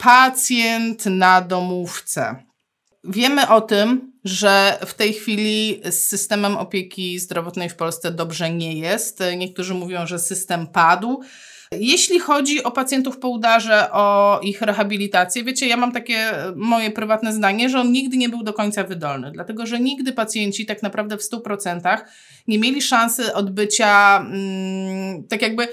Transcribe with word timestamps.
pacjent 0.00 1.06
na 1.06 1.40
domówce. 1.40 2.36
Wiemy 3.04 3.48
o 3.48 3.60
tym, 3.60 4.12
że 4.24 4.78
w 4.86 4.94
tej 4.94 5.12
chwili 5.12 5.80
z 5.84 6.08
systemem 6.08 6.56
opieki 6.56 7.18
zdrowotnej 7.18 7.68
w 7.68 7.76
Polsce 7.76 8.10
dobrze 8.12 8.50
nie 8.50 8.78
jest. 8.78 9.22
Niektórzy 9.36 9.74
mówią, 9.74 10.06
że 10.06 10.18
system 10.18 10.66
padł. 10.66 11.22
Jeśli 11.72 12.18
chodzi 12.18 12.62
o 12.62 12.70
pacjentów 12.70 13.18
po 13.18 13.28
udarze, 13.28 13.92
o 13.92 14.40
ich 14.42 14.62
rehabilitację, 14.62 15.44
wiecie, 15.44 15.66
ja 15.66 15.76
mam 15.76 15.92
takie 15.92 16.32
moje 16.56 16.90
prywatne 16.90 17.32
zdanie, 17.32 17.68
że 17.68 17.80
on 17.80 17.92
nigdy 17.92 18.16
nie 18.16 18.28
był 18.28 18.42
do 18.42 18.52
końca 18.52 18.84
wydolny, 18.84 19.30
dlatego 19.32 19.66
że 19.66 19.80
nigdy 19.80 20.12
pacjenci 20.12 20.66
tak 20.66 20.82
naprawdę 20.82 21.18
w 21.18 21.22
100% 21.22 21.98
nie 22.48 22.58
mieli 22.58 22.82
szansy 22.82 23.34
odbycia, 23.34 24.20
mm, 24.20 25.28
tak 25.28 25.42
jakby 25.42 25.68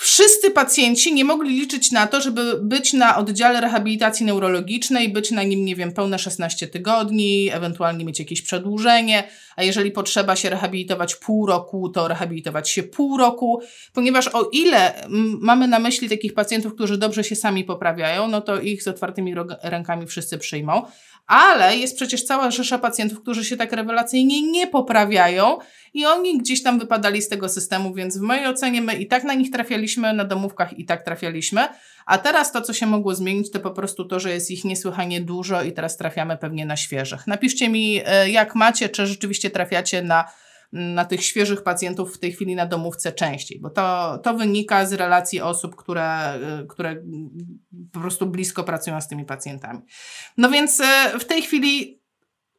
Wszyscy 0.00 0.50
pacjenci 0.50 1.14
nie 1.14 1.24
mogli 1.24 1.60
liczyć 1.60 1.92
na 1.92 2.06
to, 2.06 2.20
żeby 2.20 2.60
być 2.62 2.92
na 2.92 3.16
oddziale 3.16 3.60
rehabilitacji 3.60 4.26
neurologicznej, 4.26 5.08
być 5.08 5.30
na 5.30 5.42
nim, 5.42 5.64
nie 5.64 5.76
wiem, 5.76 5.92
pełne 5.92 6.18
16 6.18 6.66
tygodni, 6.66 7.50
ewentualnie 7.52 8.04
mieć 8.04 8.18
jakieś 8.18 8.42
przedłużenie, 8.42 9.28
a 9.56 9.62
jeżeli 9.62 9.90
potrzeba 9.90 10.36
się 10.36 10.50
rehabilitować 10.50 11.16
pół 11.16 11.46
roku, 11.46 11.88
to 11.88 12.08
rehabilitować 12.08 12.70
się 12.70 12.82
pół 12.82 13.16
roku, 13.16 13.60
ponieważ 13.92 14.28
o 14.28 14.48
ile 14.52 14.94
mamy 15.40 15.68
na 15.68 15.78
myśli 15.78 16.08
takich 16.08 16.34
pacjentów, 16.34 16.74
którzy 16.74 16.98
dobrze 16.98 17.24
się 17.24 17.36
sami 17.36 17.64
poprawiają, 17.64 18.28
no 18.28 18.40
to 18.40 18.60
ich 18.60 18.82
z 18.82 18.88
otwartymi 18.88 19.34
rękami 19.62 20.06
wszyscy 20.06 20.38
przyjmą, 20.38 20.82
ale 21.28 21.76
jest 21.76 21.96
przecież 21.96 22.24
cała 22.24 22.50
rzesza 22.50 22.78
pacjentów, 22.78 23.20
którzy 23.20 23.44
się 23.44 23.56
tak 23.56 23.72
rewelacyjnie 23.72 24.50
nie 24.50 24.66
poprawiają 24.66 25.58
i 25.94 26.06
oni 26.06 26.38
gdzieś 26.38 26.62
tam 26.62 26.78
wypadali 26.78 27.22
z 27.22 27.28
tego 27.28 27.48
systemu, 27.48 27.94
więc 27.94 28.18
w 28.18 28.20
mojej 28.20 28.46
ocenie 28.46 28.82
my 28.82 28.94
i 28.94 29.06
tak 29.06 29.24
na 29.24 29.34
nich 29.34 29.50
trafialiśmy, 29.50 30.12
na 30.12 30.24
domówkach 30.24 30.78
i 30.78 30.84
tak 30.84 31.02
trafialiśmy, 31.02 31.68
a 32.06 32.18
teraz 32.18 32.52
to, 32.52 32.62
co 32.62 32.72
się 32.72 32.86
mogło 32.86 33.14
zmienić, 33.14 33.50
to 33.50 33.60
po 33.60 33.70
prostu 33.70 34.04
to, 34.04 34.20
że 34.20 34.30
jest 34.30 34.50
ich 34.50 34.64
niesłychanie 34.64 35.20
dużo 35.20 35.62
i 35.62 35.72
teraz 35.72 35.96
trafiamy 35.96 36.36
pewnie 36.36 36.66
na 36.66 36.76
świeżych. 36.76 37.26
Napiszcie 37.26 37.68
mi, 37.68 38.00
e, 38.06 38.30
jak 38.30 38.54
macie, 38.54 38.88
czy 38.88 39.06
rzeczywiście 39.06 39.50
trafiacie 39.50 40.02
na 40.02 40.24
na 40.72 41.04
tych 41.04 41.24
świeżych 41.24 41.62
pacjentów 41.62 42.14
w 42.14 42.18
tej 42.18 42.32
chwili 42.32 42.54
na 42.54 42.66
domówce 42.66 43.12
częściej, 43.12 43.60
bo 43.60 43.70
to, 43.70 44.18
to 44.22 44.34
wynika 44.34 44.86
z 44.86 44.92
relacji 44.92 45.40
osób, 45.40 45.76
które, 45.76 46.34
y, 46.62 46.66
które 46.66 47.02
po 47.92 48.00
prostu 48.00 48.26
blisko 48.26 48.64
pracują 48.64 49.00
z 49.00 49.08
tymi 49.08 49.24
pacjentami. 49.24 49.80
No 50.36 50.50
więc 50.50 50.80
y, 50.80 50.84
w 51.20 51.24
tej 51.24 51.42
chwili 51.42 51.97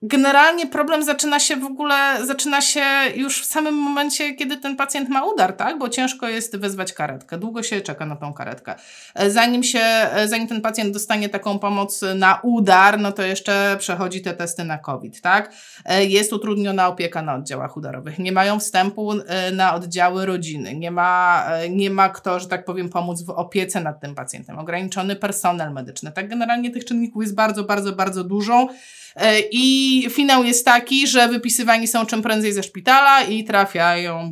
generalnie 0.02 0.68
problem 0.68 1.04
zaczyna 1.04 1.40
się 1.40 1.56
w 1.56 1.66
ogóle, 1.66 2.26
zaczyna 2.26 2.62
się 2.62 2.84
już 3.16 3.42
w 3.42 3.46
samym 3.46 3.76
momencie, 3.76 4.34
kiedy 4.34 4.58
ten 4.58 4.76
pacjent 4.76 5.10
ma 5.10 5.26
udar, 5.26 5.54
tak? 5.54 5.80
Bo 5.80 5.90
ciężko 5.90 6.28
jest 6.28 6.58
wezwać 6.58 6.94
karetkę. 6.94 7.38
Długo 7.38 7.64
się 7.64 7.82
czeka 7.82 8.06
na 8.06 8.16
tą 8.16 8.34
karetkę. 8.34 8.76
E, 9.16 9.32
zanim 9.32 9.64
się, 9.64 9.80
e, 9.80 10.28
zanim 10.28 10.48
ten 10.48 10.62
pacjent 10.62 10.94
dostanie 10.94 11.30
taką 11.30 11.60
pomoc 11.60 12.02
na 12.16 12.40
udar, 12.44 13.00
no 13.00 13.12
to 13.12 13.24
jeszcze 13.24 13.76
przechodzi 13.80 14.22
te 14.22 14.34
testy 14.34 14.64
na 14.64 14.78
COVID, 14.78 15.22
tak? 15.22 15.54
E, 15.86 16.06
jest 16.06 16.34
utrudniona 16.34 16.88
opieka 16.88 17.22
na 17.22 17.36
oddziałach 17.36 17.78
udarowych. 17.78 18.20
Nie 18.20 18.32
mają 18.32 18.60
wstępu 18.60 19.14
na 19.52 19.76
oddziały 19.76 20.26
rodziny. 20.26 20.76
Nie 20.76 20.92
ma, 20.92 21.46
nie 21.70 21.90
ma 21.90 22.10
kto, 22.10 22.40
że 22.40 22.48
tak 22.48 22.66
powiem, 22.66 22.90
pomóc 22.90 23.22
w 23.22 23.30
opiece 23.30 23.82
nad 23.82 24.02
tym 24.02 24.16
pacjentem. 24.16 24.60
Ograniczony 24.60 25.16
personel 25.16 25.72
medyczny. 25.72 26.12
Tak 26.12 26.30
generalnie 26.30 26.72
tych 26.72 26.86
czynników 26.86 27.24
jest 27.24 27.36
bardzo, 27.36 27.64
bardzo, 27.64 27.92
bardzo 27.92 28.24
dużo. 28.24 28.68
E, 29.16 29.40
I 29.52 30.06
finał 30.10 30.44
jest 30.44 30.66
taki, 30.66 31.08
że 31.08 31.28
wypisywani 31.28 31.88
są 31.88 32.06
czym 32.06 32.22
prędzej 32.22 32.54
ze 32.54 32.64
szpitala 32.64 33.24
i 33.24 33.44
trafiają 33.44 34.32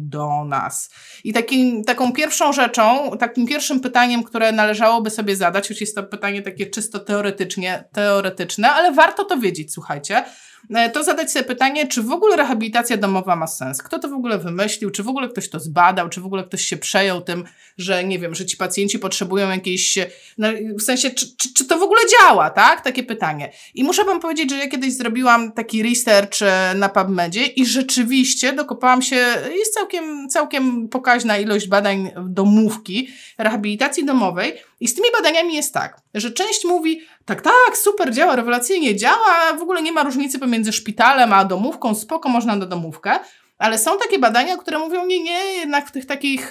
do 0.00 0.44
nas. 0.44 0.90
I 1.24 1.32
takim, 1.32 1.84
taką 1.84 2.12
pierwszą 2.12 2.52
rzeczą, 2.52 3.10
takim 3.18 3.46
pierwszym 3.46 3.80
pytaniem, 3.80 4.22
które 4.22 4.52
należałoby 4.52 5.10
sobie 5.10 5.36
zadać, 5.36 5.68
choć 5.68 5.80
jest 5.80 5.94
to 5.94 6.02
pytanie 6.02 6.42
takie 6.42 6.66
czysto 6.66 6.98
teoretycznie, 6.98 7.84
teoretyczne, 7.92 8.70
ale 8.72 8.92
warto 8.92 9.24
to 9.24 9.38
wiedzieć, 9.38 9.72
słuchajcie, 9.72 10.24
E, 10.70 10.90
to 10.90 11.04
zadać 11.04 11.32
sobie 11.32 11.44
pytanie, 11.44 11.88
czy 11.88 12.02
w 12.02 12.10
ogóle 12.10 12.36
rehabilitacja 12.36 12.96
domowa 12.96 13.36
ma 13.36 13.46
sens? 13.46 13.82
Kto 13.82 13.98
to 13.98 14.08
w 14.08 14.12
ogóle 14.12 14.38
wymyślił? 14.38 14.90
Czy 14.90 15.02
w 15.02 15.08
ogóle 15.08 15.28
ktoś 15.28 15.48
to 15.48 15.60
zbadał? 15.60 16.08
Czy 16.08 16.20
w 16.20 16.26
ogóle 16.26 16.44
ktoś 16.44 16.64
się 16.64 16.76
przejął 16.76 17.20
tym, 17.20 17.44
że 17.78 18.04
nie 18.04 18.18
wiem, 18.18 18.34
że 18.34 18.46
ci 18.46 18.56
pacjenci 18.56 18.98
potrzebują 18.98 19.50
jakiejś, 19.50 19.98
no, 20.38 20.48
w 20.78 20.82
sensie, 20.82 21.10
czy, 21.10 21.36
czy, 21.36 21.54
czy 21.54 21.64
to 21.64 21.78
w 21.78 21.82
ogóle 21.82 22.00
działa, 22.20 22.50
tak? 22.50 22.80
Takie 22.80 23.02
pytanie. 23.02 23.52
I 23.74 23.84
muszę 23.84 24.04
powiedzieć, 24.20 24.50
że 24.50 24.56
ja 24.56 24.68
kiedyś 24.68 24.92
zrobiłam 24.92 25.52
taki 25.52 25.82
research 25.82 26.42
e, 26.42 26.74
na 26.74 26.88
PubMedzie 26.88 27.46
i 27.46 27.66
rzeczywiście 27.66 28.52
dokopałam 28.52 29.02
się, 29.02 29.16
jest 29.56 29.74
całkiem, 29.74 30.28
całkiem 30.28 30.88
pokaźna 30.88 31.38
ilość 31.38 31.68
badań 31.68 32.10
domówki, 32.28 33.08
rehabilitacji 33.38 34.04
domowej 34.04 34.54
i 34.80 34.88
z 34.88 34.94
tymi 34.94 35.08
badaniami 35.16 35.54
jest 35.54 35.74
tak, 35.74 36.00
że 36.14 36.30
część 36.30 36.64
mówi, 36.64 37.00
tak, 37.24 37.42
tak, 37.42 37.76
super, 37.76 38.14
działa, 38.14 38.36
rewelacyjnie 38.36 38.96
działa, 38.96 39.56
w 39.58 39.62
ogóle 39.62 39.82
nie 39.82 39.92
ma 39.92 40.02
różnicy 40.02 40.38
pomiędzy 40.38 40.72
szpitalem 40.72 41.32
a 41.32 41.44
domówką, 41.44 41.94
spoko, 41.94 42.28
można 42.28 42.56
na 42.56 42.66
domówkę. 42.66 43.18
Ale 43.58 43.78
są 43.78 43.98
takie 43.98 44.18
badania, 44.18 44.56
które 44.56 44.78
mówią, 44.78 45.06
nie, 45.06 45.22
nie, 45.22 45.38
jednak 45.44 45.88
w 45.88 45.92
tych 45.92 46.06
takich 46.06 46.50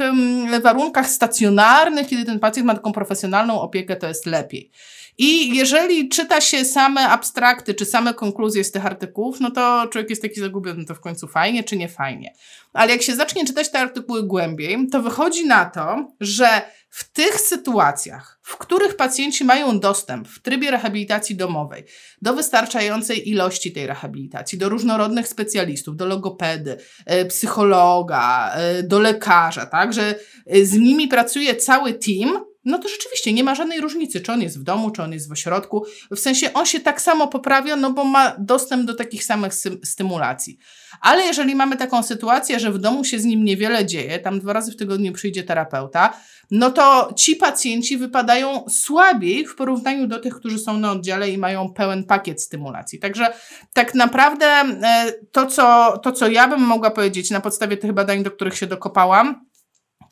warunkach 0.61 1.09
stacjonarnych, 1.09 2.07
kiedy 2.07 2.25
ten 2.25 2.39
pacjent 2.39 2.67
ma 2.67 2.73
taką 2.75 2.93
profesjonalną 2.93 3.61
opiekę, 3.61 3.95
to 3.95 4.07
jest 4.07 4.25
lepiej. 4.25 4.71
I 5.17 5.55
jeżeli 5.55 6.09
czyta 6.09 6.41
się 6.41 6.65
same 6.65 7.09
abstrakty, 7.09 7.73
czy 7.73 7.85
same 7.85 8.13
konkluzje 8.13 8.63
z 8.63 8.71
tych 8.71 8.85
artykułów, 8.85 9.39
no 9.39 9.51
to 9.51 9.87
człowiek 9.91 10.09
jest 10.09 10.21
taki 10.21 10.39
zagubiony, 10.39 10.85
to 10.85 10.95
w 10.95 10.99
końcu 10.99 11.27
fajnie, 11.27 11.63
czy 11.63 11.77
nie 11.77 11.89
fajnie. 11.89 12.33
Ale 12.73 12.91
jak 12.91 13.01
się 13.01 13.15
zacznie 13.15 13.45
czytać 13.45 13.71
te 13.71 13.79
artykuły 13.79 14.23
głębiej, 14.23 14.87
to 14.91 15.01
wychodzi 15.01 15.47
na 15.47 15.65
to, 15.65 16.11
że 16.19 16.61
w 16.89 17.11
tych 17.11 17.39
sytuacjach, 17.39 18.39
w 18.41 18.57
których 18.57 18.95
pacjenci 18.95 19.45
mają 19.45 19.79
dostęp 19.79 20.27
w 20.27 20.41
trybie 20.41 20.71
rehabilitacji 20.71 21.35
domowej 21.35 21.83
do 22.21 22.33
wystarczającej 22.33 23.29
ilości 23.29 23.71
tej 23.71 23.87
rehabilitacji, 23.87 24.57
do 24.57 24.69
różnorodnych 24.69 25.27
specjalistów, 25.27 25.95
do 25.95 26.05
logopedy, 26.05 26.77
e, 27.05 27.25
psychologa, 27.25 28.53
e, 28.55 28.83
do 28.83 28.99
lekarza, 28.99 29.65
tak, 29.65 29.93
że 29.93 30.15
e, 30.45 30.65
z 30.65 30.73
nimi 30.73 31.07
pracuje 31.07 31.55
cały 31.55 31.93
team, 31.93 32.45
no 32.65 32.77
to 32.77 32.89
rzeczywiście 32.89 33.33
nie 33.33 33.43
ma 33.43 33.55
żadnej 33.55 33.81
różnicy, 33.81 34.21
czy 34.21 34.31
on 34.31 34.41
jest 34.41 34.59
w 34.59 34.63
domu, 34.63 34.91
czy 34.91 35.03
on 35.03 35.13
jest 35.13 35.29
w 35.29 35.31
ośrodku. 35.31 35.85
W 36.11 36.19
sensie 36.19 36.53
on 36.53 36.65
się 36.65 36.79
tak 36.79 37.01
samo 37.01 37.27
poprawia, 37.27 37.75
no 37.75 37.91
bo 37.91 38.03
ma 38.03 38.35
dostęp 38.39 38.85
do 38.85 38.93
takich 38.95 39.23
samych 39.23 39.53
stymulacji. 39.83 40.57
Ale 41.01 41.23
jeżeli 41.23 41.55
mamy 41.55 41.77
taką 41.77 42.03
sytuację, 42.03 42.59
że 42.59 42.71
w 42.71 42.77
domu 42.77 43.03
się 43.03 43.19
z 43.19 43.25
nim 43.25 43.45
niewiele 43.45 43.85
dzieje, 43.85 44.19
tam 44.19 44.39
dwa 44.39 44.53
razy 44.53 44.71
w 44.71 44.75
tygodniu 44.75 45.13
przyjdzie 45.13 45.43
terapeuta, 45.43 46.13
no 46.51 46.71
to 46.71 47.13
ci 47.17 47.35
pacjenci 47.35 47.97
wypadają 47.97 48.65
słabiej 48.69 49.45
w 49.45 49.55
porównaniu 49.55 50.07
do 50.07 50.19
tych, 50.19 50.35
którzy 50.35 50.59
są 50.59 50.77
na 50.77 50.91
oddziale 50.91 51.29
i 51.29 51.37
mają 51.37 51.73
pełen 51.73 52.03
pakiet 52.03 52.41
stymulacji. 52.41 52.99
Także 52.99 53.33
tak 53.73 53.95
naprawdę 53.95 54.45
e, 54.45 55.13
to, 55.31 55.45
co, 55.45 55.97
to, 55.97 56.11
co 56.11 56.27
ja 56.27 56.47
bym 56.47 56.61
mogła 56.61 56.91
powiedzieć 56.91 57.31
na 57.31 57.41
podstawie 57.41 57.77
tych 57.77 57.91
badań, 57.91 58.23
do 58.23 58.31
których 58.31 58.57
się 58.57 58.67
dokopałam, 58.67 59.45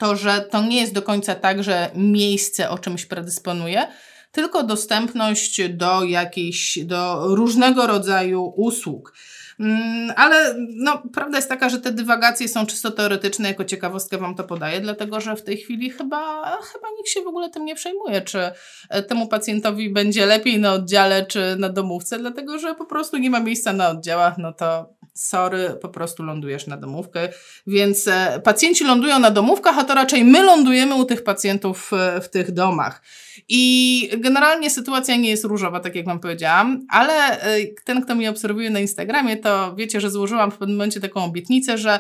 to, 0.02 0.16
że 0.16 0.42
to 0.42 0.62
nie 0.62 0.82
jest 0.82 0.94
do 0.94 1.02
końca 1.02 1.36
tak, 1.36 1.64
że 1.64 1.90
miejsce 1.96 2.70
o 2.70 2.78
czymś 2.78 3.06
predysponuje, 3.06 3.88
tylko 4.32 4.64
dostępność 4.64 5.70
do 5.70 6.04
jakiejś, 6.04 6.80
do 6.86 7.28
różnego 7.36 7.88
rodzaju 7.88 8.54
usług. 8.56 9.14
Mm, 9.60 10.14
ale 10.16 10.56
no, 10.76 11.04
prawda 11.14 11.38
jest 11.38 11.50
taka, 11.50 11.70
że 11.70 11.80
te 11.80 11.92
dywagacje 11.92 12.48
są 12.48 12.66
czysto 12.66 12.92
teoretyczne, 12.92 13.48
jako 13.48 13.66
ciekawostkę 13.66 14.18
Wam 14.18 14.36
to 14.36 14.44
podaję, 14.44 14.82
dlatego 14.82 15.22
że 15.22 15.36
w 15.36 15.44
tej 15.44 15.58
chwili 15.58 15.90
chyba, 15.90 16.44
chyba 16.74 16.88
nikt 16.98 17.10
się 17.10 17.22
w 17.22 17.28
ogóle 17.28 17.50
tym 17.50 17.66
nie 17.66 17.76
przejmuje, 17.76 18.22
czy 18.22 18.52
e, 18.90 19.04
temu 19.04 19.28
pacjentowi 19.28 19.90
będzie 19.90 20.26
lepiej 20.26 20.60
na 20.60 20.74
oddziale, 20.74 21.26
czy 21.26 21.56
na 21.60 21.70
domówce, 21.70 22.20
dlatego 22.20 22.60
że 22.60 22.76
po 22.76 22.86
prostu 22.86 23.18
nie 23.18 23.30
ma 23.30 23.40
miejsca 23.40 23.74
na 23.74 23.90
oddziałach, 23.90 24.38
no 24.38 24.54
to 24.54 24.94
sorry, 25.14 25.70
po 25.82 25.90
prostu 25.90 26.24
lądujesz 26.24 26.68
na 26.68 26.78
domówkę. 26.78 27.30
Więc 27.68 28.08
e, 28.08 28.42
pacjenci 28.44 28.84
lądują 28.84 29.20
na 29.20 29.32
domówkach, 29.32 29.78
a 29.78 29.84
to 29.84 29.96
raczej 29.96 30.24
my 30.24 30.42
lądujemy 30.42 30.96
u 30.96 31.06
tych 31.06 31.24
pacjentów 31.24 31.92
w 32.22 32.30
tych 32.30 32.52
domach. 32.52 33.02
I 33.50 34.10
generalnie 34.18 34.70
sytuacja 34.70 35.16
nie 35.16 35.30
jest 35.30 35.44
różowa, 35.44 35.80
tak 35.80 35.96
jak 35.96 36.06
Wam 36.06 36.20
powiedziałam, 36.20 36.86
ale 36.90 37.42
e, 37.42 37.68
ten, 37.86 38.02
kto 38.02 38.16
mnie 38.16 38.30
obserwuje 38.30 38.70
na 38.70 38.80
Instagramie, 38.80 39.38
to 39.38 39.76
wiecie, 39.76 40.02
że 40.02 40.10
złożyłam 40.10 40.52
w 40.52 40.58
pewnym 40.58 40.78
momencie 40.78 41.00
taką 41.00 41.24
obietnicę, 41.24 41.78
że 41.78 41.94
e, 41.94 42.00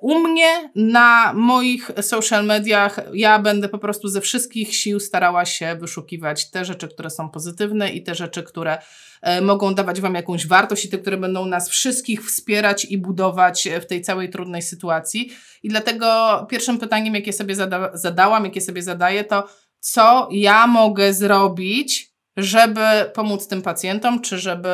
u 0.00 0.18
mnie 0.18 0.70
na 0.74 1.32
moich 1.32 1.90
social 2.00 2.44
mediach 2.44 3.00
ja 3.12 3.38
będę 3.38 3.68
po 3.68 3.78
prostu 3.78 4.08
ze 4.08 4.20
wszystkich 4.20 4.76
sił 4.76 5.00
starała 5.00 5.44
się 5.44 5.76
wyszukiwać 5.80 6.50
te 6.50 6.64
rzeczy, 6.64 6.88
które 6.88 7.10
są 7.10 7.30
pozytywne 7.30 7.90
i 7.90 8.02
te 8.02 8.14
rzeczy, 8.14 8.42
które 8.42 8.78
e, 9.22 9.40
mogą 9.40 9.74
dawać 9.74 10.00
Wam 10.00 10.14
jakąś 10.14 10.46
wartość 10.46 10.84
i 10.84 10.88
te, 10.88 10.98
które 10.98 11.16
będą 11.16 11.46
nas 11.46 11.68
wszystkich 11.68 12.26
wspierać 12.26 12.84
i 12.84 12.98
budować 12.98 13.68
w 13.82 13.86
tej 13.86 14.02
całej 14.02 14.30
trudnej 14.30 14.62
sytuacji. 14.62 15.32
I 15.62 15.68
dlatego 15.68 16.46
pierwszym 16.50 16.78
pytaniem, 16.78 17.14
jakie 17.14 17.32
sobie 17.32 17.54
zada 17.54 17.90
zadałam, 17.94 18.44
jakie 18.44 18.60
sobie 18.60 18.82
zadaję, 18.82 19.24
to 19.24 19.48
co 19.80 20.28
ja 20.32 20.66
mogę 20.66 21.14
zrobić, 21.14 22.07
żeby 22.38 22.80
pomóc 23.14 23.48
tym 23.48 23.62
pacjentom, 23.62 24.20
czy 24.20 24.38
żeby 24.38 24.68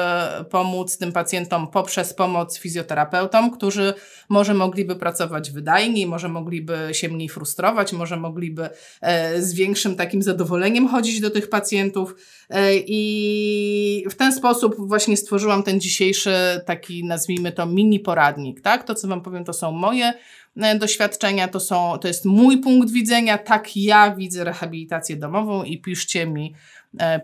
pomóc 0.50 0.98
tym 0.98 1.12
pacjentom 1.12 1.68
poprzez 1.68 2.14
pomoc 2.14 2.58
fizjoterapeutom, 2.58 3.50
którzy 3.50 3.94
może 4.28 4.54
mogliby 4.54 4.96
pracować 4.96 5.50
wydajniej, 5.50 6.06
może 6.06 6.28
mogliby 6.28 6.88
się 6.92 7.08
mniej 7.08 7.28
frustrować, 7.28 7.92
może 7.92 8.16
mogliby 8.16 8.68
e, 9.00 9.42
z 9.42 9.54
większym 9.54 9.96
takim 9.96 10.22
zadowoleniem 10.22 10.88
chodzić 10.88 11.20
do 11.20 11.30
tych 11.30 11.48
pacjentów. 11.48 12.14
E, 12.50 12.74
I 12.76 14.04
w 14.10 14.14
ten 14.14 14.32
sposób 14.32 14.74
właśnie 14.78 15.16
stworzyłam 15.16 15.62
ten 15.62 15.80
dzisiejszy 15.80 16.34
taki, 16.66 17.04
nazwijmy 17.04 17.52
to, 17.52 17.66
mini 17.66 18.00
poradnik. 18.00 18.60
Tak? 18.60 18.84
To, 18.84 18.94
co 18.94 19.08
Wam 19.08 19.22
powiem, 19.22 19.44
to 19.44 19.52
są 19.52 19.72
moje 19.72 20.12
e, 20.56 20.78
doświadczenia, 20.78 21.48
to, 21.48 21.60
są, 21.60 21.98
to 22.00 22.08
jest 22.08 22.24
mój 22.24 22.58
punkt 22.58 22.90
widzenia, 22.90 23.38
tak 23.38 23.76
ja 23.76 24.14
widzę 24.14 24.44
rehabilitację 24.44 25.16
domową 25.16 25.62
i 25.62 25.80
piszcie 25.80 26.26
mi, 26.26 26.54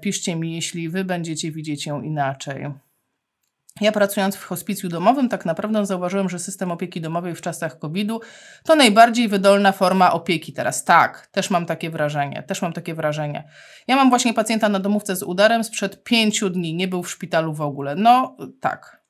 piszcie 0.01 0.37
mi, 0.37 0.55
jeśli 0.55 0.89
Wy 0.89 1.05
będziecie 1.05 1.53
widzieć 1.53 1.87
ją 1.87 2.03
inaczej. 2.03 2.67
Ja 3.81 3.93
pracując 3.93 4.37
w 4.37 4.45
hospicju 4.45 4.89
domowym, 4.89 5.29
tak 5.29 5.45
naprawdę 5.47 5.87
zauważyłem, 5.87 6.29
że 6.29 6.39
system 6.39 6.71
opieki 6.71 7.01
domowej 7.01 7.35
w 7.35 7.41
czasach 7.41 7.79
COVID-u 7.79 8.21
to 8.65 8.77
najbardziej 8.77 9.29
wydolna 9.29 9.73
forma 9.73 10.13
opieki 10.13 10.53
teraz. 10.53 10.85
Tak, 10.85 11.27
też 11.27 11.51
mam 11.51 11.67
takie 11.67 11.91
wrażenie, 11.91 12.43
też 12.43 12.63
mam 12.63 12.73
takie 12.73 12.95
wrażenie. 12.95 13.49
Ja 13.89 13.97
mam 13.97 14.09
właśnie 14.09 14.35
pacjenta 14.35 14.69
na 14.69 14.79
domówce 14.79 15.17
z 15.17 15.23
udarem 15.23 15.65
sprzed 15.65 16.05
pięciu 16.05 16.51
dni, 16.51 16.75
nie 16.75 16.89
był 16.89 17.03
w 17.03 17.11
szpitalu 17.11 17.55
w 17.55 17.61
ogóle. 17.61 17.95
No 17.95 18.37
tak. 18.61 19.01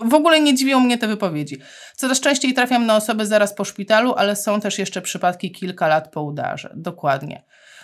W 0.00 0.14
ogóle 0.14 0.40
nie 0.40 0.54
dziwią 0.54 0.80
mnie 0.80 0.98
te 0.98 1.08
wypowiedzi. 1.08 1.58
Coraz 1.96 2.20
częściej 2.20 2.54
trafiam 2.54 2.86
na 2.86 2.96
osoby 2.96 3.26
zaraz 3.26 3.54
po 3.54 3.64
szpitalu, 3.64 4.14
ale 4.14 4.36
są 4.36 4.60
też 4.60 4.78
jeszcze 4.78 5.02
przypadki 5.02 5.52
kilka 5.52 5.88
lat 5.88 6.12
po 6.12 6.22
udarze. 6.22 6.72
Dokładnie. 6.76 7.42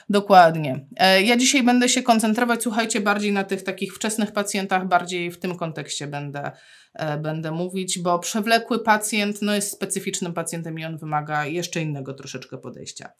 Dokładnie. 0.09 0.87
E, 0.97 1.23
ja 1.23 1.37
dzisiaj 1.37 1.63
będę 1.63 1.89
się 1.89 2.03
koncentrować, 2.03 2.63
słuchajcie, 2.63 3.01
bardziej 3.01 3.33
na 3.33 3.45
tych 3.45 3.63
takich 3.63 3.95
wczesnych 3.95 4.33
pacjentach, 4.33 4.89
bardziej 4.89 5.31
w 5.31 5.39
tym 5.39 5.57
kontekście 5.57 6.07
będę, 6.07 6.51
e, 6.95 7.19
będę 7.19 7.51
mówić, 7.51 7.99
bo 7.99 8.19
przewlekły 8.19 8.79
pacjent 8.79 9.43
no, 9.43 9.55
jest 9.55 9.73
specyficznym 9.73 10.35
pacjentem 10.35 10.79
i 10.79 10.85
on 10.85 10.99
wymaga 10.99 11.47
jeszcze 11.47 11.83
innego 11.83 12.15
troszeczkę 12.15 12.59
podejścia. 12.59 13.13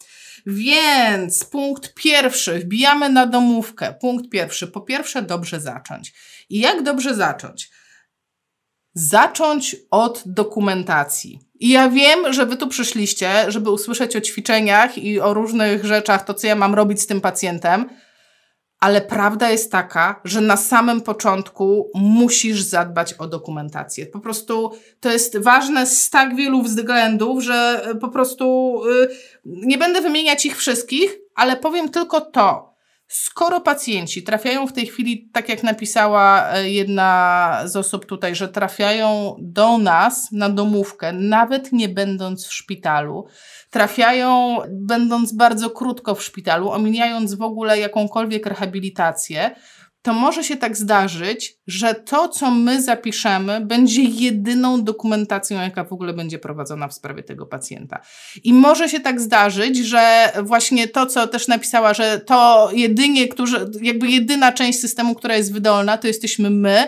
Więc 0.45 1.43
punkt 1.43 1.93
pierwszy, 1.93 2.59
wbijamy 2.59 3.09
na 3.09 3.25
domówkę. 3.25 3.93
Punkt 4.01 4.29
pierwszy, 4.29 4.67
po 4.67 4.81
pierwsze, 4.81 5.21
dobrze 5.21 5.59
zacząć. 5.59 6.13
I 6.49 6.59
jak 6.59 6.83
dobrze 6.83 7.15
zacząć? 7.15 7.69
Zacząć 8.93 9.75
od 9.91 10.23
dokumentacji. 10.25 11.39
I 11.59 11.69
ja 11.69 11.89
wiem, 11.89 12.33
że 12.33 12.45
wy 12.45 12.57
tu 12.57 12.67
przyszliście, 12.67 13.51
żeby 13.51 13.71
usłyszeć 13.71 14.15
o 14.15 14.21
ćwiczeniach 14.21 14.97
i 14.97 15.19
o 15.19 15.33
różnych 15.33 15.85
rzeczach, 15.85 16.25
to 16.25 16.33
co 16.33 16.47
ja 16.47 16.55
mam 16.55 16.75
robić 16.75 17.01
z 17.01 17.07
tym 17.07 17.21
pacjentem, 17.21 17.89
ale 18.79 19.01
prawda 19.01 19.49
jest 19.49 19.71
taka, 19.71 20.21
że 20.23 20.41
na 20.41 20.57
samym 20.57 21.01
początku 21.01 21.91
musisz 21.95 22.61
zadbać 22.61 23.13
o 23.13 23.27
dokumentację. 23.27 24.05
Po 24.05 24.19
prostu 24.19 24.71
to 24.99 25.11
jest 25.11 25.37
ważne 25.37 25.85
z 25.85 26.09
tak 26.09 26.35
wielu 26.35 26.61
względów, 26.61 27.43
że 27.43 27.87
po 28.01 28.07
prostu 28.07 28.75
yy, 28.85 29.09
nie 29.45 29.77
będę 29.77 30.01
wymieniać 30.01 30.45
ich 30.45 30.57
wszystkich, 30.57 31.17
ale 31.35 31.57
powiem 31.57 31.89
tylko 31.89 32.21
to. 32.21 32.66
Skoro 33.07 33.61
pacjenci 33.61 34.23
trafiają 34.23 34.67
w 34.67 34.73
tej 34.73 34.85
chwili, 34.85 35.29
tak 35.33 35.49
jak 35.49 35.63
napisała 35.63 36.49
e, 36.53 36.69
jedna 36.69 37.61
z 37.65 37.75
osób 37.75 38.05
tutaj, 38.05 38.35
że 38.35 38.47
trafiają 38.47 39.35
do 39.39 39.77
nas 39.77 40.31
na 40.31 40.49
domówkę, 40.49 41.13
nawet 41.13 41.71
nie 41.71 41.89
będąc 41.89 42.47
w 42.47 42.53
szpitalu, 42.53 43.27
trafiają 43.69 44.57
będąc 44.69 45.33
bardzo 45.33 45.69
krótko 45.69 46.15
w 46.15 46.23
szpitalu, 46.23 46.71
omijając 46.71 47.33
w 47.33 47.41
ogóle 47.41 47.79
jakąkolwiek 47.79 48.45
rehabilitację, 48.45 49.55
to 50.07 50.13
może 50.13 50.43
się 50.43 50.57
tak 50.57 50.77
zdarzyć, 50.77 51.57
że 51.67 51.95
to, 51.95 52.29
co 52.29 52.51
my 52.51 52.81
zapiszemy, 52.81 53.61
będzie 53.61 54.03
jedyną 54.03 54.83
dokumentacją, 54.83 55.61
jaka 55.61 55.83
w 55.83 55.93
ogóle 55.93 56.13
będzie 56.13 56.39
prowadzona 56.39 56.87
w 56.87 56.93
sprawie 56.93 57.23
tego 57.23 57.45
pacjenta. 57.45 58.01
I 58.43 58.53
może 58.53 58.89
się 58.89 58.99
tak 58.99 59.21
zdarzyć, 59.21 59.77
że 59.77 60.31
właśnie 60.43 60.87
to, 60.87 61.05
co 61.05 61.27
też 61.27 61.47
napisała, 61.47 61.93
że 61.93 62.19
to 62.19 62.69
jedynie, 62.73 63.27
którzy, 63.27 63.69
jakby 63.81 64.07
jedyna 64.07 64.51
część 64.51 64.79
systemu, 64.79 65.15
która 65.15 65.35
jest 65.35 65.53
wydolna, 65.53 65.97
to 65.97 66.07
jesteśmy 66.07 66.49
my. 66.49 66.87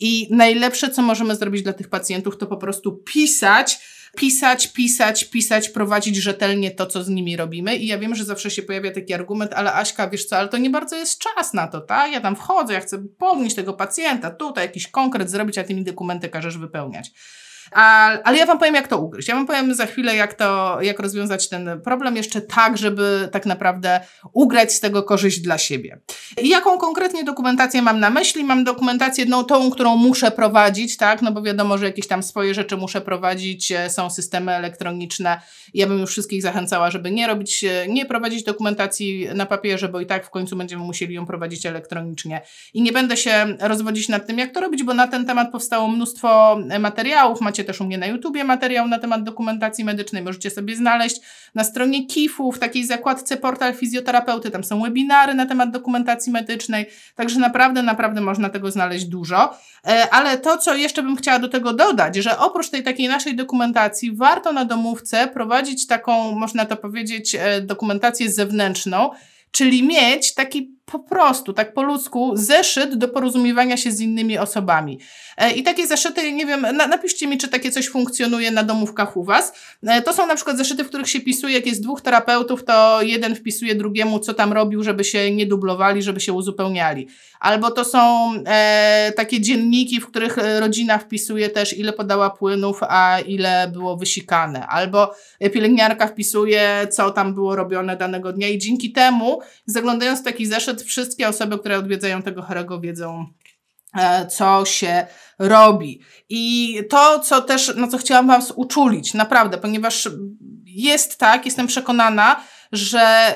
I 0.00 0.28
najlepsze, 0.30 0.90
co 0.90 1.02
możemy 1.02 1.36
zrobić 1.36 1.62
dla 1.62 1.72
tych 1.72 1.88
pacjentów, 1.88 2.38
to 2.38 2.46
po 2.46 2.56
prostu 2.56 2.92
pisać, 2.92 3.78
pisać, 4.16 4.66
pisać, 4.66 5.24
pisać, 5.24 5.68
prowadzić 5.68 6.16
rzetelnie 6.16 6.70
to, 6.70 6.86
co 6.86 7.04
z 7.04 7.08
nimi 7.08 7.36
robimy. 7.36 7.76
I 7.76 7.86
ja 7.86 7.98
wiem, 7.98 8.14
że 8.14 8.24
zawsze 8.24 8.50
się 8.50 8.62
pojawia 8.62 8.90
taki 8.90 9.14
argument, 9.14 9.52
ale 9.52 9.74
Aśka, 9.74 10.10
wiesz 10.10 10.24
co, 10.24 10.36
ale 10.36 10.48
to 10.48 10.58
nie 10.58 10.70
bardzo 10.70 10.96
jest 10.96 11.18
czas 11.18 11.54
na 11.54 11.66
to, 11.66 11.80
tak? 11.80 12.12
Ja 12.12 12.20
tam 12.20 12.36
wchodzę, 12.36 12.74
ja 12.74 12.80
chcę 12.80 13.04
pomóc 13.18 13.54
tego 13.54 13.72
pacjenta, 13.72 14.30
tutaj 14.30 14.64
jakiś 14.64 14.88
konkret 14.88 15.30
zrobić, 15.30 15.58
a 15.58 15.64
ty 15.64 15.74
mi 15.74 15.84
dokumenty 15.84 16.28
każesz 16.28 16.58
wypełniać. 16.58 17.10
Ale 17.72 18.38
ja 18.38 18.46
Wam 18.46 18.58
powiem, 18.58 18.74
jak 18.74 18.88
to 18.88 18.98
ugryźć. 18.98 19.28
Ja 19.28 19.34
Wam 19.34 19.46
powiem 19.46 19.74
za 19.74 19.86
chwilę, 19.86 20.16
jak 20.16 20.34
to, 20.34 20.78
jak 20.82 21.00
rozwiązać 21.00 21.48
ten 21.48 21.80
problem 21.84 22.16
jeszcze 22.16 22.40
tak, 22.40 22.78
żeby 22.78 23.28
tak 23.32 23.46
naprawdę 23.46 24.00
ugrać 24.32 24.72
z 24.72 24.80
tego 24.80 25.02
korzyść 25.02 25.40
dla 25.40 25.58
siebie. 25.58 25.98
I 26.42 26.48
jaką 26.48 26.78
konkretnie 26.78 27.24
dokumentację 27.24 27.82
mam 27.82 28.00
na 28.00 28.10
myśli? 28.10 28.44
Mam 28.44 28.64
dokumentację 28.64 29.24
no, 29.28 29.44
tą, 29.44 29.70
którą 29.70 29.96
muszę 29.96 30.30
prowadzić, 30.30 30.96
tak? 30.96 31.22
No 31.22 31.32
bo 31.32 31.42
wiadomo, 31.42 31.78
że 31.78 31.84
jakieś 31.84 32.06
tam 32.06 32.22
swoje 32.22 32.54
rzeczy 32.54 32.76
muszę 32.76 33.00
prowadzić, 33.00 33.72
e, 33.72 33.90
są 33.90 34.10
systemy 34.10 34.52
elektroniczne. 34.52 35.40
Ja 35.74 35.86
bym 35.86 35.98
już 35.98 36.10
wszystkich 36.10 36.42
zachęcała, 36.42 36.90
żeby 36.90 37.10
nie 37.10 37.26
robić, 37.26 37.64
e, 37.64 37.88
nie 37.88 38.06
prowadzić 38.06 38.44
dokumentacji 38.44 39.28
na 39.34 39.46
papierze, 39.46 39.88
bo 39.88 40.00
i 40.00 40.06
tak 40.06 40.26
w 40.26 40.30
końcu 40.30 40.56
będziemy 40.56 40.84
musieli 40.84 41.14
ją 41.14 41.26
prowadzić 41.26 41.66
elektronicznie. 41.66 42.42
I 42.74 42.82
nie 42.82 42.92
będę 42.92 43.16
się 43.16 43.56
rozwodzić 43.60 44.08
nad 44.08 44.26
tym, 44.26 44.38
jak 44.38 44.52
to 44.52 44.60
robić, 44.60 44.82
bo 44.82 44.94
na 44.94 45.08
ten 45.08 45.26
temat 45.26 45.52
powstało 45.52 45.88
mnóstwo 45.88 46.58
materiałów. 46.80 47.40
Macie 47.56 47.64
też 47.64 47.80
u 47.80 47.84
mnie 47.84 47.98
na 47.98 48.06
YouTubie 48.06 48.44
materiał 48.44 48.88
na 48.88 48.98
temat 48.98 49.22
dokumentacji 49.22 49.84
medycznej, 49.84 50.22
możecie 50.22 50.50
sobie 50.50 50.76
znaleźć 50.76 51.20
na 51.54 51.64
stronie 51.64 52.06
KIF-u, 52.06 52.52
w 52.52 52.58
takiej 52.58 52.84
zakładce 52.84 53.36
portal 53.36 53.74
fizjoterapeuty, 53.74 54.50
tam 54.50 54.64
są 54.64 54.82
webinary 54.82 55.34
na 55.34 55.46
temat 55.46 55.70
dokumentacji 55.70 56.32
medycznej, 56.32 56.86
także 57.14 57.40
naprawdę, 57.40 57.82
naprawdę 57.82 58.20
można 58.20 58.50
tego 58.50 58.70
znaleźć 58.70 59.04
dużo. 59.04 59.58
E, 59.86 60.08
ale 60.10 60.38
to, 60.38 60.58
co 60.58 60.74
jeszcze 60.74 61.02
bym 61.02 61.16
chciała 61.16 61.38
do 61.38 61.48
tego 61.48 61.72
dodać, 61.72 62.16
że 62.16 62.38
oprócz 62.38 62.70
tej 62.70 62.82
takiej 62.82 63.08
naszej 63.08 63.36
dokumentacji, 63.36 64.16
warto 64.16 64.52
na 64.52 64.64
domówce 64.64 65.28
prowadzić 65.28 65.86
taką, 65.86 66.32
można 66.32 66.66
to 66.66 66.76
powiedzieć, 66.76 67.34
e, 67.34 67.60
dokumentację 67.60 68.30
zewnętrzną, 68.30 69.10
czyli 69.50 69.82
mieć 69.82 70.34
taki 70.34 70.75
po 70.92 70.98
prostu, 70.98 71.52
tak 71.52 71.74
po 71.74 71.82
ludzku, 71.82 72.32
zeszyt 72.34 72.94
do 72.94 73.08
porozumiewania 73.08 73.76
się 73.76 73.92
z 73.92 74.00
innymi 74.00 74.38
osobami. 74.38 74.98
E, 75.36 75.52
I 75.52 75.62
takie 75.62 75.86
zeszyty, 75.86 76.32
nie 76.32 76.46
wiem, 76.46 76.60
na, 76.60 76.86
napiszcie 76.86 77.26
mi, 77.26 77.38
czy 77.38 77.48
takie 77.48 77.70
coś 77.70 77.88
funkcjonuje 77.88 78.50
na 78.50 78.62
domówkach 78.62 79.16
u 79.16 79.24
Was. 79.24 79.52
E, 79.82 80.02
to 80.02 80.12
są 80.12 80.26
na 80.26 80.34
przykład 80.34 80.56
zeszyty, 80.56 80.84
w 80.84 80.88
których 80.88 81.08
się 81.08 81.20
pisuje, 81.20 81.54
jak 81.54 81.66
jest 81.66 81.82
dwóch 81.82 82.00
terapeutów, 82.00 82.64
to 82.64 83.02
jeden 83.02 83.34
wpisuje 83.34 83.74
drugiemu, 83.74 84.18
co 84.18 84.34
tam 84.34 84.52
robił, 84.52 84.82
żeby 84.82 85.04
się 85.04 85.30
nie 85.30 85.46
dublowali, 85.46 86.02
żeby 86.02 86.20
się 86.20 86.32
uzupełniali. 86.32 87.08
Albo 87.40 87.70
to 87.70 87.84
są 87.84 88.32
e, 88.46 89.12
takie 89.16 89.40
dzienniki, 89.40 90.00
w 90.00 90.06
których 90.06 90.36
rodzina 90.60 90.98
wpisuje 90.98 91.50
też, 91.50 91.78
ile 91.78 91.92
podała 91.92 92.30
płynów, 92.30 92.80
a 92.82 93.20
ile 93.20 93.70
było 93.72 93.96
wysikane. 93.96 94.66
Albo 94.66 95.14
pielęgniarka 95.52 96.06
wpisuje, 96.06 96.88
co 96.90 97.10
tam 97.10 97.34
było 97.34 97.56
robione 97.56 97.96
danego 97.96 98.32
dnia 98.32 98.48
i 98.48 98.58
dzięki 98.58 98.92
temu, 98.92 99.40
zaglądając 99.66 100.20
w 100.20 100.24
taki 100.24 100.46
zeszyt, 100.46 100.75
wszystkie 100.82 101.28
osoby, 101.28 101.58
które 101.58 101.78
odwiedzają 101.78 102.22
tego 102.22 102.42
chorego 102.42 102.80
wiedzą, 102.80 103.26
e, 103.94 104.26
co 104.26 104.64
się 104.64 105.06
robi. 105.38 106.00
I 106.28 106.78
to, 106.90 107.20
co 107.20 107.42
też, 107.42 107.76
na 107.76 107.88
co 107.88 107.98
chciałam 107.98 108.26
Was 108.26 108.52
uczulić, 108.56 109.14
naprawdę, 109.14 109.58
ponieważ 109.58 110.08
jest 110.64 111.18
tak, 111.18 111.44
jestem 111.44 111.66
przekonana, 111.66 112.40
że 112.72 113.34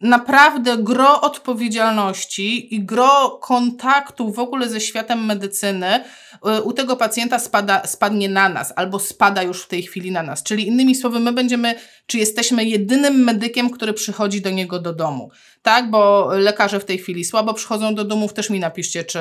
naprawdę 0.00 0.76
gro 0.76 1.20
odpowiedzialności 1.20 2.74
i 2.74 2.84
gro 2.84 3.38
kontaktu 3.42 4.32
w 4.32 4.38
ogóle 4.38 4.68
ze 4.68 4.80
światem 4.80 5.24
medycyny 5.24 6.04
y, 6.58 6.62
u 6.62 6.72
tego 6.72 6.96
pacjenta 6.96 7.38
spada, 7.38 7.86
spadnie 7.86 8.28
na 8.28 8.48
nas 8.48 8.72
albo 8.76 8.98
spada 8.98 9.42
już 9.42 9.62
w 9.62 9.68
tej 9.68 9.82
chwili 9.82 10.10
na 10.10 10.22
nas. 10.22 10.42
Czyli 10.42 10.66
innymi 10.66 10.94
słowy, 10.94 11.20
my 11.20 11.32
będziemy, 11.32 11.74
czy 12.06 12.18
jesteśmy 12.18 12.64
jedynym 12.64 13.24
medykiem, 13.24 13.70
który 13.70 13.92
przychodzi 13.92 14.40
do 14.40 14.50
niego 14.50 14.78
do 14.78 14.92
domu. 14.92 15.30
Tak, 15.62 15.90
bo 15.90 16.28
lekarze 16.32 16.80
w 16.80 16.84
tej 16.84 16.98
chwili 16.98 17.24
słabo 17.24 17.54
przychodzą 17.54 17.94
do 17.94 18.04
domów, 18.04 18.32
też 18.32 18.50
mi 18.50 18.60
napiszcie, 18.60 19.04
czy, 19.04 19.18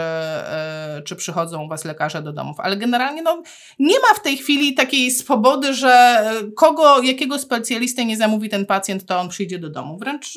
yy, 0.95 1.03
czy 1.03 1.15
przychodzą 1.15 1.63
u 1.63 1.67
Was 1.67 1.85
lekarze 1.85 2.21
do 2.21 2.33
domów. 2.33 2.59
Ale 2.59 2.77
generalnie 2.77 3.21
no, 3.21 3.43
nie 3.79 3.99
ma 3.99 4.13
w 4.15 4.21
tej 4.21 4.37
chwili 4.37 4.73
takiej 4.73 5.11
swobody, 5.11 5.73
że 5.73 6.23
kogo, 6.55 7.01
jakiego 7.01 7.39
specjalistę 7.39 8.05
nie 8.05 8.17
zamówi 8.17 8.49
ten 8.49 8.65
pacjent, 8.65 9.05
to 9.05 9.19
on 9.19 9.29
przyjdzie 9.29 9.59
do 9.59 9.69
domu. 9.69 9.97
Wręcz 9.97 10.33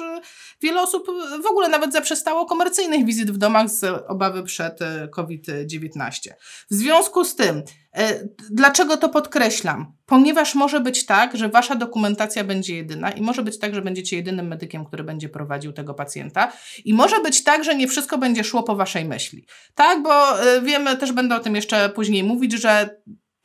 wiele 0.63 0.83
osób 0.83 1.07
w 1.43 1.47
ogóle 1.47 1.69
nawet 1.69 1.93
zaprzestało 1.93 2.47
komercyjnych 2.47 3.07
wizyt 3.07 3.31
w 3.31 3.39
domach 3.39 3.69
z 3.69 4.05
obawy 4.09 4.43
przed 4.43 4.83
e, 4.83 5.09
COVID-19. 5.09 6.31
W 6.71 6.75
związku 6.75 7.25
z 7.25 7.35
tym, 7.35 7.63
e, 7.93 8.29
dlaczego 8.51 8.97
to 8.97 9.09
podkreślam? 9.09 9.93
Ponieważ 10.07 10.55
może 10.55 10.81
być 10.81 11.07
tak, 11.07 11.37
że 11.37 11.49
wasza 11.49 11.75
dokumentacja 11.75 12.45
będzie 12.45 12.77
jedyna 12.77 13.11
i 13.11 13.23
może 13.23 13.43
być 13.43 13.59
tak, 13.59 13.75
że 13.75 13.83
będziecie 13.83 14.17
jedynym 14.17 14.47
medykiem, 14.47 14.85
który 14.85 15.05
będzie 15.05 15.29
prowadził 15.29 15.73
tego 15.73 15.95
pacjenta 15.95 16.53
i 16.85 16.95
może 16.95 17.21
być 17.21 17.45
tak, 17.45 17.65
że 17.65 17.77
nie 17.77 17.89
wszystko 17.89 18.19
będzie 18.19 18.45
szło 18.45 18.63
po 18.63 18.77
waszej 18.77 19.05
myśli. 19.05 19.47
Tak, 19.75 20.03
bo 20.03 20.43
e, 20.43 20.61
wiemy, 20.63 20.97
też 20.97 21.13
będę 21.13 21.37
o 21.37 21.41
tym 21.41 21.55
jeszcze 21.55 21.89
później 21.89 22.25
mówić, 22.25 22.53
że 22.53 22.91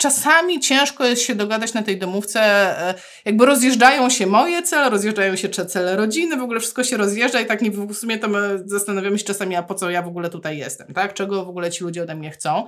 czasami 0.03 0.59
ciężko 0.59 1.05
jest 1.05 1.21
się 1.21 1.35
dogadać 1.35 1.73
na 1.73 1.83
tej 1.83 1.97
domówce, 1.97 2.41
e, 2.41 2.93
jakby 3.25 3.45
rozjeżdżają 3.45 4.09
się 4.09 4.27
moje 4.27 4.63
cele, 4.63 4.89
rozjeżdżają 4.89 5.35
się 5.35 5.49
cele 5.49 5.95
rodziny, 5.95 6.37
w 6.37 6.41
ogóle 6.41 6.59
wszystko 6.59 6.83
się 6.83 6.97
rozjeżdża 6.97 7.41
i 7.41 7.45
tak 7.45 7.61
nie, 7.61 7.71
w 7.71 7.93
sumie 7.93 8.19
to 8.19 8.27
my 8.27 8.63
zastanawiamy 8.65 9.19
się 9.19 9.25
czasami, 9.25 9.55
a 9.55 9.63
po 9.63 9.75
co 9.75 9.89
ja 9.89 10.01
w 10.01 10.07
ogóle 10.07 10.29
tutaj 10.29 10.57
jestem, 10.57 10.93
tak? 10.93 11.13
Czego 11.13 11.45
w 11.45 11.49
ogóle 11.49 11.71
ci 11.71 11.83
ludzie 11.83 12.03
ode 12.03 12.15
mnie 12.15 12.31
chcą. 12.31 12.67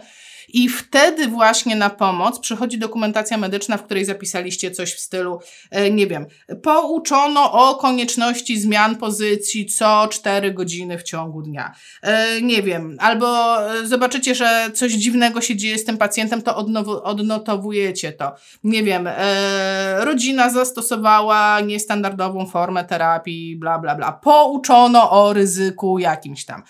I 0.53 0.69
wtedy 0.69 1.27
właśnie 1.27 1.75
na 1.75 1.89
pomoc 1.89 2.39
przychodzi 2.39 2.77
dokumentacja 2.77 3.37
medyczna, 3.37 3.77
w 3.77 3.83
której 3.83 4.05
zapisaliście 4.05 4.71
coś 4.71 4.93
w 4.93 4.99
stylu, 4.99 5.39
e, 5.71 5.91
nie 5.91 6.07
wiem, 6.07 6.25
pouczono 6.63 7.51
o 7.51 7.75
konieczności 7.75 8.59
zmian 8.59 8.95
pozycji 8.95 9.65
co 9.65 10.07
4 10.07 10.53
godziny 10.53 10.97
w 10.97 11.03
ciągu 11.03 11.41
dnia. 11.41 11.75
E, 12.01 12.41
nie 12.41 12.63
wiem, 12.63 12.97
albo 12.99 13.57
e, 13.73 13.87
zobaczycie, 13.87 14.35
że 14.35 14.71
coś 14.73 14.91
dziwnego 14.91 15.41
się 15.41 15.55
dzieje 15.55 15.77
z 15.77 15.85
tym 15.85 15.97
pacjentem, 15.97 16.41
to 16.41 16.55
odnotowujecie 17.03 18.11
to. 18.11 18.35
Nie 18.63 18.83
wiem, 18.83 19.09
rodzina 19.97 20.49
zastosowała 20.49 21.59
niestandardową 21.59 22.47
formę 22.47 22.85
terapii, 22.85 23.55
bla, 23.55 23.79
bla, 23.79 23.95
bla. 23.95 24.11
Pouczono 24.11 25.11
o 25.11 25.33
ryzyku 25.33 25.99
jakimś 25.99 26.45
tam. 26.45 26.63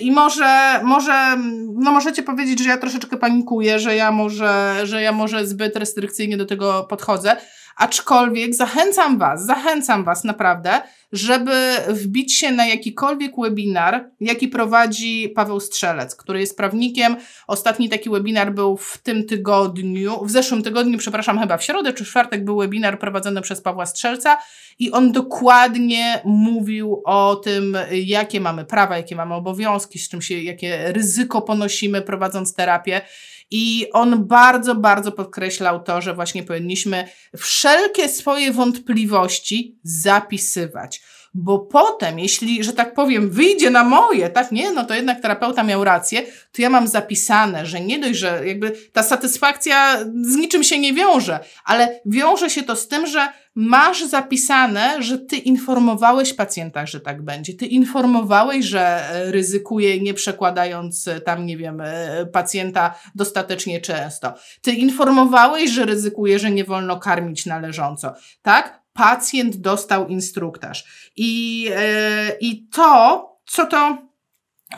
I 0.00 0.12
może, 0.12 0.80
może, 0.84 1.36
no 1.74 1.92
możecie 1.92 2.22
powiedzieć, 2.22 2.62
że 2.62 2.68
ja 2.68 2.78
troszeczkę 2.78 2.98
troszeczkę 3.08 3.16
panikuję, 3.16 3.78
że 3.78 3.96
ja 3.96 4.12
może, 4.12 4.80
że 4.84 5.02
ja 5.02 5.12
może 5.12 5.46
zbyt 5.46 5.76
restrykcyjnie 5.76 6.36
do 6.36 6.46
tego 6.46 6.84
podchodzę. 6.84 7.36
Aczkolwiek 7.76 8.54
zachęcam 8.54 9.18
Was, 9.18 9.46
zachęcam 9.46 10.04
Was 10.04 10.24
naprawdę, 10.24 10.80
żeby 11.12 11.52
wbić 11.88 12.34
się 12.34 12.52
na 12.52 12.66
jakikolwiek 12.66 13.32
webinar, 13.38 14.10
jaki 14.20 14.48
prowadzi 14.48 15.28
Paweł 15.28 15.60
Strzelec, 15.60 16.16
który 16.16 16.40
jest 16.40 16.56
prawnikiem. 16.56 17.16
Ostatni 17.46 17.88
taki 17.88 18.10
webinar 18.10 18.52
był 18.52 18.76
w 18.76 18.98
tym 18.98 19.26
tygodniu, 19.26 20.24
w 20.24 20.30
zeszłym 20.30 20.62
tygodniu, 20.62 20.98
przepraszam, 20.98 21.38
chyba 21.40 21.56
w 21.56 21.64
środę 21.64 21.92
czy 21.92 22.04
w 22.04 22.08
czwartek 22.08 22.44
był 22.44 22.58
webinar 22.58 22.98
prowadzony 22.98 23.40
przez 23.40 23.60
Pawła 23.60 23.86
Strzelca 23.86 24.38
i 24.78 24.90
on 24.90 25.12
dokładnie 25.12 26.20
mówił 26.24 27.02
o 27.04 27.36
tym, 27.36 27.76
jakie 27.92 28.40
mamy 28.40 28.64
prawa, 28.64 28.96
jakie 28.96 29.16
mamy 29.16 29.34
obowiązki, 29.34 29.98
z 29.98 30.08
czym 30.08 30.22
się, 30.22 30.42
jakie 30.42 30.92
ryzyko 30.92 31.42
ponosimy 31.42 32.02
prowadząc 32.02 32.54
terapię. 32.54 33.00
I 33.50 33.86
on 33.92 34.26
bardzo, 34.26 34.74
bardzo 34.74 35.12
podkreślał 35.12 35.82
to, 35.82 36.00
że 36.00 36.14
właśnie 36.14 36.42
powinniśmy 36.42 37.08
wszelkie 37.36 38.08
swoje 38.08 38.52
wątpliwości 38.52 39.78
zapisywać. 39.82 41.00
Bo 41.34 41.58
potem, 41.58 42.18
jeśli, 42.18 42.64
że 42.64 42.72
tak 42.72 42.94
powiem, 42.94 43.30
wyjdzie 43.30 43.70
na 43.70 43.84
moje, 43.84 44.28
tak, 44.28 44.52
nie, 44.52 44.72
no 44.72 44.84
to 44.84 44.94
jednak 44.94 45.20
terapeuta 45.20 45.62
miał 45.62 45.84
rację, 45.84 46.22
to 46.52 46.62
ja 46.62 46.70
mam 46.70 46.88
zapisane, 46.88 47.66
że 47.66 47.80
nie 47.80 47.98
dość, 47.98 48.18
że 48.18 48.42
jakby 48.46 48.70
ta 48.92 49.02
satysfakcja 49.02 49.98
z 50.22 50.36
niczym 50.36 50.64
się 50.64 50.78
nie 50.78 50.92
wiąże, 50.92 51.40
ale 51.64 52.00
wiąże 52.06 52.50
się 52.50 52.62
to 52.62 52.76
z 52.76 52.88
tym, 52.88 53.06
że 53.06 53.28
masz 53.60 54.04
zapisane, 54.04 55.02
że 55.02 55.18
ty 55.18 55.36
informowałeś 55.36 56.34
pacjenta, 56.34 56.86
że 56.86 57.00
tak 57.00 57.22
będzie. 57.22 57.54
Ty 57.54 57.66
informowałeś, 57.66 58.64
że 58.64 59.10
e, 59.10 59.32
ryzykuje 59.32 60.00
nie 60.00 60.14
przekładając 60.14 61.08
e, 61.08 61.20
tam, 61.20 61.46
nie 61.46 61.56
wiem, 61.56 61.80
e, 61.80 62.26
pacjenta 62.26 62.94
dostatecznie 63.14 63.80
często. 63.80 64.34
Ty 64.62 64.72
informowałeś, 64.72 65.70
że 65.70 65.84
ryzykuje, 65.84 66.38
że 66.38 66.50
nie 66.50 66.64
wolno 66.64 67.00
karmić 67.00 67.46
należąco. 67.46 68.14
Tak? 68.42 68.82
Pacjent 68.92 69.56
dostał 69.56 70.08
instruktaż. 70.08 71.10
I, 71.16 71.60
yy, 71.62 72.36
i 72.40 72.68
to, 72.68 73.40
co 73.46 73.66
to, 73.66 73.98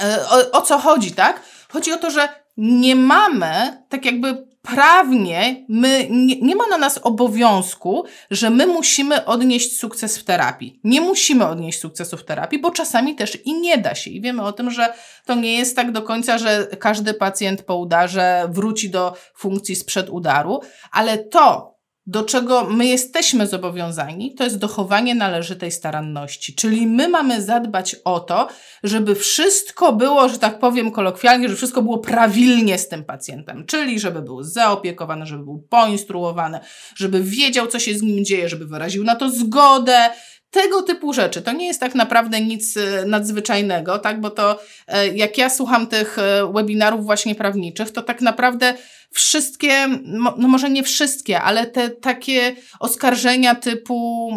yy, 0.01 0.29
o, 0.31 0.59
o 0.59 0.63
co 0.63 0.79
chodzi, 0.79 1.13
tak? 1.13 1.43
Chodzi 1.69 1.93
o 1.93 1.97
to, 1.97 2.11
że 2.11 2.29
nie 2.57 2.97
mamy 2.97 3.85
tak 3.89 4.05
jakby 4.05 4.50
prawnie 4.63 5.65
my, 5.69 6.07
nie, 6.11 6.41
nie 6.41 6.57
ma 6.57 6.67
na 6.67 6.79
nas 6.79 6.99
obowiązku, 6.99 8.05
że 8.31 8.51
my 8.51 8.67
musimy 8.67 9.25
odnieść 9.25 9.79
sukces 9.79 10.19
w 10.19 10.25
terapii. 10.25 10.81
Nie 10.85 11.01
musimy 11.01 11.47
odnieść 11.47 11.81
sukcesu 11.81 12.17
w 12.17 12.25
terapii, 12.25 12.59
bo 12.59 12.71
czasami 12.71 13.15
też 13.15 13.39
i 13.45 13.61
nie 13.61 13.79
da 13.79 13.95
się. 13.95 14.11
I 14.11 14.21
wiemy 14.21 14.43
o 14.43 14.53
tym, 14.53 14.71
że 14.71 14.93
to 15.27 15.35
nie 15.35 15.53
jest 15.53 15.77
tak 15.77 15.93
do 15.93 16.03
końca, 16.03 16.39
że 16.39 16.67
każdy 16.79 17.15
pacjent 17.15 17.63
po 17.63 17.77
udarze 17.77 18.49
wróci 18.51 18.91
do 18.91 19.17
funkcji 19.35 19.77
sprzed 19.77 20.11
udaru, 20.11 20.61
ale 20.93 21.19
to, 21.19 21.70
do 22.07 22.23
czego 22.23 22.65
my 22.65 22.87
jesteśmy 22.87 23.47
zobowiązani, 23.47 24.35
to 24.35 24.45
jest 24.45 24.59
dochowanie 24.59 25.15
należytej 25.15 25.73
staranności. 25.73 26.55
Czyli 26.55 26.87
my 26.87 27.09
mamy 27.09 27.43
zadbać 27.43 27.97
o 28.05 28.21
to, 28.21 28.49
żeby 28.83 29.15
wszystko 29.15 29.93
było, 29.93 30.29
że 30.29 30.39
tak 30.39 30.59
powiem 30.59 30.91
kolokwialnie, 30.91 31.49
żeby 31.49 31.57
wszystko 31.57 31.83
było 31.83 31.99
prawilnie 31.99 32.79
z 32.79 32.89
tym 32.89 33.05
pacjentem. 33.05 33.67
Czyli 33.67 34.01
żeby 34.01 34.23
był 34.23 34.43
zaopiekowany, 34.43 35.27
żeby 35.27 35.45
był 35.45 35.67
poinstruowany, 35.71 36.61
żeby 36.97 37.23
wiedział, 37.23 37.67
co 37.67 37.79
się 37.79 37.99
z 37.99 38.03
nim 38.03 38.25
dzieje, 38.25 38.49
żeby 38.49 38.67
wyraził 38.67 39.05
na 39.05 39.17
to 39.17 39.31
zgodę, 39.31 40.11
tego 40.51 40.83
typu 40.83 41.13
rzeczy. 41.13 41.43
To 41.43 41.53
nie 41.53 41.67
jest 41.67 41.81
tak 41.81 41.95
naprawdę 41.95 42.41
nic 42.41 42.77
e, 42.77 43.05
nadzwyczajnego, 43.05 43.99
tak? 43.99 44.21
Bo 44.21 44.31
to 44.31 44.61
e, 44.87 45.09
jak 45.09 45.39
ja 45.39 45.51
słucham 45.51 45.87
tych 45.87 46.19
e, 46.19 46.53
webinarów 46.53 47.05
właśnie 47.05 47.35
prawniczych, 47.35 47.91
to 47.91 48.03
tak 48.03 48.21
naprawdę 48.21 48.75
wszystkie, 49.13 49.89
no 50.37 50.49
może 50.49 50.71
nie 50.71 50.83
wszystkie, 50.83 51.41
ale 51.41 51.67
te 51.67 51.91
takie 51.91 52.57
oskarżenia 52.81 53.55
typu, 53.55 54.31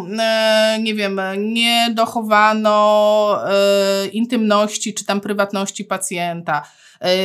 nie 0.79 0.93
wiem, 0.93 1.21
nie 1.37 1.87
dochowano 1.91 3.39
intymności 4.13 4.93
czy 4.93 5.05
tam 5.05 5.21
prywatności 5.21 5.85
pacjenta, 5.85 6.63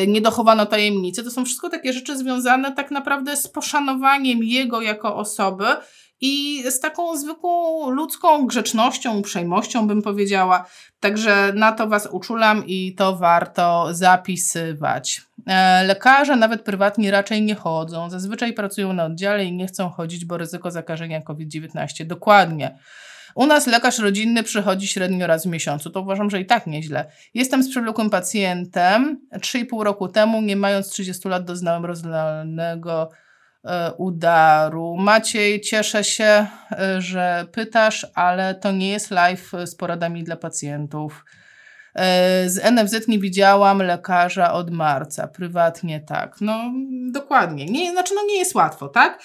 nie 0.07 0.21
dochowano 0.21 0.66
tajemnicy, 0.66 1.25
to 1.25 1.30
są 1.30 1.45
wszystko 1.45 1.68
takie 1.68 1.92
rzeczy 1.92 2.16
związane 2.16 2.75
tak 2.75 2.90
naprawdę 2.90 3.37
z 3.37 3.49
poszanowaniem 3.49 4.45
jego 4.45 4.80
jako 4.80 5.16
osoby, 5.16 5.66
i 6.20 6.62
z 6.70 6.80
taką 6.80 7.16
zwykłą 7.16 7.90
ludzką 7.90 8.46
grzecznością, 8.46 9.18
uprzejmością 9.18 9.87
bym 9.87 10.02
powiedziała. 10.02 10.66
Także 11.00 11.52
na 11.54 11.72
to 11.72 11.87
Was 11.87 12.08
uczulam 12.12 12.66
i 12.66 12.94
to 12.94 13.16
warto 13.16 13.88
zapisywać. 13.90 15.22
E, 15.46 15.84
lekarze 15.84 16.37
nawet 16.37 16.62
prywatni 16.62 17.10
raczej 17.10 17.42
nie 17.42 17.54
chodzą. 17.54 18.10
Zazwyczaj 18.10 18.52
pracują 18.52 18.92
na 18.92 19.04
oddziale 19.04 19.44
i 19.44 19.52
nie 19.52 19.66
chcą 19.66 19.88
chodzić, 19.88 20.25
bo 20.25 20.37
ryzyko 20.37 20.70
zakażenia 20.70 21.22
COVID-19. 21.22 22.04
Dokładnie. 22.04 22.78
U 23.34 23.46
nas 23.46 23.66
lekarz 23.66 23.98
rodzinny 23.98 24.42
przychodzi 24.42 24.88
średnio 24.88 25.26
raz 25.26 25.46
w 25.46 25.50
miesiącu. 25.50 25.90
To 25.90 26.00
uważam, 26.00 26.30
że 26.30 26.40
i 26.40 26.46
tak 26.46 26.66
nieźle. 26.66 27.10
Jestem 27.34 27.62
z 27.62 27.70
przewlekłym 27.70 28.10
pacjentem. 28.10 29.20
3,5 29.32 29.82
roku 29.82 30.08
temu, 30.08 30.42
nie 30.42 30.56
mając 30.56 30.88
30 30.88 31.28
lat, 31.28 31.44
doznałem 31.44 31.84
rozlanego 31.84 33.10
udaru. 33.96 34.96
Maciej, 34.96 35.60
cieszę 35.60 36.04
się, 36.04 36.46
e, 36.72 37.00
że 37.00 37.46
pytasz, 37.52 38.06
ale 38.14 38.54
to 38.54 38.72
nie 38.72 38.90
jest 38.90 39.10
live 39.10 39.52
z 39.64 39.75
poradami 39.75 40.25
dla 40.25 40.37
pacjentów. 40.37 41.25
E, 41.94 42.48
z 42.48 42.58
NFZ 42.64 43.08
nie 43.08 43.18
widziałam 43.18 43.82
lekarza 43.82 44.52
od 44.52 44.70
marca, 44.70 45.28
prywatnie 45.28 46.00
tak. 46.00 46.37
No 46.40 46.72
dokładnie. 47.12 47.66
Nie, 47.66 47.90
znaczy 47.92 48.14
no 48.14 48.22
nie 48.28 48.38
jest 48.38 48.54
łatwo, 48.54 48.88
tak? 48.88 49.22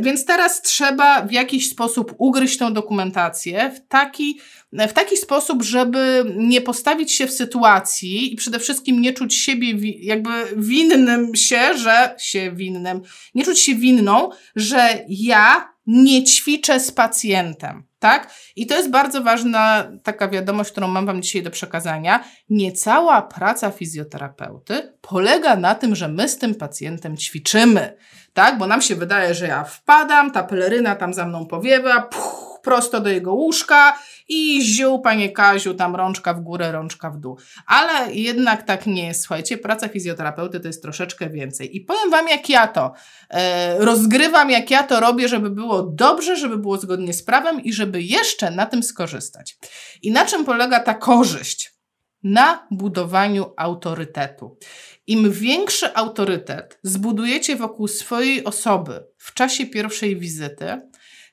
Więc 0.00 0.24
teraz 0.24 0.62
trzeba 0.62 1.22
w 1.22 1.32
jakiś 1.32 1.70
sposób 1.70 2.14
ugryźć 2.18 2.58
tą 2.58 2.72
dokumentację 2.72 3.70
w 3.70 3.88
taki, 3.88 4.40
w 4.88 4.92
taki 4.92 5.16
sposób, 5.16 5.62
żeby 5.62 6.24
nie 6.36 6.60
postawić 6.60 7.12
się 7.12 7.26
w 7.26 7.32
sytuacji 7.32 8.32
i 8.32 8.36
przede 8.36 8.58
wszystkim 8.58 9.00
nie 9.00 9.12
czuć 9.12 9.34
siebie 9.34 9.92
jakby 10.00 10.30
winnym 10.56 11.34
się, 11.34 11.78
że 11.78 12.14
się 12.18 12.52
winnym, 12.52 13.02
nie 13.34 13.44
czuć 13.44 13.60
się 13.60 13.74
winną, 13.74 14.30
że 14.56 15.04
ja 15.08 15.76
nie 15.86 16.24
ćwiczę 16.24 16.80
z 16.80 16.92
pacjentem, 16.92 17.84
tak? 17.98 18.34
I 18.56 18.66
to 18.66 18.76
jest 18.76 18.90
bardzo 18.90 19.22
ważna 19.22 19.92
taka 20.02 20.28
wiadomość, 20.28 20.70
którą 20.70 20.88
mam 20.88 21.06
Wam 21.06 21.22
dzisiaj 21.22 21.42
do 21.42 21.50
przekazania. 21.50 22.24
Nie 22.48 22.72
cała 22.72 23.22
praca 23.22 23.70
fizjoterapeuty 23.70 24.92
polega 25.00 25.56
na 25.56 25.74
tym, 25.74 25.96
że 25.96 26.08
my 26.08 26.28
z 26.28 26.38
tym 26.38 26.54
pacjentem 26.54 27.16
ćwiczymy, 27.16 27.96
tak? 28.32 28.58
Bo 28.58 28.66
nam 28.66 28.82
się 28.82 28.94
wydaje, 28.94 29.34
że 29.34 29.46
ja 29.46 29.64
wpadam, 29.64 30.30
ta 30.30 30.42
peleryna 30.42 30.96
tam 30.96 31.14
za 31.14 31.26
mną 31.26 31.46
powiewa, 31.46 32.02
puch, 32.02 32.55
prosto 32.66 33.00
do 33.00 33.10
jego 33.10 33.34
łóżka 33.34 33.98
i 34.28 34.62
ziół, 34.62 35.00
panie 35.00 35.30
Kaziu, 35.30 35.74
tam 35.74 35.96
rączka 35.96 36.34
w 36.34 36.40
górę, 36.40 36.72
rączka 36.72 37.10
w 37.10 37.18
dół. 37.18 37.38
Ale 37.66 38.14
jednak 38.14 38.62
tak 38.62 38.86
nie 38.86 39.06
jest. 39.06 39.20
Słuchajcie, 39.20 39.58
praca 39.58 39.88
fizjoterapeuty 39.88 40.60
to 40.60 40.66
jest 40.66 40.82
troszeczkę 40.82 41.30
więcej. 41.30 41.76
I 41.76 41.80
powiem 41.80 42.10
wam, 42.10 42.28
jak 42.28 42.48
ja 42.48 42.66
to 42.66 42.92
e, 43.30 43.78
rozgrywam, 43.78 44.50
jak 44.50 44.70
ja 44.70 44.82
to 44.82 45.00
robię, 45.00 45.28
żeby 45.28 45.50
było 45.50 45.82
dobrze, 45.82 46.36
żeby 46.36 46.58
było 46.58 46.78
zgodnie 46.78 47.12
z 47.14 47.22
prawem 47.22 47.64
i 47.64 47.72
żeby 47.72 48.02
jeszcze 48.02 48.50
na 48.50 48.66
tym 48.66 48.82
skorzystać. 48.82 49.58
I 50.02 50.10
na 50.10 50.24
czym 50.24 50.44
polega 50.44 50.80
ta 50.80 50.94
korzyść? 50.94 51.76
Na 52.22 52.66
budowaniu 52.70 53.52
autorytetu. 53.56 54.58
Im 55.06 55.32
większy 55.32 55.94
autorytet 55.94 56.78
zbudujecie 56.82 57.56
wokół 57.56 57.88
swojej 57.88 58.44
osoby 58.44 59.06
w 59.18 59.34
czasie 59.34 59.66
pierwszej 59.66 60.16
wizyty, 60.16 60.80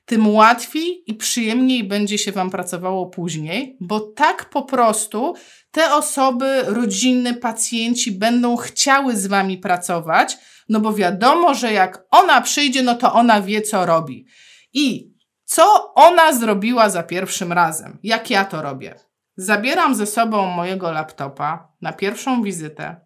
tym 0.04 0.34
łatwiej 0.34 1.02
i 1.06 1.14
przyjemniej 1.14 1.84
będzie 1.84 2.18
się 2.18 2.32
Wam 2.32 2.50
pracowało 2.50 3.06
później, 3.06 3.76
bo 3.80 4.00
tak 4.00 4.44
po 4.50 4.62
prostu 4.62 5.34
te 5.70 5.94
osoby, 5.94 6.62
rodziny, 6.66 7.34
pacjenci 7.34 8.12
będą 8.12 8.56
chciały 8.56 9.16
z 9.16 9.26
Wami 9.26 9.58
pracować, 9.58 10.36
no 10.68 10.80
bo 10.80 10.92
wiadomo, 10.92 11.54
że 11.54 11.72
jak 11.72 12.04
ona 12.10 12.40
przyjdzie, 12.40 12.82
no 12.82 12.94
to 12.94 13.12
ona 13.12 13.42
wie, 13.42 13.62
co 13.62 13.86
robi. 13.86 14.26
I 14.72 15.14
co 15.44 15.94
ona 15.94 16.32
zrobiła 16.32 16.90
za 16.90 17.02
pierwszym 17.02 17.52
razem? 17.52 17.98
Jak 18.02 18.30
ja 18.30 18.44
to 18.44 18.62
robię? 18.62 18.94
Zabieram 19.36 19.94
ze 19.94 20.06
sobą 20.06 20.46
mojego 20.46 20.92
laptopa 20.92 21.68
na 21.80 21.92
pierwszą 21.92 22.42
wizytę, 22.42 22.96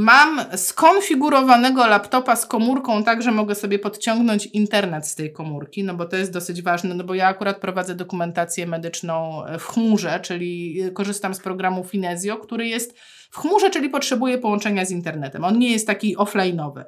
Mam 0.00 0.40
skonfigurowanego 0.56 1.86
laptopa 1.86 2.36
z 2.36 2.46
komórką, 2.46 3.04
tak 3.04 3.22
że 3.22 3.32
mogę 3.32 3.54
sobie 3.54 3.78
podciągnąć 3.78 4.46
internet 4.46 5.06
z 5.06 5.14
tej 5.14 5.32
komórki, 5.32 5.84
no 5.84 5.94
bo 5.94 6.04
to 6.04 6.16
jest 6.16 6.32
dosyć 6.32 6.62
ważne, 6.62 6.94
no 6.94 7.04
bo 7.04 7.14
ja 7.14 7.26
akurat 7.26 7.60
prowadzę 7.60 7.94
dokumentację 7.94 8.66
medyczną 8.66 9.42
w 9.58 9.64
chmurze, 9.64 10.20
czyli 10.20 10.80
korzystam 10.94 11.34
z 11.34 11.40
programu 11.40 11.84
Finezio, 11.84 12.36
który 12.36 12.68
jest 12.68 12.98
w 13.30 13.38
chmurze, 13.38 13.70
czyli 13.70 13.88
potrzebuje 13.88 14.38
połączenia 14.38 14.84
z 14.84 14.90
internetem. 14.90 15.44
On 15.44 15.58
nie 15.58 15.70
jest 15.72 15.86
taki 15.86 16.16
offline'owy. 16.16 16.84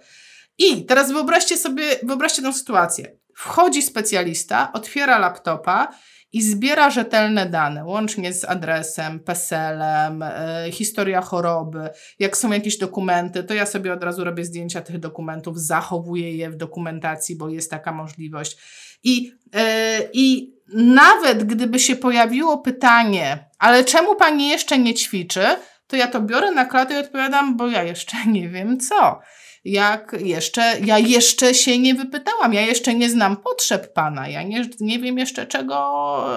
I 0.58 0.84
teraz 0.84 1.12
wyobraźcie 1.12 1.56
sobie, 1.56 1.84
wyobraźcie 2.02 2.42
tę 2.42 2.52
sytuację. 2.52 3.16
Wchodzi 3.34 3.82
specjalista, 3.82 4.72
otwiera 4.72 5.18
laptopa 5.18 5.88
i 6.32 6.42
zbiera 6.42 6.90
rzetelne 6.90 7.46
dane, 7.46 7.84
łącznie 7.84 8.32
z 8.32 8.44
adresem, 8.44 9.20
PESEL-em, 9.20 10.22
y, 10.22 10.72
historia 10.72 11.20
choroby. 11.20 11.88
Jak 12.18 12.36
są 12.36 12.52
jakieś 12.52 12.78
dokumenty, 12.78 13.44
to 13.44 13.54
ja 13.54 13.66
sobie 13.66 13.92
od 13.92 14.04
razu 14.04 14.24
robię 14.24 14.44
zdjęcia 14.44 14.80
tych 14.80 14.98
dokumentów, 14.98 15.60
zachowuję 15.60 16.36
je 16.36 16.50
w 16.50 16.56
dokumentacji, 16.56 17.36
bo 17.36 17.48
jest 17.48 17.70
taka 17.70 17.92
możliwość. 17.92 18.56
I, 19.04 19.32
y, 19.56 20.10
i 20.12 20.54
nawet 20.74 21.44
gdyby 21.44 21.78
się 21.78 21.96
pojawiło 21.96 22.58
pytanie, 22.58 23.50
ale 23.58 23.84
czemu 23.84 24.16
pani 24.16 24.48
jeszcze 24.48 24.78
nie 24.78 24.94
ćwiczy, 24.94 25.44
to 25.86 25.96
ja 25.96 26.06
to 26.06 26.20
biorę 26.20 26.50
na 26.50 26.64
klatę 26.64 26.94
i 26.94 26.96
odpowiadam, 26.96 27.56
bo 27.56 27.68
ja 27.68 27.82
jeszcze 27.82 28.16
nie 28.26 28.48
wiem 28.48 28.80
co 28.80 29.20
jak 29.64 30.16
jeszcze, 30.20 30.76
ja 30.84 30.98
jeszcze 30.98 31.54
się 31.54 31.78
nie 31.78 31.94
wypytałam, 31.94 32.54
ja 32.54 32.60
jeszcze 32.60 32.94
nie 32.94 33.10
znam 33.10 33.36
potrzeb 33.36 33.92
Pana, 33.92 34.28
ja 34.28 34.42
nie, 34.42 34.64
nie 34.80 34.98
wiem 34.98 35.18
jeszcze 35.18 35.46
czego, 35.46 35.76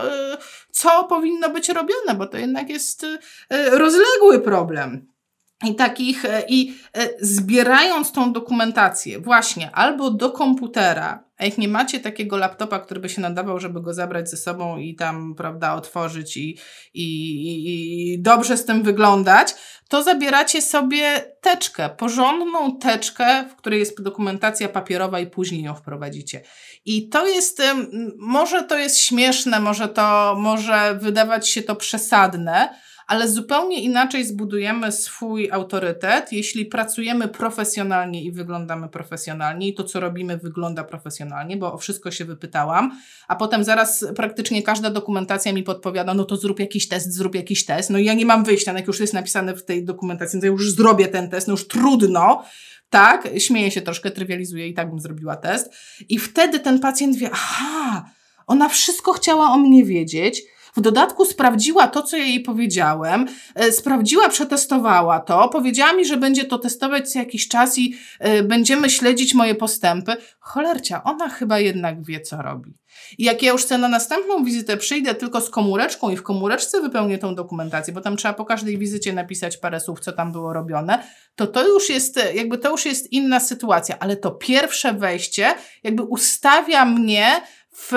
e, 0.03 0.37
co 0.71 1.03
powinno 1.03 1.49
być 1.49 1.69
robione, 1.69 2.15
bo 2.17 2.27
to 2.27 2.37
jednak 2.37 2.69
jest 2.69 3.03
e, 3.49 3.69
rozległy 3.69 4.41
problem. 4.41 5.12
I 5.65 5.75
takich, 5.75 6.25
e, 6.25 6.43
i 6.47 6.75
zbierając 7.21 8.11
tą 8.11 8.33
dokumentację 8.33 9.19
właśnie 9.19 9.71
albo 9.71 10.11
do 10.11 10.31
komputera, 10.31 11.23
a 11.37 11.45
jak 11.45 11.57
nie 11.57 11.67
macie 11.67 11.99
takiego 11.99 12.37
laptopa, 12.37 12.79
który 12.79 12.99
by 12.99 13.09
się 13.09 13.21
nadawał, 13.21 13.59
żeby 13.59 13.81
go 13.81 13.93
zabrać 13.93 14.29
ze 14.29 14.37
sobą 14.37 14.77
i 14.77 14.95
tam, 14.95 15.35
prawda, 15.35 15.75
otworzyć 15.75 16.37
i, 16.37 16.59
i, 16.93 18.13
i 18.13 18.21
dobrze 18.21 18.57
z 18.57 18.65
tym 18.65 18.83
wyglądać, 18.83 19.55
to 19.89 20.03
zabieracie 20.03 20.61
sobie 20.61 21.35
teczkę, 21.41 21.89
porządną 21.89 22.77
teczkę, 22.77 23.45
w 23.49 23.55
której 23.55 23.79
jest 23.79 24.01
dokumentacja 24.01 24.69
papierowa 24.69 25.19
i 25.19 25.27
później 25.27 25.63
ją 25.63 25.75
wprowadzicie. 25.75 26.41
I 26.85 27.09
to 27.09 27.27
jest, 27.27 27.61
może 28.17 28.63
to 28.63 28.77
jest 28.77 28.99
śmieszne, 28.99 29.59
może 29.59 29.87
to, 29.87 30.35
może 30.39 30.97
wydawać 31.01 31.49
się 31.49 31.61
to 31.61 31.75
przesadne, 31.75 32.69
ale 33.07 33.27
zupełnie 33.27 33.81
inaczej 33.81 34.25
zbudujemy 34.25 34.91
swój 34.91 35.51
autorytet, 35.51 36.31
jeśli 36.31 36.65
pracujemy 36.65 37.27
profesjonalnie 37.27 38.23
i 38.23 38.31
wyglądamy 38.31 38.89
profesjonalnie 38.89 39.67
i 39.67 39.73
to, 39.73 39.83
co 39.83 39.99
robimy, 39.99 40.37
wygląda 40.37 40.83
profesjonalnie, 40.83 41.57
bo 41.57 41.73
o 41.73 41.77
wszystko 41.77 42.11
się 42.11 42.25
wypytałam, 42.25 42.99
a 43.27 43.35
potem 43.35 43.63
zaraz 43.63 44.05
praktycznie 44.15 44.63
każda 44.63 44.89
dokumentacja 44.89 45.53
mi 45.53 45.63
podpowiada, 45.63 46.13
no 46.13 46.23
to 46.23 46.37
zrób 46.37 46.59
jakiś 46.59 46.87
test, 46.87 47.13
zrób 47.13 47.35
jakiś 47.35 47.65
test. 47.65 47.89
No 47.89 47.97
i 47.97 48.05
ja 48.05 48.13
nie 48.13 48.25
mam 48.25 48.43
wyjścia, 48.43 48.73
no 48.73 48.79
jak 48.79 48.87
już 48.87 48.99
jest 48.99 49.13
napisane 49.13 49.55
w 49.55 49.65
tej 49.65 49.85
dokumentacji, 49.85 50.37
no 50.37 50.41
to 50.41 50.47
już 50.47 50.71
zrobię 50.71 51.07
ten 51.07 51.29
test, 51.29 51.47
no 51.47 51.51
już 51.51 51.67
trudno, 51.67 52.43
tak, 52.89 53.29
śmieję 53.37 53.71
się 53.71 53.81
troszkę, 53.81 54.11
trywializuję 54.11 54.67
i 54.67 54.73
tak 54.73 54.89
bym 54.89 54.99
zrobiła 54.99 55.35
test. 55.35 55.73
I 56.09 56.19
wtedy 56.19 56.59
ten 56.59 56.79
pacjent 56.79 57.17
wie, 57.17 57.29
aha, 57.33 58.05
ona 58.47 58.69
wszystko 58.69 59.13
chciała 59.13 59.49
o 59.49 59.57
mnie 59.57 59.85
wiedzieć, 59.85 60.41
w 60.75 60.81
dodatku 60.81 61.25
sprawdziła 61.25 61.87
to, 61.87 62.03
co 62.03 62.17
ja 62.17 62.23
jej 62.23 62.39
powiedziałem, 62.39 63.27
e, 63.55 63.71
sprawdziła, 63.71 64.29
przetestowała 64.29 65.19
to, 65.19 65.49
powiedziała 65.49 65.93
mi, 65.93 66.05
że 66.05 66.17
będzie 66.17 66.45
to 66.45 66.57
testować 66.59 67.11
co 67.11 67.19
jakiś 67.19 67.47
czas 67.47 67.77
i 67.77 67.95
e, 68.19 68.43
będziemy 68.43 68.89
śledzić 68.89 69.33
moje 69.33 69.55
postępy. 69.55 70.15
Cholercia, 70.39 71.03
ona 71.03 71.29
chyba 71.29 71.59
jednak 71.59 72.05
wie, 72.05 72.21
co 72.21 72.41
robi. 72.41 72.73
I 73.17 73.23
jak 73.23 73.43
ja 73.43 73.51
już 73.51 73.61
chcę 73.61 73.77
na 73.77 73.87
następną 73.87 74.43
wizytę 74.43 74.77
przyjdę 74.77 75.15
tylko 75.15 75.41
z 75.41 75.49
komóreczką 75.49 76.09
i 76.09 76.17
w 76.17 76.23
komóreczce 76.23 76.81
wypełnię 76.81 77.17
tą 77.17 77.35
dokumentację, 77.35 77.93
bo 77.93 78.01
tam 78.01 78.17
trzeba 78.17 78.33
po 78.33 78.45
każdej 78.45 78.77
wizycie 78.77 79.13
napisać 79.13 79.57
parę 79.57 79.79
słów, 79.79 79.99
co 79.99 80.11
tam 80.11 80.31
było 80.31 80.53
robione, 80.53 81.03
to 81.35 81.47
to 81.47 81.67
już 81.67 81.89
jest, 81.89 82.19
jakby 82.33 82.57
to 82.57 82.69
już 82.71 82.85
jest 82.85 83.11
inna 83.11 83.39
sytuacja, 83.39 83.99
ale 83.99 84.17
to 84.17 84.31
pierwsze 84.31 84.93
wejście 84.93 85.55
jakby 85.83 86.03
ustawia 86.03 86.85
mnie 86.85 87.41
w 87.75 87.91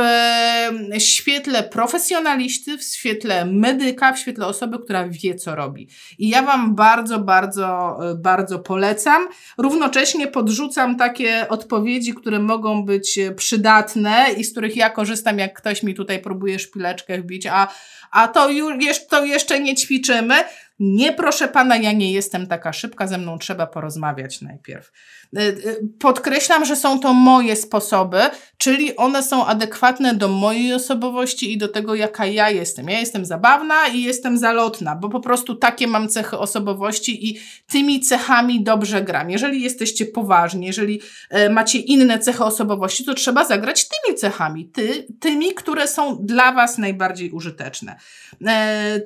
świetle 0.99 1.63
profesjonalisty, 1.63 2.79
w 2.79 2.83
świetle 2.83 3.45
medyka, 3.45 4.13
w 4.13 4.19
świetle 4.19 4.47
osoby, 4.47 4.79
która 4.79 5.09
wie, 5.09 5.35
co 5.35 5.55
robi. 5.55 5.89
I 6.19 6.29
ja 6.29 6.43
Wam 6.43 6.75
bardzo, 6.75 7.19
bardzo, 7.19 7.99
bardzo 8.17 8.59
polecam. 8.59 9.29
Równocześnie 9.59 10.27
podrzucam 10.27 10.97
takie 10.97 11.49
odpowiedzi, 11.49 12.15
które 12.15 12.39
mogą 12.39 12.85
być 12.85 13.19
przydatne 13.37 14.27
i 14.37 14.45
z 14.45 14.53
których 14.53 14.77
ja 14.77 14.91
korzystam, 14.91 15.39
jak 15.39 15.61
ktoś 15.61 15.83
mi 15.83 15.95
tutaj 15.95 16.23
próbuje 16.23 16.59
szpileczkę 16.59 17.19
wbić, 17.19 17.47
a, 17.47 17.69
a 18.11 18.29
to, 18.29 18.51
już, 18.51 19.07
to 19.11 19.25
jeszcze 19.25 19.61
nie 19.61 19.75
ćwiczymy. 19.75 20.35
Nie, 20.79 21.13
proszę 21.13 21.49
pana, 21.49 21.77
ja 21.77 21.93
nie 21.93 22.13
jestem 22.13 22.47
taka 22.47 22.73
szybka, 22.73 23.07
ze 23.07 23.19
mną 23.19 23.39
trzeba 23.39 23.67
porozmawiać 23.67 24.41
najpierw. 24.41 24.93
E, 25.37 25.41
e, 25.41 25.55
podkreślam, 25.99 26.65
że 26.65 26.77
są 26.77 27.01
to 27.01 27.13
moje 27.13 27.57
sposoby, 27.57 28.21
czyli 28.59 28.97
one 28.97 29.23
są 29.23 29.47
adekwatne 29.47 30.15
do 30.15 30.29
mojej 30.29 30.75
osobowości 30.75 31.53
i 31.53 31.59
do 31.59 31.69
tego, 31.69 31.95
jaka 31.95 32.27
ja 32.27 32.51
jestem. 32.51 32.89
Ja 32.89 33.01
jestem 33.01 33.25
zabawna 33.25 33.87
i 33.89 34.03
jestem 34.03 34.39
zalotna, 34.39 34.97
bo 34.97 35.09
po 35.09 35.21
prostu 35.21 35.55
takie 35.55 35.87
mam 35.87 36.09
cechy 36.09 36.39
osobowości 36.39 37.29
i 37.29 37.41
tymi 37.67 38.01
cechami 38.01 38.63
dobrze 38.63 39.03
gram. 39.03 39.31
Jeżeli 39.31 39.63
jesteście 39.63 40.07
poważni, 40.07 40.67
jeżeli 40.67 41.01
e, 41.31 41.51
macie 41.51 41.79
inne 41.79 42.19
cechy 42.19 42.45
osobowości, 42.45 43.05
to 43.05 43.15
trzeba 43.15 43.45
zagrać 43.45 43.89
tymi 43.89 44.19
cechami, 44.19 44.69
ty, 44.69 45.07
tymi, 45.21 45.55
które 45.55 45.89
są 45.89 46.19
dla 46.21 46.53
Was 46.53 46.79
najbardziej 46.79 47.31
użyteczne. 47.31 47.97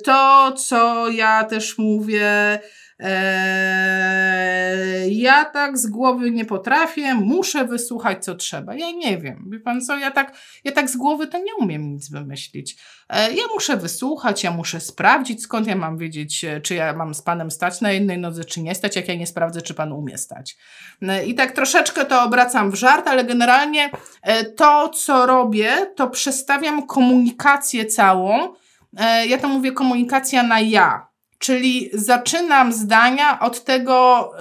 To, 0.03 0.51
co 0.51 1.09
ja 1.09 1.43
też 1.43 1.77
mówię, 1.77 2.59
Eee, 3.03 4.81
ja 5.21 5.45
tak 5.45 5.77
z 5.77 5.87
głowy 5.87 6.31
nie 6.31 6.45
potrafię, 6.45 7.15
muszę 7.15 7.65
wysłuchać 7.65 8.25
co 8.25 8.35
trzeba. 8.35 8.75
Ja 8.75 8.91
nie 8.91 9.17
wiem, 9.17 9.49
wie 9.51 9.59
pan 9.59 9.81
co, 9.81 9.97
ja 9.97 10.11
tak, 10.11 10.37
ja 10.63 10.71
tak 10.71 10.89
z 10.89 10.97
głowy 10.97 11.27
to 11.27 11.37
nie 11.37 11.55
umiem 11.59 11.93
nic 11.93 12.09
wymyślić. 12.09 12.77
Eee, 13.09 13.35
ja 13.35 13.43
muszę 13.53 13.77
wysłuchać, 13.77 14.43
ja 14.43 14.51
muszę 14.51 14.79
sprawdzić, 14.79 15.43
skąd 15.43 15.67
ja 15.67 15.75
mam 15.75 15.97
wiedzieć, 15.97 16.45
e, 16.45 16.61
czy 16.61 16.75
ja 16.75 16.93
mam 16.93 17.13
z 17.13 17.21
panem 17.21 17.51
stać 17.51 17.81
na 17.81 17.91
jednej 17.91 18.17
nodze, 18.17 18.45
czy 18.45 18.61
nie 18.61 18.75
stać, 18.75 18.95
jak 18.95 19.07
ja 19.07 19.15
nie 19.15 19.27
sprawdzę, 19.27 19.61
czy 19.61 19.73
pan 19.73 19.91
umie 19.91 20.17
stać. 20.17 20.57
Eee, 21.01 21.29
I 21.29 21.35
tak 21.35 21.51
troszeczkę 21.51 22.05
to 22.05 22.23
obracam 22.23 22.71
w 22.71 22.75
żart, 22.75 23.07
ale 23.07 23.23
generalnie 23.23 23.89
e, 24.21 24.43
to, 24.43 24.89
co 24.89 25.25
robię, 25.25 25.71
to 25.95 26.09
przestawiam 26.09 26.87
komunikację 26.87 27.85
całą. 27.85 28.53
E, 28.97 29.27
ja 29.27 29.37
to 29.37 29.47
mówię 29.47 29.71
komunikacja 29.71 30.43
na 30.43 30.59
ja 30.59 31.10
Czyli 31.41 31.89
zaczynam 31.93 32.73
zdania 32.73 33.39
od 33.39 33.63
tego, 33.63 34.31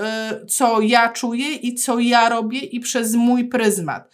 y, 0.42 0.46
co 0.46 0.80
ja 0.80 1.08
czuję 1.08 1.54
i 1.54 1.74
co 1.74 1.98
ja 1.98 2.28
robię, 2.28 2.58
i 2.58 2.80
przez 2.80 3.14
mój 3.14 3.44
pryzmat. 3.44 4.10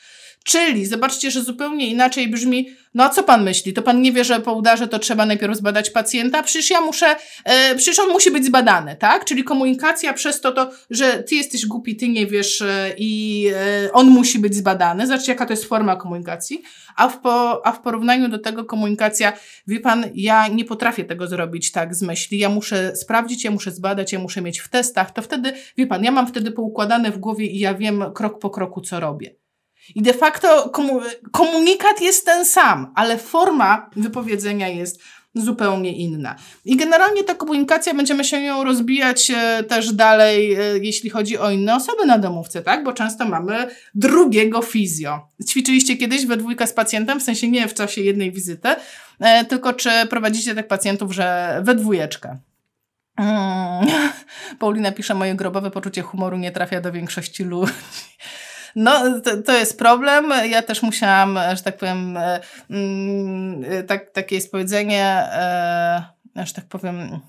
Czyli 0.47 0.87
zobaczcie, 0.87 1.31
że 1.31 1.43
zupełnie 1.43 1.87
inaczej 1.87 2.29
brzmi, 2.29 2.69
no 2.95 3.05
a 3.05 3.09
co 3.09 3.23
pan 3.23 3.45
myśli? 3.45 3.73
To 3.73 3.83
pan 3.83 4.03
nie 4.03 4.13
wie, 4.13 4.25
że 4.25 4.41
po 4.41 4.53
udarze 4.53 4.89
to 4.89 4.99
trzeba 4.99 5.27
najpierw 5.27 5.57
zbadać 5.57 5.91
pacjenta? 5.91 6.43
Przecież 6.43 6.71
ja 6.71 6.81
muszę, 6.81 7.17
e, 7.45 7.75
przecież 7.75 7.99
on 7.99 8.09
musi 8.09 8.31
być 8.31 8.45
zbadany, 8.45 8.97
tak? 8.97 9.25
Czyli 9.25 9.45
komunikacja 9.45 10.13
przez 10.13 10.41
to, 10.41 10.53
to 10.53 10.71
że 10.91 11.23
ty 11.23 11.35
jesteś 11.35 11.67
głupi, 11.67 11.97
ty 11.97 12.09
nie 12.09 12.27
wiesz 12.27 12.63
e, 12.63 12.95
i 12.99 13.47
e, 13.87 13.93
on 13.93 14.07
musi 14.07 14.39
być 14.39 14.55
zbadany. 14.55 15.07
Zobaczcie, 15.07 15.33
jaka 15.33 15.47
to 15.47 15.53
jest 15.53 15.65
forma 15.65 15.97
komunikacji. 15.97 16.63
A 16.97 17.09
w, 17.09 17.21
po, 17.21 17.67
a 17.67 17.73
w 17.73 17.81
porównaniu 17.81 18.29
do 18.29 18.39
tego 18.39 18.65
komunikacja, 18.65 19.33
wie 19.67 19.81
pan, 19.81 20.05
ja 20.15 20.49
nie 20.49 20.65
potrafię 20.65 21.05
tego 21.05 21.27
zrobić 21.27 21.73
tak 21.73 21.95
z 21.95 22.03
myśli. 22.03 22.39
Ja 22.39 22.49
muszę 22.49 22.97
sprawdzić, 22.97 23.45
ja 23.45 23.51
muszę 23.51 23.71
zbadać, 23.71 24.13
ja 24.13 24.19
muszę 24.19 24.43
mieć 24.43 24.59
w 24.59 24.69
testach. 24.69 25.11
To 25.11 25.23
wtedy, 25.23 25.53
wie 25.77 25.87
pan, 25.87 26.05
ja 26.05 26.11
mam 26.11 26.27
wtedy 26.27 26.51
poukładane 26.51 27.13
w 27.13 27.19
głowie 27.19 27.47
i 27.47 27.59
ja 27.59 27.75
wiem 27.75 28.05
krok 28.15 28.39
po 28.39 28.51
kroku, 28.51 28.81
co 28.81 29.01
robię. 29.01 29.46
I 29.95 30.03
de 30.03 30.13
facto 30.13 30.73
komunikat 31.33 32.01
jest 32.01 32.27
ten 32.27 32.45
sam, 32.45 32.93
ale 32.95 33.19
forma 33.19 33.91
wypowiedzenia 33.97 34.69
jest 34.69 35.01
zupełnie 35.37 35.93
inna. 35.93 36.37
I 36.65 36.77
generalnie 36.77 37.25
ta 37.25 37.35
komunikacja, 37.35 37.95
będziemy 37.95 38.25
się 38.25 38.41
ją 38.41 38.65
rozbijać 38.65 39.31
e, 39.31 39.63
też 39.63 39.93
dalej, 39.93 40.55
e, 40.55 40.61
jeśli 40.83 41.11
chodzi 41.11 41.39
o 41.39 41.51
inne 41.51 41.77
osoby 41.77 42.07
na 42.07 42.19
domówce, 42.19 42.63
tak? 42.63 42.85
Bo 42.85 42.93
często 42.93 43.25
mamy 43.25 43.67
drugiego 43.95 44.63
fizjo. 44.63 45.29
Ćwiczyliście 45.49 45.97
kiedyś 45.97 46.27
we 46.27 46.37
dwójkę 46.37 46.67
z 46.67 46.73
pacjentem, 46.73 47.21
w 47.21 47.23
sensie 47.23 47.51
nie 47.51 47.69
w 47.69 47.75
czasie 47.75 48.01
jednej 48.01 48.33
wizyty, 48.33 48.69
e, 49.21 49.45
tylko 49.45 49.73
czy 49.73 49.91
prowadzicie 50.11 50.55
tak 50.55 50.69
pacjentów, 50.69 51.13
że 51.13 51.59
we 51.65 51.75
dwójeczkę. 51.75 52.39
Hmm. 53.17 53.87
Paulina 54.59 54.93
pisze, 54.93 55.15
moje 55.15 55.35
grobowe 55.35 55.71
poczucie 55.71 56.03
humoru 56.03 56.37
nie 56.37 56.53
trafia 56.53 56.81
do 56.81 56.93
większości 56.93 57.45
ludzi. 57.45 57.73
No, 58.77 59.21
to, 59.21 59.43
to 59.43 59.53
jest 59.53 59.79
problem. 59.79 60.33
Ja 60.51 60.63
też 60.63 60.83
musiałam, 60.83 61.39
że 61.55 61.63
tak 61.63 61.77
powiem, 61.77 62.17
e, 62.17 62.41
mm, 62.71 63.65
e, 63.65 63.83
tak, 63.83 64.11
takie 64.11 64.35
jest 64.35 64.51
powiedzenie, 64.51 65.05
e, 65.05 66.05
że 66.37 66.53
tak 66.55 66.65
powiem, 66.65 67.21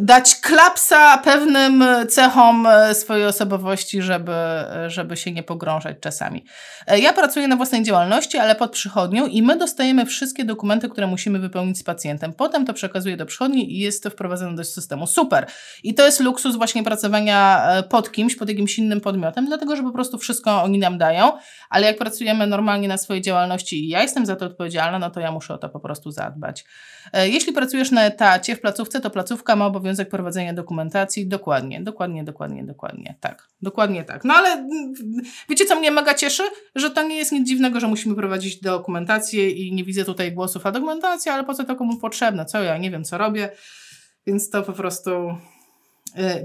dać 0.00 0.36
klapsa 0.36 1.18
pewnym 1.18 1.84
cechom 2.08 2.66
e, 2.66 2.94
swojej 2.94 3.26
osobowości, 3.26 4.02
żeby, 4.02 4.32
żeby 4.86 5.16
się 5.16 5.32
nie 5.32 5.42
pogrążać 5.42 5.96
czasami. 6.00 6.44
Ja 6.86 7.12
pracuję 7.12 7.48
na 7.48 7.56
własnej 7.56 7.82
działalności, 7.82 8.38
ale 8.38 8.54
pod 8.54 8.72
przychodnią 8.72 9.26
i 9.26 9.42
my 9.42 9.56
dostajemy 9.56 10.06
wszystkie 10.06 10.44
dokumenty, 10.44 10.88
które 10.88 11.06
musimy 11.06 11.38
wypełnić 11.38 11.78
z 11.78 11.82
pacjentem. 11.82 12.32
Potem 12.32 12.66
to 12.66 12.74
przekazuję 12.74 13.16
do 13.16 13.26
przychodni 13.26 13.72
i 13.76 13.78
jest 13.78 14.02
to 14.02 14.10
wprowadzone 14.10 14.56
do 14.56 14.64
systemu. 14.64 15.06
Super. 15.06 15.46
I 15.82 15.94
to 15.94 16.04
jest 16.04 16.20
luksus 16.20 16.56
właśnie 16.56 16.84
pracowania 16.84 17.66
pod 17.90 18.12
kimś, 18.12 18.36
pod 18.36 18.48
jakimś 18.48 18.78
innym 18.78 19.00
podmiotem, 19.00 19.46
dlatego, 19.46 19.76
że 19.76 19.82
po 19.82 19.92
prostu 19.92 20.18
wszystko 20.18 20.62
oni 20.62 20.78
nam 20.78 20.98
dają, 20.98 21.32
ale 21.70 21.86
jak 21.86 21.98
pracujemy 21.98 22.46
normalnie 22.46 22.88
na 22.88 22.98
swojej 22.98 23.22
działalności 23.22 23.84
i 23.84 23.88
ja 23.88 24.02
jestem 24.02 24.26
za 24.26 24.36
to 24.36 24.46
odpowiedzialna, 24.46 24.98
no 24.98 25.10
to 25.10 25.20
ja 25.20 25.32
muszę 25.32 25.54
o 25.54 25.58
to 25.58 25.68
po 25.68 25.80
prostu 25.80 26.10
zadbać. 26.10 26.64
Jeśli 27.12 27.52
pracujesz 27.52 27.90
na 27.90 28.04
etacie 28.04 28.56
w 28.56 28.60
placówce, 28.60 28.97
to 29.00 29.10
placówka 29.10 29.56
ma 29.56 29.66
obowiązek 29.66 30.08
prowadzenia 30.08 30.54
dokumentacji. 30.54 31.28
Dokładnie, 31.28 31.80
dokładnie, 31.80 32.24
dokładnie, 32.24 32.64
dokładnie. 32.64 33.14
Tak, 33.20 33.48
dokładnie 33.62 34.04
tak. 34.04 34.24
No 34.24 34.34
ale 34.34 34.68
wiecie, 35.48 35.64
co 35.64 35.80
mnie 35.80 35.90
mega 35.90 36.14
cieszy? 36.14 36.42
Że 36.74 36.90
to 36.90 37.02
nie 37.02 37.16
jest 37.16 37.32
nic 37.32 37.48
dziwnego, 37.48 37.80
że 37.80 37.88
musimy 37.88 38.14
prowadzić 38.14 38.60
dokumentację 38.60 39.50
i 39.50 39.72
nie 39.72 39.84
widzę 39.84 40.04
tutaj 40.04 40.32
głosów, 40.32 40.66
a 40.66 40.72
dokumentacja, 40.72 41.34
ale 41.34 41.44
po 41.44 41.54
co 41.54 41.64
to 41.64 41.76
komu 41.76 41.96
potrzebne? 41.96 42.44
Co 42.46 42.62
ja 42.62 42.78
nie 42.78 42.90
wiem, 42.90 43.04
co 43.04 43.18
robię. 43.18 43.50
Więc 44.26 44.50
to 44.50 44.62
po 44.62 44.72
prostu 44.72 45.10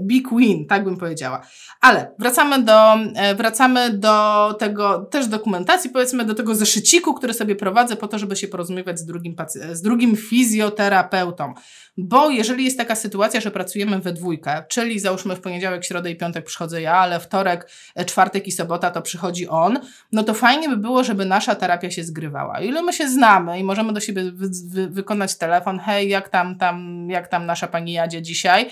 big 0.00 0.28
win, 0.36 0.66
tak 0.66 0.84
bym 0.84 0.96
powiedziała. 0.96 1.40
Ale 1.80 2.10
wracamy 2.18 2.62
do, 2.62 2.94
e, 2.94 3.34
wracamy 3.34 3.90
do 3.90 4.56
tego 4.58 4.98
też 4.98 5.26
dokumentacji, 5.26 5.90
powiedzmy 5.90 6.24
do 6.24 6.34
tego 6.34 6.54
zeszyciku, 6.54 7.14
który 7.14 7.34
sobie 7.34 7.56
prowadzę 7.56 7.96
po 7.96 8.08
to, 8.08 8.18
żeby 8.18 8.36
się 8.36 8.48
porozumiewać 8.48 8.98
z 8.98 9.04
drugim, 9.04 9.36
z 9.72 9.82
drugim 9.82 10.16
fizjoterapeutą. 10.16 11.54
Bo 11.96 12.30
jeżeli 12.30 12.64
jest 12.64 12.78
taka 12.78 12.94
sytuacja, 12.94 13.40
że 13.40 13.50
pracujemy 13.50 13.98
we 13.98 14.12
dwójkę, 14.12 14.64
czyli 14.68 15.00
załóżmy 15.00 15.36
w 15.36 15.40
poniedziałek, 15.40 15.84
środę 15.84 16.10
i 16.10 16.16
piątek 16.16 16.44
przychodzę 16.44 16.82
ja, 16.82 16.94
ale 16.94 17.20
wtorek, 17.20 17.70
e, 17.94 18.04
czwartek 18.04 18.46
i 18.46 18.52
sobota 18.52 18.90
to 18.90 19.02
przychodzi 19.02 19.48
on, 19.48 19.78
no 20.12 20.22
to 20.22 20.34
fajnie 20.34 20.68
by 20.68 20.76
było, 20.76 21.04
żeby 21.04 21.24
nasza 21.24 21.54
terapia 21.54 21.90
się 21.90 22.04
zgrywała. 22.04 22.60
Ile 22.60 22.82
my 22.82 22.92
się 22.92 23.08
znamy 23.08 23.58
i 23.60 23.64
możemy 23.64 23.92
do 23.92 24.00
siebie 24.00 24.22
wy, 24.32 24.48
wy, 24.68 24.88
wykonać 24.88 25.36
telefon, 25.36 25.78
hej, 25.78 26.08
jak 26.08 26.28
tam, 26.28 26.58
tam, 26.58 27.06
jak 27.10 27.28
tam 27.28 27.46
nasza 27.46 27.66
pani 27.66 27.92
jadzie 27.92 28.22
dzisiaj, 28.22 28.70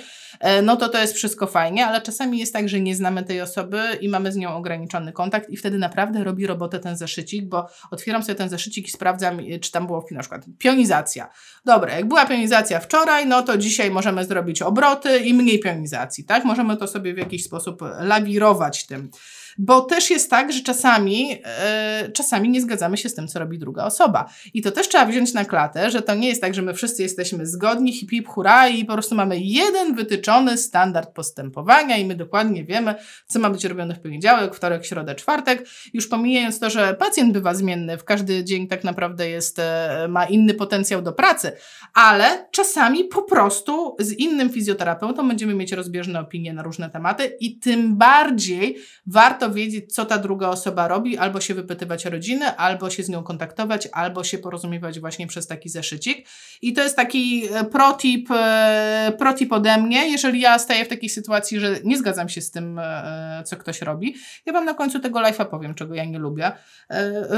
no 0.62 0.76
to 0.76 0.88
to 0.92 1.00
jest 1.00 1.14
wszystko 1.14 1.46
fajnie, 1.46 1.86
ale 1.86 2.00
czasami 2.00 2.38
jest 2.38 2.52
tak, 2.52 2.68
że 2.68 2.80
nie 2.80 2.96
znamy 2.96 3.22
tej 3.22 3.40
osoby 3.40 3.80
i 4.00 4.08
mamy 4.08 4.32
z 4.32 4.36
nią 4.36 4.56
ograniczony 4.56 5.12
kontakt 5.12 5.50
i 5.50 5.56
wtedy 5.56 5.78
naprawdę 5.78 6.24
robi 6.24 6.46
robotę 6.46 6.78
ten 6.78 6.96
zeszycik, 6.96 7.48
bo 7.48 7.68
otwieram 7.90 8.22
sobie 8.22 8.34
ten 8.34 8.48
zeszycik 8.48 8.88
i 8.88 8.90
sprawdzam, 8.90 9.38
czy 9.60 9.72
tam 9.72 9.86
było 9.86 10.06
na 10.10 10.20
przykład 10.20 10.44
pionizacja. 10.58 11.30
Dobra, 11.64 11.94
jak 11.94 12.08
była 12.08 12.26
pionizacja 12.26 12.80
wczoraj, 12.80 13.26
no 13.26 13.42
to 13.42 13.58
dzisiaj 13.58 13.90
możemy 13.90 14.24
zrobić 14.24 14.62
obroty 14.62 15.18
i 15.18 15.34
mniej 15.34 15.60
pionizacji, 15.60 16.24
tak? 16.24 16.44
Możemy 16.44 16.76
to 16.76 16.88
sobie 16.88 17.14
w 17.14 17.18
jakiś 17.18 17.44
sposób 17.44 17.82
lawirować 18.00 18.86
tym. 18.86 19.10
Bo 19.58 19.80
też 19.80 20.10
jest 20.10 20.30
tak, 20.30 20.52
że 20.52 20.60
czasami, 20.60 21.28
yy, 21.28 22.12
czasami 22.12 22.48
nie 22.48 22.60
zgadzamy 22.60 22.96
się 22.96 23.08
z 23.08 23.14
tym, 23.14 23.28
co 23.28 23.38
robi 23.38 23.58
druga 23.58 23.84
osoba. 23.84 24.30
I 24.54 24.62
to 24.62 24.70
też 24.70 24.88
trzeba 24.88 25.06
wziąć 25.06 25.32
na 25.32 25.44
klatę, 25.44 25.90
że 25.90 26.02
to 26.02 26.14
nie 26.14 26.28
jest 26.28 26.40
tak, 26.40 26.54
że 26.54 26.62
my 26.62 26.74
wszyscy 26.74 27.02
jesteśmy 27.02 27.46
zgodni, 27.46 27.92
hip 27.92 28.10
hip 28.10 28.28
hura 28.28 28.68
i 28.68 28.84
po 28.84 28.92
prostu 28.92 29.14
mamy 29.14 29.38
jeden 29.38 29.94
wytyczony 29.94 30.58
standard 30.58 31.10
postępowania 31.14 31.96
i 31.96 32.04
my 32.04 32.14
dokładnie 32.14 32.64
wiemy, 32.64 32.94
co 33.26 33.38
ma 33.38 33.50
być 33.50 33.64
robione 33.64 33.94
w 33.94 34.00
poniedziałek, 34.00 34.54
wtorek, 34.54 34.86
środę, 34.86 35.14
czwartek. 35.14 35.66
Już 35.94 36.08
pomijając 36.08 36.60
to, 36.60 36.70
że 36.70 36.94
pacjent 36.94 37.32
bywa 37.32 37.54
zmienny, 37.54 37.98
w 37.98 38.04
każdy 38.04 38.44
dzień 38.44 38.68
tak 38.68 38.84
naprawdę 38.84 39.28
jest, 39.28 39.58
e, 39.58 40.06
ma 40.08 40.24
inny 40.24 40.54
potencjał 40.54 41.02
do 41.02 41.12
pracy, 41.12 41.52
ale 41.94 42.48
czasami 42.50 43.04
po 43.04 43.22
prostu 43.22 43.96
z 43.98 44.12
innym 44.12 44.50
fizjoterapeutą 44.50 45.28
będziemy 45.28 45.54
mieć 45.54 45.72
rozbieżne 45.72 46.20
opinie 46.20 46.52
na 46.52 46.62
różne 46.62 46.90
tematy 46.90 47.36
i 47.40 47.58
tym 47.58 47.96
bardziej 47.96 48.76
warto 49.06 49.41
warto 49.42 49.54
wiedzieć, 49.54 49.94
co 49.94 50.04
ta 50.04 50.18
druga 50.18 50.48
osoba 50.48 50.88
robi, 50.88 51.18
albo 51.18 51.40
się 51.40 51.54
wypytywać 51.54 52.04
rodziny, 52.04 52.56
albo 52.56 52.90
się 52.90 53.02
z 53.02 53.08
nią 53.08 53.22
kontaktować, 53.22 53.88
albo 53.92 54.24
się 54.24 54.38
porozumiewać 54.38 55.00
właśnie 55.00 55.26
przez 55.26 55.46
taki 55.46 55.68
zeszycik. 55.68 56.28
I 56.62 56.72
to 56.72 56.82
jest 56.82 56.96
taki 56.96 57.48
e, 57.54 57.64
protip, 57.64 58.28
e, 58.30 59.12
protip 59.18 59.52
ode 59.52 59.78
mnie, 59.78 60.08
jeżeli 60.08 60.40
ja 60.40 60.58
staję 60.58 60.84
w 60.84 60.88
takiej 60.88 61.08
sytuacji, 61.08 61.60
że 61.60 61.76
nie 61.84 61.98
zgadzam 61.98 62.28
się 62.28 62.40
z 62.40 62.50
tym, 62.50 62.78
e, 62.78 63.42
co 63.46 63.56
ktoś 63.56 63.82
robi. 63.82 64.14
Ja 64.46 64.52
Wam 64.52 64.64
na 64.64 64.74
końcu 64.74 65.00
tego 65.00 65.20
live'a 65.20 65.44
powiem, 65.44 65.74
czego 65.74 65.94
ja 65.94 66.04
nie 66.04 66.18
lubię 66.18 66.52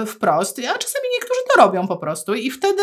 wprost, 0.07 0.59
a 0.59 0.79
czasami 0.79 1.05
niektórzy 1.15 1.41
to 1.55 1.63
robią 1.63 1.89
po 1.89 1.97
prostu 1.97 2.35
i 2.35 2.51
wtedy, 2.51 2.83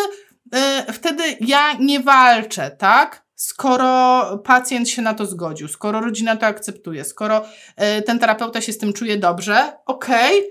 wtedy 0.94 1.24
ja 1.40 1.74
nie 1.74 2.00
walczę, 2.00 2.72
tak? 2.72 3.26
Skoro 3.42 4.38
pacjent 4.38 4.90
się 4.90 5.02
na 5.02 5.14
to 5.14 5.26
zgodził, 5.26 5.68
skoro 5.68 6.02
rodzina 6.02 6.38
to 6.38 6.46
akceptuje, 6.46 7.06
skoro 7.06 7.46
y, 8.00 8.02
ten 8.02 8.20
terapeuta 8.20 8.62
się 8.62 8.74
z 8.74 8.78
tym 8.78 8.94
czuje 8.94 9.18
dobrze, 9.18 9.74
okej, 9.86 10.40
okay, 10.40 10.50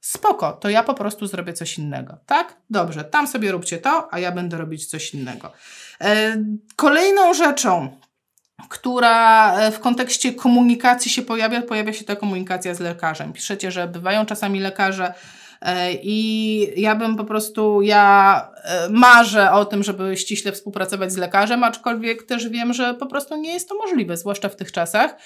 spoko, 0.00 0.52
to 0.52 0.68
ja 0.68 0.82
po 0.82 0.94
prostu 0.94 1.26
zrobię 1.26 1.52
coś 1.52 1.78
innego, 1.78 2.18
tak? 2.26 2.56
Dobrze, 2.70 3.04
tam 3.04 3.26
sobie 3.26 3.52
róbcie 3.52 3.78
to, 3.78 4.14
a 4.14 4.18
ja 4.18 4.32
będę 4.32 4.58
robić 4.58 4.86
coś 4.86 5.14
innego. 5.14 5.52
Y, 6.02 6.06
kolejną 6.76 7.34
rzeczą, 7.34 8.00
która 8.68 9.54
e, 9.58 9.72
w 9.72 9.80
kontekście 9.80 10.34
komunikacji 10.34 11.10
się 11.10 11.22
pojawia, 11.22 11.62
pojawia 11.62 11.92
się 11.92 12.04
ta 12.04 12.16
komunikacja 12.16 12.74
z 12.74 12.80
lekarzem. 12.80 13.32
Piszecie, 13.32 13.70
że 13.70 13.88
bywają 13.88 14.26
czasami 14.26 14.60
lekarze, 14.60 15.14
E, 15.14 15.37
I 16.02 16.72
ja 16.76 16.94
bym 16.94 17.16
po 17.16 17.24
prostu, 17.24 17.82
ja 17.82 18.50
e, 18.64 18.88
marzę 18.90 19.52
o 19.52 19.64
tym, 19.64 19.82
żeby 19.82 20.16
ściśle 20.16 20.52
współpracować 20.52 21.12
z 21.12 21.16
lekarzem, 21.16 21.64
aczkolwiek 21.64 22.22
też 22.22 22.48
wiem, 22.48 22.72
że 22.72 22.94
po 22.94 23.06
prostu 23.06 23.36
nie 23.36 23.52
jest 23.52 23.68
to 23.68 23.74
możliwe, 23.74 24.16
zwłaszcza 24.16 24.48
w 24.48 24.56
tych 24.56 24.72
czasach. 24.72 25.16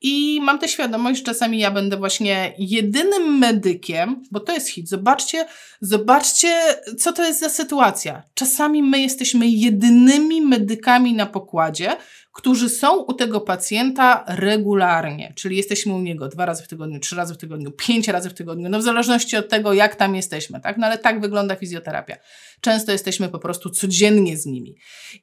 I 0.00 0.40
mam 0.42 0.58
tę 0.58 0.68
świadomość, 0.68 1.18
że 1.18 1.24
czasami 1.24 1.58
ja 1.58 1.70
będę 1.70 1.96
właśnie 1.96 2.54
jedynym 2.58 3.38
medykiem, 3.38 4.22
bo 4.30 4.40
to 4.40 4.52
jest 4.52 4.68
hit. 4.68 4.88
Zobaczcie, 4.88 5.46
zobaczcie, 5.80 6.60
co 6.98 7.12
to 7.12 7.24
jest 7.26 7.40
za 7.40 7.48
sytuacja. 7.48 8.22
Czasami 8.34 8.82
my 8.82 9.00
jesteśmy 9.00 9.48
jedynymi 9.48 10.42
medykami 10.42 11.14
na 11.14 11.26
pokładzie, 11.26 11.96
którzy 12.32 12.68
są 12.68 12.98
u 12.98 13.12
tego 13.12 13.40
pacjenta 13.40 14.24
regularnie, 14.28 15.32
czyli 15.36 15.56
jesteśmy 15.56 15.94
u 15.94 16.00
niego 16.00 16.28
dwa 16.28 16.46
razy 16.46 16.62
w 16.62 16.68
tygodniu, 16.68 17.00
trzy 17.00 17.16
razy 17.16 17.34
w 17.34 17.38
tygodniu, 17.38 17.70
pięć 17.70 18.08
razy 18.08 18.30
w 18.30 18.34
tygodniu, 18.34 18.68
no 18.68 18.78
w 18.78 18.82
zależności 18.82 19.36
od 19.36 19.48
tego, 19.48 19.72
jak 19.72 19.96
tam 19.96 20.16
jesteśmy, 20.16 20.60
tak? 20.60 20.78
No 20.78 20.86
ale 20.86 20.98
tak 20.98 21.20
wygląda 21.20 21.56
fizjoterapia. 21.56 22.16
Często 22.60 22.92
jesteśmy 22.92 23.28
po 23.28 23.38
prostu 23.38 23.70
codziennie 23.70 24.36
z 24.36 24.46
nimi. 24.46 24.76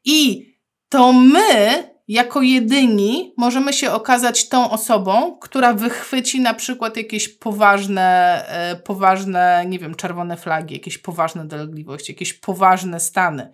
I 0.05 0.47
to 0.89 1.13
my, 1.13 1.83
jako 2.07 2.41
jedyni, 2.41 3.33
możemy 3.37 3.73
się 3.73 3.91
okazać 3.91 4.49
tą 4.49 4.71
osobą, 4.71 5.37
która 5.41 5.73
wychwyci 5.73 6.41
na 6.41 6.53
przykład 6.53 6.97
jakieś 6.97 7.29
poważne, 7.29 8.43
e, 8.47 8.75
poważne, 8.75 9.63
nie 9.67 9.79
wiem, 9.79 9.95
czerwone 9.95 10.37
flagi, 10.37 10.73
jakieś 10.73 10.97
poważne 10.97 11.45
dolegliwości, 11.45 12.11
jakieś 12.11 12.33
poważne 12.33 12.99
stany. 12.99 13.53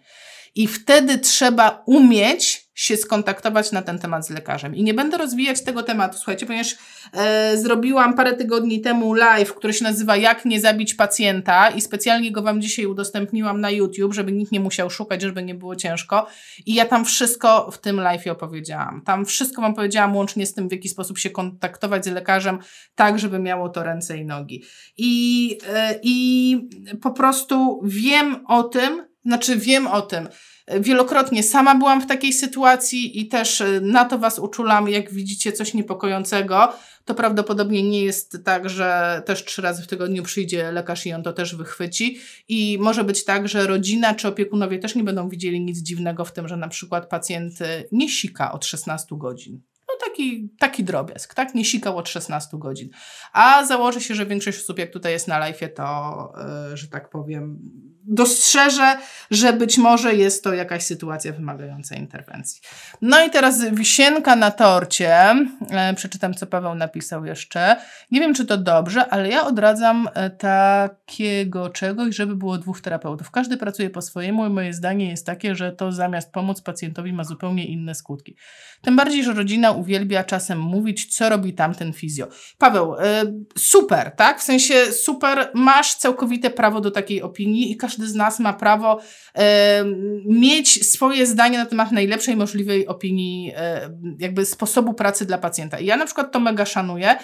I 0.55 0.67
wtedy 0.67 1.17
trzeba 1.17 1.83
umieć 1.85 2.62
się 2.75 2.97
skontaktować 2.97 3.71
na 3.71 3.81
ten 3.81 3.99
temat 3.99 4.27
z 4.27 4.29
lekarzem. 4.29 4.75
I 4.75 4.83
nie 4.83 4.93
będę 4.93 5.17
rozwijać 5.17 5.63
tego 5.63 5.83
tematu, 5.83 6.17
słuchajcie, 6.17 6.45
ponieważ 6.45 6.75
e, 7.13 7.57
zrobiłam 7.57 8.13
parę 8.13 8.33
tygodni 8.33 8.81
temu 8.81 9.13
live, 9.13 9.53
który 9.53 9.73
się 9.73 9.83
nazywa 9.83 10.17
Jak 10.17 10.45
nie 10.45 10.61
zabić 10.61 10.93
pacjenta 10.93 11.69
i 11.69 11.81
specjalnie 11.81 12.31
go 12.31 12.41
Wam 12.41 12.61
dzisiaj 12.61 12.85
udostępniłam 12.85 13.61
na 13.61 13.71
YouTube, 13.71 14.13
żeby 14.13 14.31
nikt 14.31 14.51
nie 14.51 14.59
musiał 14.59 14.89
szukać, 14.89 15.21
żeby 15.21 15.43
nie 15.43 15.55
było 15.55 15.75
ciężko. 15.75 16.27
I 16.65 16.73
ja 16.73 16.85
tam 16.85 17.05
wszystko 17.05 17.71
w 17.71 17.77
tym 17.77 17.99
live 17.99 18.27
opowiedziałam. 18.27 19.01
Tam 19.05 19.25
wszystko 19.25 19.61
Wam 19.61 19.73
powiedziałam, 19.73 20.15
łącznie 20.15 20.45
z 20.45 20.53
tym, 20.53 20.69
w 20.69 20.71
jaki 20.71 20.89
sposób 20.89 21.17
się 21.17 21.29
kontaktować 21.29 22.05
z 22.05 22.07
lekarzem, 22.07 22.59
tak, 22.95 23.19
żeby 23.19 23.39
miało 23.39 23.69
to 23.69 23.83
ręce 23.83 24.17
i 24.17 24.25
nogi. 24.25 24.63
I, 24.97 25.57
e, 25.73 25.99
i 26.03 26.57
po 27.01 27.11
prostu 27.11 27.81
wiem 27.83 28.45
o 28.47 28.63
tym, 28.63 29.05
znaczy 29.25 29.57
wiem 29.57 29.87
o 29.87 30.01
tym, 30.01 30.27
Wielokrotnie 30.67 31.43
sama 31.43 31.75
byłam 31.75 32.01
w 32.01 32.07
takiej 32.07 32.33
sytuacji 32.33 33.19
i 33.21 33.27
też 33.27 33.61
y, 33.61 33.81
na 33.81 34.05
to 34.05 34.17
Was 34.17 34.39
uczulam, 34.39 34.89
jak 34.89 35.11
widzicie 35.11 35.51
coś 35.51 35.73
niepokojącego, 35.73 36.73
to 37.05 37.15
prawdopodobnie 37.15 37.83
nie 37.83 38.03
jest 38.03 38.37
tak, 38.45 38.69
że 38.69 39.21
też 39.25 39.45
trzy 39.45 39.61
razy 39.61 39.83
w 39.83 39.87
tygodniu 39.87 40.23
przyjdzie 40.23 40.71
lekarz 40.71 41.05
i 41.05 41.13
on 41.13 41.23
to 41.23 41.33
też 41.33 41.55
wychwyci. 41.55 42.19
I 42.47 42.77
może 42.81 43.03
być 43.03 43.25
tak, 43.25 43.47
że 43.47 43.67
rodzina 43.67 44.15
czy 44.15 44.27
opiekunowie 44.27 44.79
też 44.79 44.95
nie 44.95 45.03
będą 45.03 45.29
widzieli 45.29 45.61
nic 45.61 45.77
dziwnego 45.77 46.25
w 46.25 46.31
tym, 46.31 46.47
że 46.47 46.57
na 46.57 46.67
przykład 46.67 47.09
pacjent 47.09 47.61
y, 47.61 47.87
nie 47.91 48.09
sika 48.09 48.51
od 48.51 48.65
16 48.65 49.07
godzin. 49.17 49.61
No 49.87 49.93
taki, 50.07 50.49
taki 50.59 50.83
drobiazg, 50.83 51.33
tak? 51.33 51.55
Nie 51.55 51.65
sikał 51.65 51.97
od 51.97 52.09
16 52.09 52.57
godzin. 52.59 52.89
A 53.33 53.65
założę 53.65 54.01
się, 54.01 54.15
że 54.15 54.25
większość 54.25 54.59
osób, 54.59 54.79
jak 54.79 54.91
tutaj 54.91 55.11
jest 55.11 55.27
na 55.27 55.37
live, 55.37 55.59
to, 55.75 56.33
yy, 56.69 56.77
że 56.77 56.87
tak 56.87 57.09
powiem, 57.09 57.59
dostrzeże, 58.05 58.97
że 59.31 59.53
być 59.53 59.77
może 59.77 60.15
jest 60.15 60.43
to 60.43 60.53
jakaś 60.53 60.83
sytuacja 60.83 61.33
wymagająca 61.33 61.95
interwencji. 61.95 62.61
No 63.01 63.25
i 63.25 63.29
teraz 63.29 63.65
wisienka 63.65 64.35
na 64.35 64.51
torcie. 64.51 65.35
E, 65.69 65.93
przeczytam, 65.95 66.33
co 66.33 66.47
Paweł 66.47 66.75
napisał 66.75 67.25
jeszcze. 67.25 67.75
Nie 68.11 68.19
wiem, 68.19 68.33
czy 68.33 68.45
to 68.45 68.57
dobrze, 68.57 69.09
ale 69.09 69.29
ja 69.29 69.45
odradzam 69.45 70.09
e, 70.13 70.29
takiego 70.29 71.69
czegoś, 71.69 72.15
żeby 72.15 72.35
było 72.35 72.57
dwóch 72.57 72.81
terapeutów. 72.81 73.31
Każdy 73.31 73.57
pracuje 73.57 73.89
po 73.89 74.01
swojemu 74.01 74.45
i 74.45 74.49
moje 74.49 74.73
zdanie 74.73 75.09
jest 75.09 75.25
takie, 75.25 75.55
że 75.55 75.71
to 75.71 75.91
zamiast 75.91 76.31
pomóc 76.31 76.61
pacjentowi 76.61 77.13
ma 77.13 77.23
zupełnie 77.23 77.65
inne 77.65 77.95
skutki. 77.95 78.35
Tym 78.83 78.95
bardziej, 78.95 79.23
że 79.23 79.33
rodzina 79.33 79.71
uwielbia 79.71 80.23
czasem 80.23 80.59
mówić, 80.59 81.15
co 81.15 81.29
robi 81.29 81.53
tamten 81.53 81.93
fizjo. 81.93 82.27
Paweł, 82.57 82.95
e, 82.95 83.23
super, 83.57 84.11
tak? 84.17 84.39
W 84.39 84.43
sensie 84.43 84.91
super, 84.91 85.51
masz 85.53 85.95
całkowite 85.95 86.49
prawo 86.49 86.81
do 86.81 86.91
takiej 86.91 87.21
opinii 87.21 87.71
i 87.71 87.77
każdy 87.77 88.07
z 88.07 88.15
nas 88.15 88.39
ma 88.39 88.53
prawo 88.53 88.99
e, 89.35 89.83
mieć 90.25 90.85
swoje 90.87 91.25
zdanie 91.25 91.57
na 91.57 91.65
temat 91.65 91.91
najlepszej 91.91 92.35
możliwej 92.35 92.87
opinii, 92.87 93.51
e, 93.55 93.89
jakby 94.19 94.45
sposobu 94.45 94.93
pracy 94.93 95.25
dla 95.25 95.37
pacjenta. 95.37 95.79
I 95.79 95.85
ja 95.85 95.97
na 95.97 96.05
przykład 96.05 96.31
to 96.31 96.39
mega 96.39 96.65
szanuję. 96.65 97.15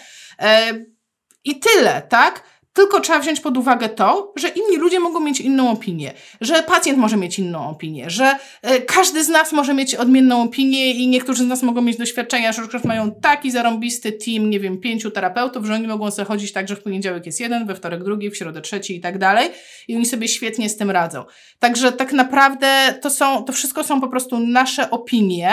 I 1.43 1.60
tyle, 1.60 2.02
tak? 2.10 2.43
Tylko 2.73 2.99
trzeba 2.99 3.19
wziąć 3.19 3.39
pod 3.39 3.58
uwagę 3.58 3.89
to, 3.89 4.34
że 4.36 4.47
inni 4.47 4.77
ludzie 4.77 4.99
mogą 4.99 5.19
mieć 5.19 5.41
inną 5.41 5.71
opinię, 5.71 6.13
że 6.41 6.63
pacjent 6.63 6.99
może 6.99 7.17
mieć 7.17 7.39
inną 7.39 7.69
opinię, 7.69 8.10
że 8.10 8.36
e, 8.62 8.82
każdy 8.82 9.23
z 9.23 9.29
nas 9.29 9.51
może 9.51 9.73
mieć 9.73 9.95
odmienną 9.95 10.43
opinię 10.43 10.91
i 10.91 11.08
niektórzy 11.08 11.43
z 11.43 11.47
nas 11.47 11.63
mogą 11.63 11.82
mieć 11.82 11.97
doświadczenia, 11.97 12.51
że 12.51 12.62
mają 12.84 13.12
taki 13.12 13.51
zarąbisty 13.51 14.12
team, 14.12 14.49
nie 14.49 14.60
wiem, 14.60 14.77
pięciu 14.77 15.12
terapeutów, 15.12 15.65
że 15.65 15.73
oni 15.73 15.88
mogą 15.88 16.12
sobie 16.12 16.25
chodzić 16.25 16.51
tak, 16.51 16.67
że 16.67 16.75
w 16.75 16.84
poniedziałek 16.84 17.25
jest 17.25 17.39
jeden, 17.39 17.65
we 17.65 17.75
wtorek 17.75 18.03
drugi, 18.03 18.29
w 18.29 18.38
środę 18.38 18.62
trzeci 18.62 18.95
i 18.95 19.01
tak 19.01 19.17
dalej 19.17 19.49
i 19.88 19.95
oni 19.95 20.05
sobie 20.05 20.27
świetnie 20.27 20.69
z 20.69 20.77
tym 20.77 20.91
radzą. 20.91 21.25
Także 21.60 21.91
tak 21.91 22.13
naprawdę 22.13 22.99
to 23.01 23.10
są, 23.10 23.43
to 23.43 23.53
wszystko 23.53 23.84
są 23.84 24.01
po 24.01 24.08
prostu 24.08 24.39
nasze 24.39 24.89
opinie 24.89 25.51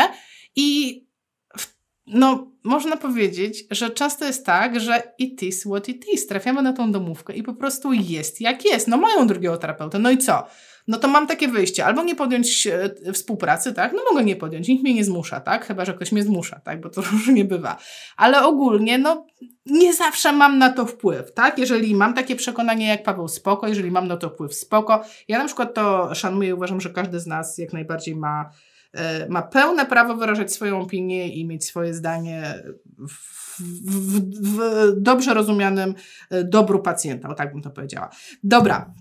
i 0.56 1.00
no, 2.06 2.50
można 2.66 2.96
powiedzieć, 2.96 3.64
że 3.70 3.90
często 3.90 4.24
jest 4.24 4.46
tak, 4.46 4.80
że 4.80 5.02
it 5.18 5.42
is 5.42 5.64
what 5.64 5.88
it 5.88 6.04
is. 6.12 6.26
Trafiamy 6.26 6.62
na 6.62 6.72
tą 6.72 6.92
domówkę 6.92 7.34
i 7.34 7.42
po 7.42 7.54
prostu 7.54 7.92
jest 7.92 8.40
jak 8.40 8.64
jest. 8.64 8.88
No 8.88 8.96
mają 8.96 9.26
drugiego 9.26 9.56
terapeuta, 9.56 9.98
no 9.98 10.10
i 10.10 10.18
co? 10.18 10.46
No 10.88 10.98
to 10.98 11.08
mam 11.08 11.26
takie 11.26 11.48
wyjście, 11.48 11.84
albo 11.84 12.04
nie 12.04 12.14
podjąć 12.14 12.66
e, 12.66 13.12
współpracy, 13.12 13.72
tak? 13.72 13.92
No 13.92 13.98
mogę 14.12 14.24
nie 14.24 14.36
podjąć, 14.36 14.68
nikt 14.68 14.82
mnie 14.82 14.94
nie 14.94 15.04
zmusza, 15.04 15.40
tak? 15.40 15.66
Chyba, 15.66 15.84
że 15.84 15.94
ktoś 15.94 16.12
mnie 16.12 16.22
zmusza, 16.22 16.60
tak? 16.64 16.80
Bo 16.80 16.90
to 16.90 17.00
różnie 17.12 17.44
bywa. 17.44 17.76
Ale 18.16 18.42
ogólnie, 18.44 18.98
no 18.98 19.26
nie 19.66 19.94
zawsze 19.94 20.32
mam 20.32 20.58
na 20.58 20.72
to 20.72 20.86
wpływ, 20.86 21.32
tak? 21.32 21.58
Jeżeli 21.58 21.94
mam 21.94 22.14
takie 22.14 22.36
przekonanie 22.36 22.88
jak 22.88 23.02
Paweł, 23.02 23.28
spoko, 23.28 23.68
jeżeli 23.68 23.90
mam 23.90 24.08
na 24.08 24.16
to 24.16 24.30
wpływ, 24.30 24.54
spoko. 24.54 25.04
Ja 25.28 25.38
na 25.38 25.44
przykład 25.44 25.74
to 25.74 26.14
szanuję 26.14 26.54
uważam, 26.54 26.80
że 26.80 26.90
każdy 26.90 27.20
z 27.20 27.26
nas 27.26 27.58
jak 27.58 27.72
najbardziej 27.72 28.16
ma 28.16 28.50
ma 29.28 29.42
pełne 29.42 29.86
prawo 29.86 30.16
wyrażać 30.16 30.52
swoją 30.52 30.80
opinię 30.80 31.28
i 31.28 31.46
mieć 31.46 31.64
swoje 31.64 31.94
zdanie 31.94 32.62
w, 33.08 33.36
w, 33.60 34.20
w 34.42 34.92
dobrze 35.00 35.34
rozumianym 35.34 35.94
e, 36.30 36.44
dobru 36.44 36.82
pacjenta, 36.82 37.28
o 37.28 37.34
tak 37.34 37.52
bym 37.52 37.62
to 37.62 37.70
powiedziała. 37.70 38.10
Dobra, 38.42 38.94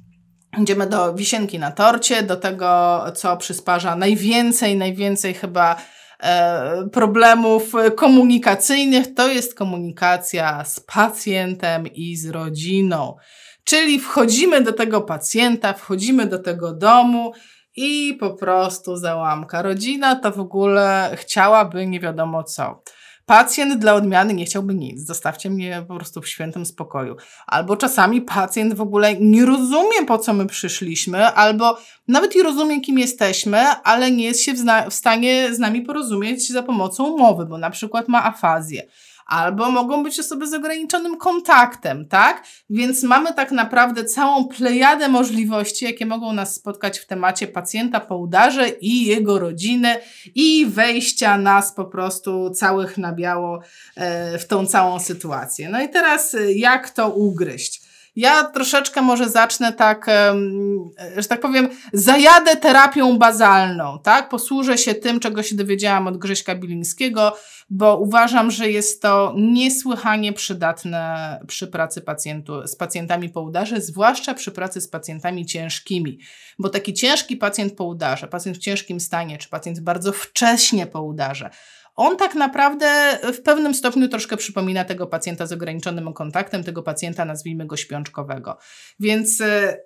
Idziemy 0.61 0.87
do 0.87 1.13
wisienki 1.13 1.59
na 1.59 1.71
torcie, 1.71 2.23
do 2.23 2.35
tego, 2.35 3.03
co 3.15 3.37
przysparza 3.37 3.95
najwięcej, 3.95 4.77
najwięcej 4.77 5.33
chyba 5.33 5.75
e, 6.19 6.89
problemów 6.89 7.73
komunikacyjnych, 7.95 9.13
to 9.13 9.27
jest 9.27 9.55
komunikacja 9.55 10.63
z 10.65 10.79
pacjentem 10.79 11.87
i 11.87 12.15
z 12.15 12.29
rodziną. 12.29 13.15
Czyli 13.63 13.99
wchodzimy 13.99 14.61
do 14.61 14.73
tego 14.73 15.01
pacjenta, 15.01 15.73
wchodzimy 15.73 16.25
do 16.25 16.39
tego 16.39 16.73
domu, 16.73 17.33
i 17.75 18.17
po 18.19 18.29
prostu 18.29 18.97
załamka. 18.97 19.61
Rodzina 19.61 20.15
to 20.15 20.31
w 20.31 20.39
ogóle 20.39 21.11
chciałaby 21.15 21.87
nie 21.87 21.99
wiadomo 21.99 22.43
co. 22.43 22.81
Pacjent 23.25 23.79
dla 23.79 23.93
odmiany 23.93 24.33
nie 24.33 24.45
chciałby 24.45 24.73
nic, 24.73 25.07
zostawcie 25.07 25.49
mnie 25.49 25.85
po 25.87 25.95
prostu 25.95 26.21
w 26.21 26.27
świętym 26.27 26.65
spokoju. 26.65 27.15
Albo 27.47 27.77
czasami 27.77 28.21
pacjent 28.21 28.73
w 28.73 28.81
ogóle 28.81 29.15
nie 29.15 29.45
rozumie, 29.45 30.05
po 30.07 30.17
co 30.17 30.33
my 30.33 30.45
przyszliśmy, 30.45 31.25
albo 31.25 31.77
nawet 32.07 32.35
i 32.35 32.43
rozumie, 32.43 32.81
kim 32.81 32.99
jesteśmy, 32.99 33.57
ale 33.67 34.11
nie 34.11 34.23
jest 34.23 34.41
się 34.41 34.53
w, 34.53 34.57
w 34.89 34.93
stanie 34.93 35.53
z 35.53 35.59
nami 35.59 35.81
porozumieć 35.81 36.51
za 36.51 36.63
pomocą 36.63 37.17
mowy, 37.17 37.45
bo 37.45 37.57
na 37.57 37.69
przykład 37.69 38.07
ma 38.07 38.23
afazję 38.23 38.83
albo 39.25 39.71
mogą 39.71 40.03
być 40.03 40.19
osoby 40.19 40.47
z 40.47 40.53
ograniczonym 40.53 41.17
kontaktem, 41.17 42.07
tak? 42.07 42.43
Więc 42.69 43.03
mamy 43.03 43.33
tak 43.33 43.51
naprawdę 43.51 44.05
całą 44.05 44.47
plejadę 44.47 45.09
możliwości, 45.09 45.85
jakie 45.85 46.05
mogą 46.05 46.33
nas 46.33 46.55
spotkać 46.55 46.99
w 46.99 47.05
temacie 47.05 47.47
pacjenta 47.47 47.99
po 47.99 48.17
udarze 48.17 48.69
i 48.69 49.05
jego 49.05 49.39
rodziny 49.39 49.95
i 50.35 50.65
wejścia 50.65 51.37
nas 51.37 51.73
po 51.73 51.85
prostu 51.85 52.49
całych 52.49 52.97
na 52.97 53.13
biało 53.13 53.59
e, 53.95 54.37
w 54.37 54.47
tą 54.47 54.65
całą 54.65 54.99
sytuację. 54.99 55.69
No 55.69 55.81
i 55.81 55.89
teraz 55.89 56.35
e, 56.35 56.53
jak 56.53 56.89
to 56.89 57.09
ugryźć? 57.09 57.84
Ja 58.15 58.43
troszeczkę 58.43 59.01
może 59.01 59.29
zacznę 59.29 59.73
tak, 59.73 60.05
że 61.17 61.27
tak 61.27 61.41
powiem, 61.41 61.69
zajadę 61.93 62.55
terapią 62.55 63.17
bazalną, 63.17 63.99
tak? 64.03 64.29
Posłużę 64.29 64.77
się 64.77 64.95
tym, 64.95 65.19
czego 65.19 65.43
się 65.43 65.55
dowiedziałam 65.55 66.07
od 66.07 66.17
Grześka 66.17 66.55
Bilińskiego, 66.55 67.35
bo 67.69 67.97
uważam, 67.97 68.51
że 68.51 68.71
jest 68.71 69.01
to 69.01 69.33
niesłychanie 69.37 70.33
przydatne 70.33 71.39
przy 71.47 71.67
pracy 71.67 72.01
pacjentu, 72.01 72.67
z 72.67 72.75
pacjentami 72.75 73.29
po 73.29 73.41
udarze, 73.41 73.81
zwłaszcza 73.81 74.33
przy 74.33 74.51
pracy 74.51 74.81
z 74.81 74.87
pacjentami 74.87 75.45
ciężkimi. 75.45 76.19
Bo 76.59 76.69
taki 76.69 76.93
ciężki 76.93 77.37
pacjent 77.37 77.75
po 77.75 77.83
udarze, 77.83 78.27
pacjent 78.27 78.57
w 78.57 78.61
ciężkim 78.61 78.99
stanie, 78.99 79.37
czy 79.37 79.49
pacjent 79.49 79.79
bardzo 79.79 80.11
wcześnie 80.11 80.87
po 80.87 81.01
udarze, 81.01 81.49
on 81.95 82.17
tak 82.17 82.35
naprawdę 82.35 83.19
w 83.33 83.41
pewnym 83.41 83.73
stopniu 83.73 84.07
troszkę 84.07 84.37
przypomina 84.37 84.85
tego 84.85 85.07
pacjenta 85.07 85.45
z 85.45 85.51
ograniczonym 85.51 86.13
kontaktem, 86.13 86.63
tego 86.63 86.83
pacjenta, 86.83 87.25
nazwijmy 87.25 87.65
go 87.65 87.77
śpiączkowego. 87.77 88.57
Więc 88.99 89.41
e, 89.41 89.77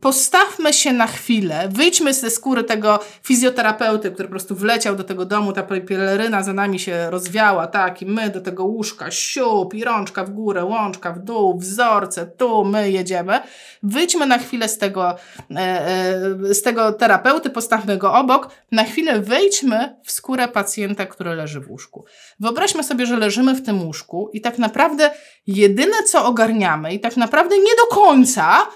postawmy 0.00 0.72
się 0.72 0.92
na 0.92 1.06
chwilę, 1.06 1.68
wyjdźmy 1.72 2.14
ze 2.14 2.30
skóry 2.30 2.64
tego 2.64 3.00
fizjoterapeuty, 3.22 4.10
który 4.10 4.28
po 4.28 4.30
prostu 4.30 4.54
wleciał 4.54 4.96
do 4.96 5.04
tego 5.04 5.24
domu, 5.24 5.52
ta 5.52 5.62
peleryna 5.62 6.42
za 6.42 6.52
nami 6.52 6.78
się 6.78 7.10
rozwiała, 7.10 7.66
tak, 7.66 8.02
i 8.02 8.06
my 8.06 8.30
do 8.30 8.40
tego 8.40 8.64
łóżka, 8.64 9.10
siup, 9.10 9.74
i 9.74 9.84
rączka 9.84 10.24
w 10.24 10.30
górę, 10.30 10.64
łączka 10.64 11.12
w 11.12 11.18
dół, 11.18 11.58
wzorce, 11.58 12.26
tu 12.26 12.64
my 12.64 12.90
jedziemy. 12.90 13.40
Wyjdźmy 13.82 14.26
na 14.26 14.38
chwilę 14.38 14.68
z 14.68 14.78
tego, 14.78 15.16
e, 15.50 15.56
e, 15.56 16.54
z 16.54 16.62
tego 16.62 16.92
terapeuty, 16.92 17.50
postawmy 17.50 17.96
go 17.96 18.14
obok, 18.14 18.50
na 18.72 18.84
chwilę 18.84 19.20
wejdźmy 19.20 19.96
w 20.04 20.12
skórę 20.12 20.48
pacjenta, 20.48 21.06
który 21.06 21.34
leży 21.34 21.60
w 21.60 21.70
łóżku. 21.70 22.04
Wyobraźmy 22.40 22.84
sobie, 22.84 23.06
że 23.06 23.16
leżymy 23.16 23.54
w 23.54 23.66
tym 23.66 23.82
łóżku 23.82 24.30
i 24.32 24.40
tak 24.40 24.58
naprawdę 24.58 25.10
jedyne, 25.46 26.02
co 26.10 26.24
ogarniamy 26.24 26.94
i 26.94 27.00
tak 27.00 27.16
naprawdę 27.16 27.58
nie 27.58 27.76
do 27.76 27.96
końca, 27.96 28.66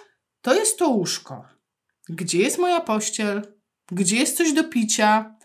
to 0.43 0.55
jest 0.55 0.79
to 0.79 0.89
łóżko. 0.89 1.45
Gdzie 2.09 2.39
jest 2.39 2.59
moja 2.59 2.81
pościel? 2.81 3.43
Gdzie 3.93 4.17
jest 4.17 4.37
coś 4.37 4.53
do 4.53 4.65
picia? 4.65 5.37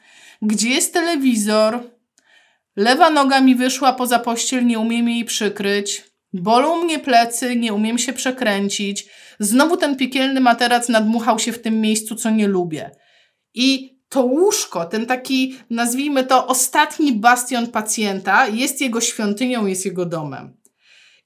Gdzie 0.41 0.69
jest 0.69 0.93
telewizor? 0.93 1.97
Lewa 2.75 3.10
noga 3.10 3.41
mi 3.41 3.55
wyszła 3.55 3.93
poza 3.93 4.19
pościel, 4.19 4.65
nie 4.65 4.79
umiem 4.79 5.10
jej 5.10 5.25
przykryć. 5.25 6.03
Bolą 6.33 6.83
mnie 6.83 6.99
plecy, 6.99 7.55
nie 7.55 7.73
umiem 7.73 7.97
się 7.97 8.13
przekręcić. 8.13 9.05
Znowu 9.39 9.77
ten 9.77 9.95
piekielny 9.95 10.39
materac 10.39 10.89
nadmuchał 10.89 11.39
się 11.39 11.51
w 11.51 11.62
tym 11.62 11.81
miejscu, 11.81 12.15
co 12.15 12.29
nie 12.29 12.47
lubię. 12.47 12.91
I 13.53 13.97
to 14.10 14.21
łóżko, 14.21 14.86
ten 14.86 15.05
taki, 15.05 15.57
nazwijmy 15.69 16.23
to, 16.23 16.47
ostatni 16.47 17.13
bastion 17.13 17.67
pacjenta, 17.67 18.47
jest 18.47 18.81
jego 18.81 19.01
świątynią, 19.01 19.65
jest 19.65 19.86
jego 19.86 20.05
domem. 20.05 20.57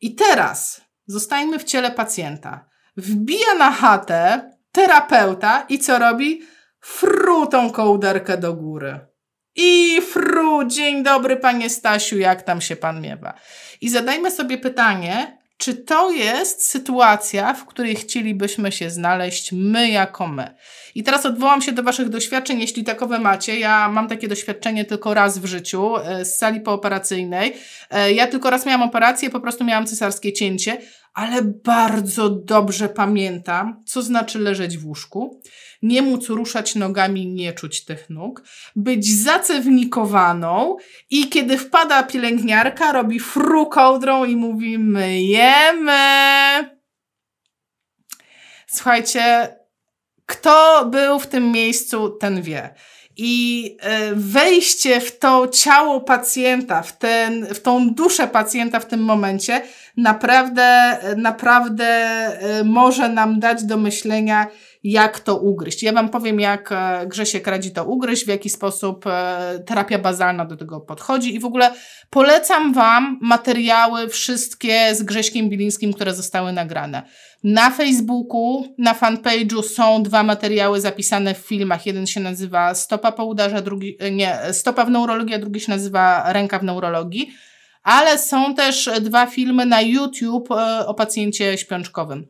I 0.01 0.15
teraz 0.15 0.81
zostańmy 1.07 1.59
w 1.59 1.63
ciele 1.63 1.91
pacjenta. 1.91 2.70
Wbija 2.97 3.53
na 3.53 3.71
chatę 3.71 4.51
terapeuta 4.71 5.65
i 5.69 5.79
co 5.79 5.99
robi? 5.99 6.41
Fru 6.79 7.47
tą 7.47 7.71
kołderkę 7.71 8.37
do 8.37 8.53
góry. 8.53 8.99
I 9.55 10.01
fru, 10.01 10.65
dzień 10.67 11.03
dobry 11.03 11.37
panie 11.37 11.69
Stasiu, 11.69 12.17
jak 12.17 12.41
tam 12.41 12.61
się 12.61 12.75
pan 12.75 13.01
miewa? 13.01 13.33
I 13.81 13.89
zadajmy 13.89 14.31
sobie 14.31 14.57
pytanie, 14.57 15.37
czy 15.57 15.75
to 15.75 16.11
jest 16.11 16.69
sytuacja, 16.69 17.53
w 17.53 17.65
której 17.65 17.95
chcielibyśmy 17.95 18.71
się 18.71 18.89
znaleźć 18.89 19.51
my 19.51 19.89
jako 19.89 20.27
my? 20.27 20.55
I 20.95 21.03
teraz 21.03 21.25
odwołam 21.25 21.61
się 21.61 21.71
do 21.71 21.83
Waszych 21.83 22.09
doświadczeń, 22.09 22.59
jeśli 22.59 22.83
takowe 22.83 23.19
macie. 23.19 23.59
Ja 23.59 23.89
mam 23.89 24.07
takie 24.07 24.27
doświadczenie 24.27 24.85
tylko 24.85 25.13
raz 25.13 25.39
w 25.39 25.45
życiu 25.45 25.97
e, 25.97 26.25
z 26.25 26.37
sali 26.37 26.61
pooperacyjnej. 26.61 27.53
E, 27.89 28.13
ja 28.13 28.27
tylko 28.27 28.49
raz 28.49 28.65
miałam 28.65 28.83
operację, 28.83 29.29
po 29.29 29.39
prostu 29.39 29.63
miałam 29.63 29.85
cesarskie 29.85 30.33
cięcie, 30.33 30.77
ale 31.13 31.41
bardzo 31.41 32.29
dobrze 32.29 32.89
pamiętam, 32.89 33.83
co 33.85 34.01
znaczy 34.01 34.39
leżeć 34.39 34.77
w 34.77 34.85
łóżku, 34.85 35.41
nie 35.81 36.01
móc 36.01 36.29
ruszać 36.29 36.75
nogami, 36.75 37.27
nie 37.27 37.53
czuć 37.53 37.85
tych 37.85 38.09
nóg, 38.09 38.43
być 38.75 39.23
zacewnikowaną 39.23 40.77
i 41.09 41.29
kiedy 41.29 41.57
wpada 41.57 42.03
pielęgniarka, 42.03 42.91
robi 42.91 43.19
fru 43.19 43.65
kołdrą 43.65 44.25
i 44.25 44.35
mówi 44.35 44.79
myjemy. 44.79 45.91
Słuchajcie, 48.67 49.55
kto 50.31 50.85
był 50.85 51.19
w 51.19 51.27
tym 51.27 51.51
miejscu, 51.51 52.09
ten 52.09 52.41
wie. 52.41 52.69
I 53.17 53.77
e, 53.81 54.15
wejście 54.15 55.01
w 55.01 55.19
to 55.19 55.47
ciało 55.47 56.01
pacjenta, 56.01 56.81
w, 56.81 56.97
ten, 56.97 57.45
w 57.45 57.59
tą 57.61 57.89
duszę 57.89 58.27
pacjenta 58.27 58.79
w 58.79 58.85
tym 58.85 59.03
momencie, 59.03 59.61
naprawdę, 59.97 60.97
naprawdę 61.17 61.85
e, 61.85 62.63
może 62.63 63.09
nam 63.09 63.39
dać 63.39 63.63
do 63.63 63.77
myślenia, 63.77 64.47
jak 64.83 65.19
to 65.19 65.37
ugryźć. 65.37 65.83
Ja 65.83 65.93
Wam 65.93 66.09
powiem, 66.09 66.39
jak 66.39 66.71
e, 66.71 67.07
Grzesiek 67.07 67.47
radzi 67.47 67.71
to 67.71 67.85
ugryźć, 67.85 68.25
w 68.25 68.27
jaki 68.27 68.49
sposób 68.49 69.05
terapia 69.65 69.99
bazalna 69.99 70.45
do 70.45 70.57
tego 70.57 70.79
podchodzi 70.79 71.35
i 71.35 71.39
w 71.39 71.45
ogóle 71.45 71.73
polecam 72.09 72.73
Wam 72.73 73.19
materiały 73.21 74.07
wszystkie 74.07 74.95
z 74.95 75.03
Grześkiem 75.03 75.49
Bilińskim, 75.49 75.93
które 75.93 76.13
zostały 76.13 76.53
nagrane. 76.53 77.03
Na 77.43 77.69
Facebooku, 77.69 78.65
na 78.77 78.93
fanpage'u 78.93 79.63
są 79.63 80.03
dwa 80.03 80.23
materiały 80.23 80.81
zapisane 80.81 81.33
w 81.33 81.37
filmach. 81.37 81.85
Jeden 81.85 82.07
się 82.07 82.19
nazywa 82.19 82.75
Stopa 82.75 83.11
po 83.11 83.25
udarze, 83.25 83.61
drugi, 83.61 83.97
nie, 84.11 84.39
Stopa 84.51 84.85
w 84.85 84.91
neurologii, 84.91 85.35
a 85.35 85.39
drugi 85.39 85.59
się 85.59 85.71
nazywa 85.71 86.33
Ręka 86.33 86.59
w 86.59 86.63
neurologii. 86.63 87.33
Ale 87.83 88.17
są 88.17 88.55
też 88.55 88.89
dwa 89.01 89.25
filmy 89.25 89.65
na 89.65 89.81
YouTube 89.81 90.51
e, 90.51 90.87
o 90.87 90.93
pacjencie 90.93 91.57
śpiączkowym. 91.57 92.27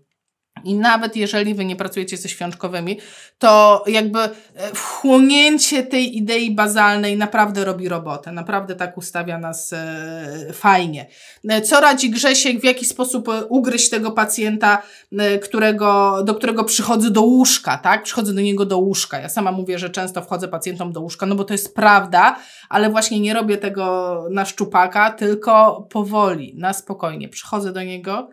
I 0.63 0.75
nawet 0.75 1.15
jeżeli 1.15 1.55
wy 1.55 1.65
nie 1.65 1.75
pracujecie 1.75 2.17
ze 2.17 2.29
świączkowymi, 2.29 2.99
to 3.39 3.83
jakby 3.87 4.19
e, 4.19 4.29
wchłonięcie 4.73 5.83
tej 5.83 6.17
idei 6.17 6.55
bazalnej 6.55 7.17
naprawdę 7.17 7.65
robi 7.65 7.89
robotę. 7.89 8.31
Naprawdę 8.31 8.75
tak 8.75 8.97
ustawia 8.97 9.37
nas 9.37 9.73
e, 9.73 10.53
fajnie. 10.53 11.07
E, 11.49 11.61
co 11.61 11.79
radzi 11.79 12.09
Grzesiek, 12.09 12.61
w 12.61 12.63
jaki 12.63 12.85
sposób 12.85 13.27
ugryźć 13.49 13.89
tego 13.89 14.11
pacjenta, 14.11 14.81
którego, 15.43 16.17
do 16.23 16.35
którego 16.35 16.63
przychodzę 16.63 17.11
do 17.11 17.21
łóżka, 17.21 17.77
tak? 17.77 18.03
Przychodzę 18.03 18.33
do 18.33 18.41
niego 18.41 18.65
do 18.65 18.77
łóżka. 18.77 19.19
Ja 19.19 19.29
sama 19.29 19.51
mówię, 19.51 19.79
że 19.79 19.89
często 19.89 20.21
wchodzę 20.21 20.47
pacjentom 20.47 20.93
do 20.93 21.01
łóżka, 21.01 21.25
no 21.25 21.35
bo 21.35 21.43
to 21.43 21.53
jest 21.53 21.75
prawda, 21.75 22.35
ale 22.69 22.89
właśnie 22.89 23.19
nie 23.19 23.33
robię 23.33 23.57
tego 23.57 24.25
na 24.31 24.45
szczupaka, 24.45 25.11
tylko 25.11 25.87
powoli, 25.89 26.53
na 26.57 26.73
spokojnie. 26.73 27.29
Przychodzę 27.29 27.73
do 27.73 27.83
niego, 27.83 28.29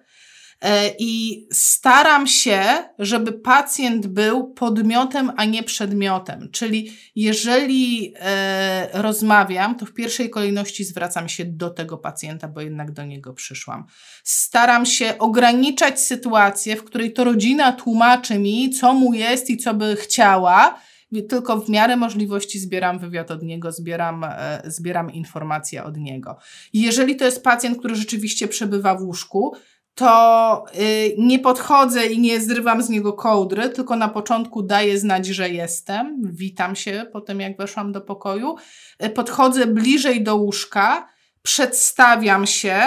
I 0.98 1.46
staram 1.52 2.26
się, 2.26 2.62
żeby 2.98 3.32
pacjent 3.32 4.06
był 4.06 4.52
podmiotem, 4.52 5.32
a 5.36 5.44
nie 5.44 5.62
przedmiotem. 5.62 6.48
Czyli 6.52 6.92
jeżeli 7.16 8.14
e, 8.16 8.88
rozmawiam, 8.92 9.76
to 9.76 9.86
w 9.86 9.92
pierwszej 9.92 10.30
kolejności 10.30 10.84
zwracam 10.84 11.28
się 11.28 11.44
do 11.44 11.70
tego 11.70 11.98
pacjenta, 11.98 12.48
bo 12.48 12.60
jednak 12.60 12.92
do 12.92 13.04
niego 13.04 13.34
przyszłam. 13.34 13.84
Staram 14.24 14.86
się 14.86 15.18
ograniczać 15.18 16.00
sytuację, 16.00 16.76
w 16.76 16.84
której 16.84 17.12
to 17.12 17.24
rodzina 17.24 17.72
tłumaczy 17.72 18.38
mi, 18.38 18.70
co 18.70 18.94
mu 18.94 19.14
jest 19.14 19.50
i 19.50 19.56
co 19.56 19.74
by 19.74 19.96
chciała 19.96 20.80
tylko 21.28 21.60
w 21.60 21.68
miarę 21.68 21.96
możliwości 21.96 22.58
zbieram 22.58 22.98
wywiad 22.98 23.30
od 23.30 23.42
niego, 23.42 23.72
zbieram, 23.72 24.24
e, 24.24 24.62
zbieram 24.64 25.12
informacje 25.12 25.84
od 25.84 25.96
niego. 25.96 26.38
Jeżeli 26.72 27.16
to 27.16 27.24
jest 27.24 27.42
pacjent, 27.42 27.78
który 27.78 27.94
rzeczywiście 27.94 28.48
przebywa 28.48 28.94
w 28.94 29.02
łóżku, 29.02 29.56
to 29.98 30.64
y, 30.80 31.14
nie 31.18 31.38
podchodzę 31.38 32.06
i 32.06 32.18
nie 32.18 32.40
zrywam 32.40 32.82
z 32.82 32.88
niego 32.88 33.12
kołdry, 33.12 33.68
tylko 33.68 33.96
na 33.96 34.08
początku 34.08 34.62
daję 34.62 34.98
znać, 34.98 35.26
że 35.26 35.50
jestem. 35.50 36.22
Witam 36.24 36.76
się 36.76 37.06
po 37.12 37.20
tym, 37.20 37.40
jak 37.40 37.56
weszłam 37.56 37.92
do 37.92 38.00
pokoju. 38.00 38.56
Y, 39.04 39.10
podchodzę 39.10 39.66
bliżej 39.66 40.22
do 40.22 40.36
łóżka, 40.36 41.08
przedstawiam 41.42 42.46
się 42.46 42.80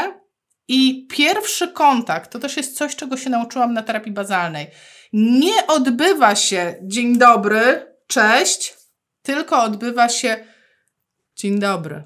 i 0.67 1.07
pierwszy 1.07 1.67
kontakt 1.67 2.31
to 2.31 2.39
też 2.39 2.57
jest 2.57 2.77
coś, 2.77 2.95
czego 2.95 3.17
się 3.17 3.29
nauczyłam 3.29 3.73
na 3.73 3.83
terapii 3.83 4.11
bazalnej. 4.11 4.67
Nie 5.13 5.67
odbywa 5.67 6.35
się 6.35 6.75
dzień 6.81 7.17
dobry, 7.17 7.95
cześć, 8.07 8.73
tylko 9.21 9.63
odbywa 9.63 10.09
się 10.09 10.45
dzień 11.35 11.59
dobry. 11.59 12.03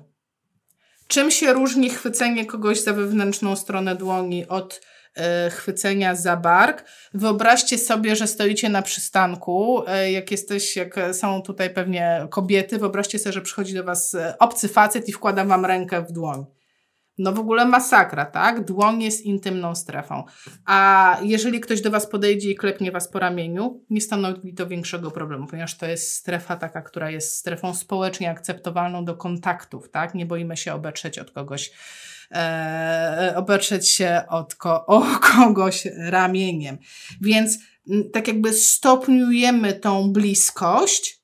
Czym 1.07 1.31
się 1.31 1.53
różni 1.53 1.89
chwycenie 1.89 2.45
kogoś 2.45 2.81
za 2.81 2.93
wewnętrzną 2.93 3.55
stronę 3.55 3.95
dłoni 3.95 4.47
od 4.47 4.81
chwycenia 5.51 6.15
za 6.15 6.37
bark. 6.37 6.85
Wyobraźcie 7.13 7.77
sobie, 7.77 8.15
że 8.15 8.27
stoicie 8.27 8.69
na 8.69 8.81
przystanku, 8.81 9.83
e, 9.87 10.11
jak 10.11 10.31
jesteś, 10.31 10.75
jak 10.75 10.99
są 11.11 11.41
tutaj 11.41 11.69
pewnie 11.69 12.27
kobiety, 12.29 12.77
wyobraźcie 12.77 13.19
sobie, 13.19 13.33
że 13.33 13.41
przychodzi 13.41 13.73
do 13.73 13.83
was 13.83 14.15
e, 14.15 14.37
obcy 14.39 14.67
facet 14.67 15.09
i 15.09 15.11
wkłada 15.11 15.45
wam 15.45 15.65
rękę 15.65 16.01
w 16.01 16.11
dłoń. 16.11 16.45
No 17.17 17.33
w 17.33 17.39
ogóle 17.39 17.65
masakra, 17.65 18.25
tak? 18.25 18.65
Dłoń 18.65 19.03
jest 19.03 19.21
intymną 19.21 19.75
strefą. 19.75 20.23
A 20.65 21.19
jeżeli 21.23 21.59
ktoś 21.59 21.81
do 21.81 21.91
Was 21.91 22.07
podejdzie 22.07 22.51
i 22.51 22.55
klepnie 22.55 22.91
Was 22.91 23.07
po 23.07 23.19
ramieniu, 23.19 23.83
nie 23.89 24.01
stanowi 24.01 24.53
to 24.53 24.67
większego 24.67 25.11
problemu, 25.11 25.47
ponieważ 25.47 25.77
to 25.77 25.85
jest 25.85 26.13
strefa 26.13 26.55
taka, 26.55 26.81
która 26.81 27.09
jest 27.09 27.35
strefą 27.35 27.73
społecznie 27.73 28.31
akceptowalną 28.31 29.05
do 29.05 29.15
kontaktów, 29.15 29.89
tak? 29.89 30.15
Nie 30.15 30.25
boimy 30.25 30.57
się 30.57 30.73
obetrzeć 30.73 31.19
od 31.19 31.31
kogoś 31.31 31.71
e, 32.31 33.81
się 33.81 34.21
od 34.29 34.55
ko 34.55 34.85
o 34.85 35.03
kogoś 35.33 35.87
ramieniem. 35.97 36.77
Więc 37.21 37.57
tak 38.13 38.27
jakby 38.27 38.53
stopniujemy 38.53 39.73
tą 39.73 40.11
bliskość, 40.11 41.19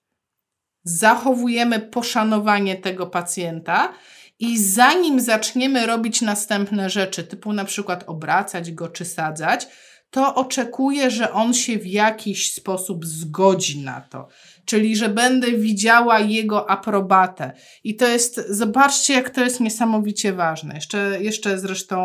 zachowujemy 0.84 1.80
poszanowanie 1.80 2.76
tego 2.76 3.08
pacjenta 3.08 3.94
i 4.40 4.60
zanim 4.60 5.20
zaczniemy 5.20 5.86
robić 5.86 6.22
następne 6.22 6.90
rzeczy, 6.90 7.24
typu 7.24 7.54
na 7.54 7.66
przykład 7.66 8.04
obracać 8.08 8.72
go 8.72 8.88
czy 8.88 9.06
sadzać, 9.06 9.68
to 10.10 10.36
oczekuję, 10.36 11.12
że 11.12 11.32
on 11.32 11.54
się 11.54 11.78
w 11.78 11.86
jakiś 11.86 12.54
sposób 12.54 13.06
zgodzi 13.06 13.80
na 13.80 14.02
to 14.02 14.28
czyli 14.66 14.96
że 14.96 15.10
będę 15.10 15.52
widziała 15.52 16.20
jego 16.20 16.70
aprobatę. 16.70 17.52
I 17.84 17.96
to 17.96 18.08
jest, 18.08 18.42
zobaczcie, 18.50 19.14
jak 19.14 19.30
to 19.30 19.42
jest 19.42 19.60
niesamowicie 19.60 20.34
ważne. 20.34 20.76
Jeszcze, 20.76 21.18
jeszcze 21.22 21.60
zresztą 21.60 21.98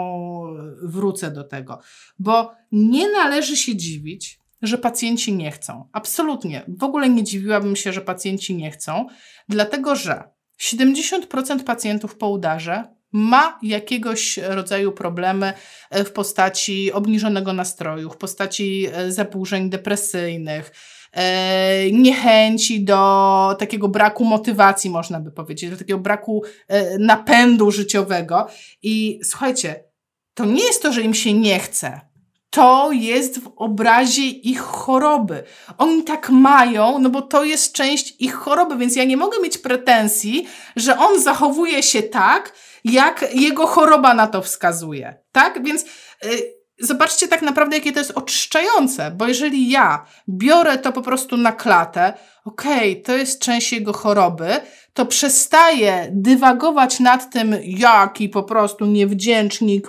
wrócę 0.83 1.31
do 1.31 1.45
tego, 1.45 1.79
bo 2.19 2.53
nie 2.73 3.13
należy 3.13 3.57
się 3.57 3.77
dziwić, 3.77 4.39
że 4.63 4.79
pacjenci 4.79 5.33
nie 5.33 5.51
chcą. 5.51 5.89
Absolutnie. 5.93 6.63
W 6.69 6.85
ogóle 6.85 7.09
nie 7.09 7.25
dziwiłabym 7.25 7.77
się, 7.77 7.93
że 7.93 8.01
pacjenci 8.01 8.55
nie 8.55 8.71
chcą, 8.71 9.07
dlatego 9.49 9.97
że 9.97 10.25
70% 10.61 11.65
pacjentów 11.65 12.17
po 12.17 12.29
udarze 12.29 12.85
ma 13.13 13.59
jakiegoś 13.63 14.37
rodzaju 14.37 14.93
problemy 14.93 15.53
w 15.91 16.11
postaci 16.11 16.93
obniżonego 16.93 17.53
nastroju, 17.53 18.11
w 18.11 18.17
postaci 18.17 18.87
zaburzeń 19.09 19.71
depresyjnych, 19.71 20.73
E, 20.73 20.96
niechęci, 21.93 22.85
do 22.85 23.57
takiego 23.59 23.89
braku 23.89 24.25
motywacji, 24.25 24.91
można 24.91 25.21
by 25.21 25.33
powiedzieć, 25.33 25.71
do 25.71 25.77
takiego 25.77 25.99
braku 25.99 26.43
e, 26.69 26.99
napędu 26.99 27.71
życiowego. 27.71 28.47
I 28.83 29.21
słuchajcie, 29.25 29.85
to 30.35 30.45
nie 30.45 30.65
jest 30.65 30.83
to, 30.83 30.93
że 30.93 31.03
im 31.03 31.15
się 31.15 31.33
nie 31.33 31.59
chce. 31.59 32.01
To 32.51 32.93
jest 32.93 33.41
w 33.41 33.53
obrazie 33.57 34.23
ich 34.23 34.61
choroby. 34.61 35.43
Oni 35.79 36.05
tak 36.05 36.31
mają, 36.31 36.99
no 36.99 37.11
bo 37.11 37.23
to 37.23 37.45
jest 37.45 37.73
część 37.73 38.15
ich 38.19 38.35
choroby, 38.35 38.77
więc 38.77 38.97
ja 38.97 39.05
nie 39.05 39.17
mogę 39.17 39.41
mieć 39.41 39.59
pretensji, 39.59 40.47
że 40.77 40.99
on 40.99 41.23
zachowuje 41.23 41.83
się 41.83 42.03
tak, 42.03 42.53
jak 42.85 43.35
jego 43.35 43.67
choroba 43.67 44.15
na 44.15 44.27
to 44.27 44.43
wskazuje. 44.43 45.15
Tak? 45.33 45.65
Więc. 45.65 45.85
Yy, 46.25 46.56
zobaczcie 46.79 47.29
tak 47.29 47.43
naprawdę, 47.43 47.77
jakie 47.77 47.93
to 47.93 47.99
jest 47.99 48.11
oczyszczające, 48.11 49.11
bo 49.11 49.27
jeżeli 49.27 49.71
ja 49.71 50.07
biorę 50.29 50.79
to 50.79 50.93
po 50.93 51.03
prostu 51.03 51.37
na 51.37 51.53
klatę, 51.53 52.13
okej, 52.45 52.93
okay, 52.93 53.03
to 53.03 53.13
jest 53.17 53.41
część 53.41 53.73
jego 53.73 53.93
choroby, 53.93 54.49
to 54.95 55.07
przestaje 55.07 56.09
dywagować 56.13 57.01
nad 57.01 57.33
tym, 57.33 57.57
jaki 57.65 58.29
po 58.29 58.43
prostu 58.43 58.87
niewdzięcznik 58.87 59.89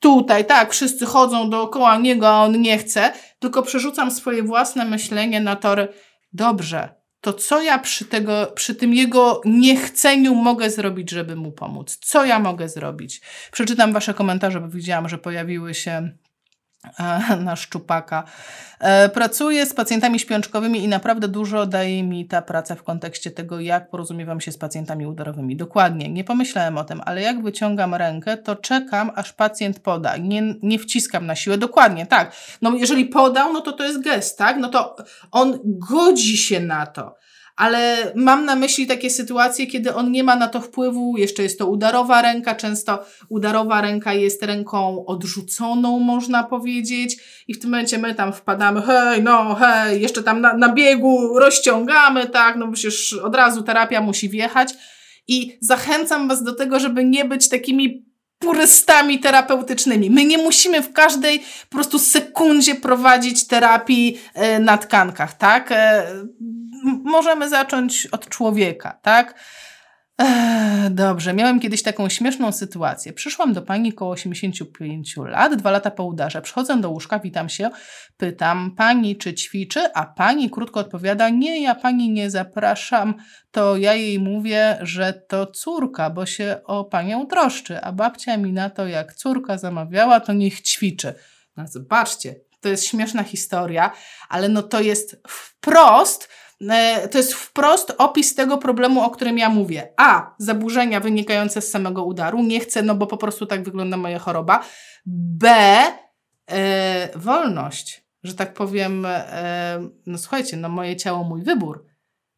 tutaj, 0.00 0.44
tak, 0.44 0.72
wszyscy 0.72 1.06
chodzą 1.06 1.50
dookoła 1.50 1.98
niego, 1.98 2.28
a 2.28 2.44
on 2.44 2.60
nie 2.60 2.78
chce, 2.78 3.12
tylko 3.38 3.62
przerzucam 3.62 4.10
swoje 4.10 4.42
własne 4.42 4.84
myślenie 4.84 5.40
na 5.40 5.56
tory, 5.56 5.88
dobrze, 6.32 6.99
to 7.20 7.32
co 7.32 7.62
ja 7.62 7.78
przy, 7.78 8.04
tego, 8.04 8.52
przy 8.54 8.74
tym 8.74 8.94
jego 8.94 9.40
niechceniu 9.44 10.34
mogę 10.34 10.70
zrobić, 10.70 11.10
żeby 11.10 11.36
mu 11.36 11.52
pomóc? 11.52 11.98
Co 12.02 12.24
ja 12.24 12.38
mogę 12.38 12.68
zrobić? 12.68 13.20
Przeczytam 13.52 13.92
Wasze 13.92 14.14
komentarze, 14.14 14.60
bo 14.60 14.68
widziałam, 14.68 15.08
że 15.08 15.18
pojawiły 15.18 15.74
się 15.74 16.10
na 17.44 17.56
szczupaka. 17.56 18.24
E, 18.78 19.08
pracuję 19.08 19.66
z 19.66 19.74
pacjentami 19.74 20.18
śpiączkowymi 20.18 20.84
i 20.84 20.88
naprawdę 20.88 21.28
dużo 21.28 21.66
daje 21.66 22.02
mi 22.02 22.26
ta 22.26 22.42
praca 22.42 22.74
w 22.74 22.82
kontekście 22.82 23.30
tego, 23.30 23.60
jak 23.60 23.90
porozumiewam 23.90 24.40
się 24.40 24.52
z 24.52 24.58
pacjentami 24.58 25.06
udarowymi. 25.06 25.56
Dokładnie, 25.56 26.08
nie 26.08 26.24
pomyślałem 26.24 26.78
o 26.78 26.84
tym, 26.84 27.00
ale 27.04 27.22
jak 27.22 27.42
wyciągam 27.42 27.94
rękę, 27.94 28.36
to 28.36 28.56
czekam, 28.56 29.10
aż 29.14 29.32
pacjent 29.32 29.80
poda. 29.80 30.16
Nie, 30.16 30.54
nie 30.62 30.78
wciskam 30.78 31.26
na 31.26 31.36
siłę. 31.36 31.58
Dokładnie, 31.58 32.06
tak. 32.06 32.32
No 32.62 32.74
jeżeli 32.74 33.06
podał, 33.06 33.52
no 33.52 33.60
to 33.60 33.72
to 33.72 33.84
jest 33.84 34.02
gest, 34.04 34.38
tak? 34.38 34.56
No 34.56 34.68
to 34.68 34.96
on 35.30 35.58
godzi 35.64 36.36
się 36.36 36.60
na 36.60 36.86
to 36.86 37.20
ale 37.60 38.12
mam 38.14 38.44
na 38.44 38.56
myśli 38.56 38.86
takie 38.86 39.10
sytuacje, 39.10 39.66
kiedy 39.66 39.94
on 39.94 40.12
nie 40.12 40.24
ma 40.24 40.36
na 40.36 40.48
to 40.48 40.60
wpływu, 40.60 41.14
jeszcze 41.16 41.42
jest 41.42 41.58
to 41.58 41.66
udarowa 41.66 42.22
ręka, 42.22 42.54
często 42.54 43.04
udarowa 43.28 43.80
ręka 43.80 44.14
jest 44.14 44.42
ręką 44.42 45.06
odrzuconą, 45.06 45.98
można 45.98 46.42
powiedzieć, 46.44 47.16
i 47.48 47.54
w 47.54 47.60
tym 47.60 47.70
momencie 47.70 47.98
my 47.98 48.14
tam 48.14 48.32
wpadamy, 48.32 48.82
hej, 48.82 49.22
no, 49.22 49.54
hej, 49.54 50.02
jeszcze 50.02 50.22
tam 50.22 50.40
na, 50.40 50.56
na 50.56 50.72
biegu 50.72 51.38
rozciągamy, 51.38 52.26
tak, 52.26 52.56
no 52.56 52.72
przecież 52.72 53.12
od 53.12 53.34
razu 53.34 53.62
terapia 53.62 54.00
musi 54.00 54.28
wjechać. 54.28 54.74
I 55.28 55.58
zachęcam 55.60 56.28
Was 56.28 56.42
do 56.42 56.54
tego, 56.54 56.80
żeby 56.80 57.04
nie 57.04 57.24
być 57.24 57.48
takimi 57.48 58.10
purystami 58.38 59.18
terapeutycznymi. 59.18 60.10
My 60.10 60.24
nie 60.24 60.38
musimy 60.38 60.82
w 60.82 60.92
każdej 60.92 61.38
po 61.38 61.74
prostu 61.74 61.98
sekundzie 61.98 62.74
prowadzić 62.74 63.46
terapii 63.46 64.18
e, 64.34 64.58
na 64.58 64.78
tkankach, 64.78 65.34
tak? 65.34 65.72
Możemy 67.04 67.48
zacząć 67.48 68.06
od 68.06 68.28
człowieka, 68.28 68.98
tak? 69.02 69.34
dobrze, 70.90 71.34
miałem 71.34 71.60
kiedyś 71.60 71.82
taką 71.82 72.08
śmieszną 72.08 72.52
sytuację. 72.52 73.12
Przyszłam 73.12 73.52
do 73.52 73.62
pani 73.62 73.92
koło 73.92 74.10
85 74.10 75.16
lat, 75.16 75.56
dwa 75.56 75.70
lata 75.70 75.90
po 75.90 76.04
udarze. 76.04 76.42
Przychodzę 76.42 76.80
do 76.80 76.90
łóżka, 76.90 77.18
witam 77.18 77.48
się, 77.48 77.70
pytam 78.16 78.74
pani, 78.76 79.16
czy 79.16 79.34
ćwiczy, 79.34 79.92
a 79.94 80.06
pani 80.06 80.50
krótko 80.50 80.80
odpowiada: 80.80 81.28
Nie, 81.28 81.62
ja 81.62 81.74
pani 81.74 82.10
nie 82.10 82.30
zapraszam. 82.30 83.14
To 83.50 83.76
ja 83.76 83.94
jej 83.94 84.18
mówię, 84.18 84.78
że 84.80 85.12
to 85.28 85.46
córka, 85.46 86.10
bo 86.10 86.26
się 86.26 86.60
o 86.64 86.84
panią 86.84 87.26
troszczy, 87.26 87.80
a 87.80 87.92
babcia 87.92 88.36
mi 88.36 88.52
na 88.52 88.70
to, 88.70 88.86
jak 88.86 89.14
córka 89.14 89.58
zamawiała, 89.58 90.20
to 90.20 90.32
niech 90.32 90.60
ćwiczy. 90.60 91.14
No 91.56 91.66
zobaczcie, 91.66 92.34
to 92.60 92.68
jest 92.68 92.86
śmieszna 92.86 93.22
historia, 93.22 93.90
ale 94.28 94.48
no 94.48 94.62
to 94.62 94.80
jest 94.80 95.22
wprost 95.28 96.28
to 97.10 97.18
jest 97.18 97.34
wprost 97.34 97.92
opis 97.98 98.34
tego 98.34 98.58
problemu, 98.58 99.02
o 99.02 99.10
którym 99.10 99.38
ja 99.38 99.48
mówię. 99.48 99.92
A. 99.96 100.34
Zaburzenia 100.38 101.00
wynikające 101.00 101.60
z 101.60 101.70
samego 101.70 102.04
udaru. 102.04 102.42
Nie 102.42 102.60
chcę, 102.60 102.82
no 102.82 102.94
bo 102.94 103.06
po 103.06 103.16
prostu 103.16 103.46
tak 103.46 103.62
wygląda 103.64 103.96
moja 103.96 104.18
choroba. 104.18 104.64
B. 105.06 105.50
E, 106.50 107.18
wolność. 107.18 108.04
Że 108.22 108.34
tak 108.34 108.54
powiem, 108.54 109.06
e, 109.06 109.88
no 110.06 110.18
słuchajcie, 110.18 110.56
no 110.56 110.68
moje 110.68 110.96
ciało, 110.96 111.24
mój 111.24 111.42
wybór. 111.42 111.86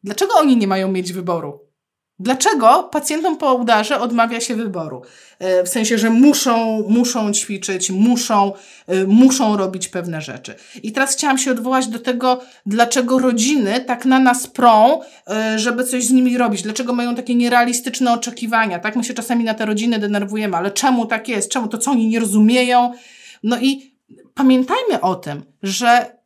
Dlaczego 0.03 0.33
oni 0.35 0.57
nie 0.57 0.67
mają 0.67 0.91
mieć 0.91 1.13
wyboru? 1.13 1.72
Dlaczego 2.19 2.89
pacjentom 2.91 3.37
po 3.37 3.53
udarze 3.53 3.99
odmawia 3.99 4.41
się 4.41 4.55
wyboru? 4.55 5.01
E, 5.39 5.63
w 5.63 5.69
sensie, 5.69 5.97
że 5.97 6.09
muszą, 6.09 6.83
muszą 6.89 7.33
ćwiczyć, 7.33 7.89
muszą, 7.91 8.53
e, 8.87 9.03
muszą 9.07 9.57
robić 9.57 9.87
pewne 9.87 10.21
rzeczy. 10.21 10.55
I 10.83 10.91
teraz 10.91 11.13
chciałam 11.13 11.37
się 11.37 11.51
odwołać 11.51 11.87
do 11.87 11.99
tego, 11.99 12.41
dlaczego 12.65 13.19
rodziny 13.19 13.79
tak 13.79 14.05
na 14.05 14.19
nas 14.19 14.47
prą, 14.47 15.01
e, 15.27 15.59
żeby 15.59 15.83
coś 15.83 16.05
z 16.05 16.11
nimi 16.11 16.37
robić. 16.37 16.61
Dlaczego 16.61 16.93
mają 16.93 17.15
takie 17.15 17.35
nierealistyczne 17.35 18.13
oczekiwania, 18.13 18.79
tak? 18.79 18.95
My 18.95 19.03
się 19.03 19.13
czasami 19.13 19.43
na 19.43 19.53
te 19.53 19.65
rodziny 19.65 19.99
denerwujemy, 19.99 20.57
ale 20.57 20.71
czemu 20.71 21.05
tak 21.05 21.27
jest? 21.27 21.51
Czemu 21.51 21.67
to 21.67 21.77
co 21.77 21.91
oni 21.91 22.07
nie 22.07 22.19
rozumieją? 22.19 22.93
No 23.43 23.57
i 23.61 23.95
pamiętajmy 24.33 25.01
o 25.01 25.15
tym, 25.15 25.43
że 25.63 26.17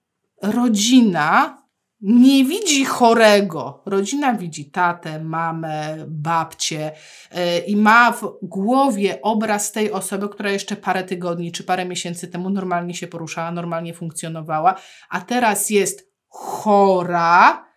rodzina 0.42 1.58
nie 2.02 2.46
widzi 2.46 2.86
chorego. 2.86 3.82
Rodzina 3.86 4.34
widzi 4.34 4.72
tatę, 4.72 5.20
mamę, 5.24 5.98
babcię 6.08 6.92
yy, 7.32 7.60
i 7.60 7.76
ma 7.76 8.12
w 8.12 8.34
głowie 8.42 9.20
obraz 9.22 9.72
tej 9.72 9.92
osoby, 9.92 10.30
która 10.30 10.52
jeszcze 10.52 10.76
parę 10.76 11.04
tygodni 11.04 11.52
czy 11.52 11.64
parę 11.64 11.86
miesięcy 11.86 12.28
temu 12.28 12.50
normalnie 12.50 12.94
się 12.94 13.08
poruszała, 13.08 13.52
normalnie 13.52 13.94
funkcjonowała, 13.94 14.76
a 15.10 15.22
teraz 15.22 15.70
jest 15.70 16.12
chora, 16.28 17.68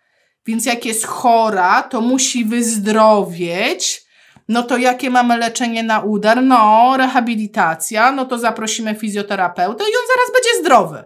więc 0.45 0.65
jak 0.65 0.85
jest 0.85 1.05
chora, 1.05 1.83
to 1.83 2.01
musi 2.01 2.45
wyzdrowieć. 2.45 4.01
No 4.47 4.63
to 4.63 4.77
jakie 4.77 5.09
mamy 5.09 5.37
leczenie 5.37 5.83
na 5.83 5.99
udar? 5.99 6.43
No, 6.43 6.93
rehabilitacja, 6.97 8.11
no 8.11 8.25
to 8.25 8.37
zaprosimy 8.37 8.95
fizjoterapeutę 8.95 9.83
i 9.83 9.87
on 9.87 10.07
zaraz 10.07 10.33
będzie 10.33 10.59
zdrowy. 10.61 11.03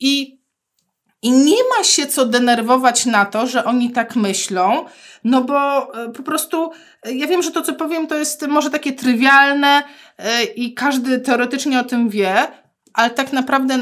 I 0.00 0.41
i 1.22 1.32
nie 1.32 1.56
ma 1.76 1.84
się 1.84 2.06
co 2.06 2.26
denerwować 2.26 3.06
na 3.06 3.26
to, 3.26 3.46
że 3.46 3.64
oni 3.64 3.90
tak 3.90 4.16
myślą, 4.16 4.84
no 5.24 5.44
bo 5.44 5.88
e, 6.04 6.12
po 6.12 6.22
prostu 6.22 6.70
e, 7.02 7.12
ja 7.12 7.26
wiem, 7.26 7.42
że 7.42 7.50
to, 7.50 7.62
co 7.62 7.72
powiem, 7.72 8.06
to 8.06 8.18
jest 8.18 8.46
może 8.46 8.70
takie 8.70 8.92
trywialne 8.92 9.82
e, 10.18 10.44
i 10.44 10.74
każdy 10.74 11.20
teoretycznie 11.20 11.80
o 11.80 11.84
tym 11.84 12.08
wie, 12.08 12.48
ale 12.94 13.10
tak 13.10 13.32
naprawdę, 13.32 13.78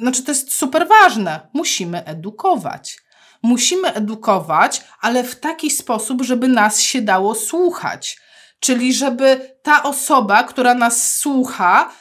znaczy 0.00 0.22
to 0.22 0.30
jest 0.30 0.54
super 0.54 0.88
ważne. 0.88 1.40
Musimy 1.54 2.04
edukować. 2.04 2.98
Musimy 3.42 3.94
edukować, 3.94 4.82
ale 5.00 5.24
w 5.24 5.40
taki 5.40 5.70
sposób, 5.70 6.22
żeby 6.22 6.48
nas 6.48 6.80
się 6.80 7.02
dało 7.02 7.34
słuchać. 7.34 8.18
Czyli 8.60 8.94
żeby 8.94 9.56
ta 9.62 9.82
osoba, 9.82 10.42
która 10.42 10.74
nas 10.74 11.14
słucha, 11.18 11.92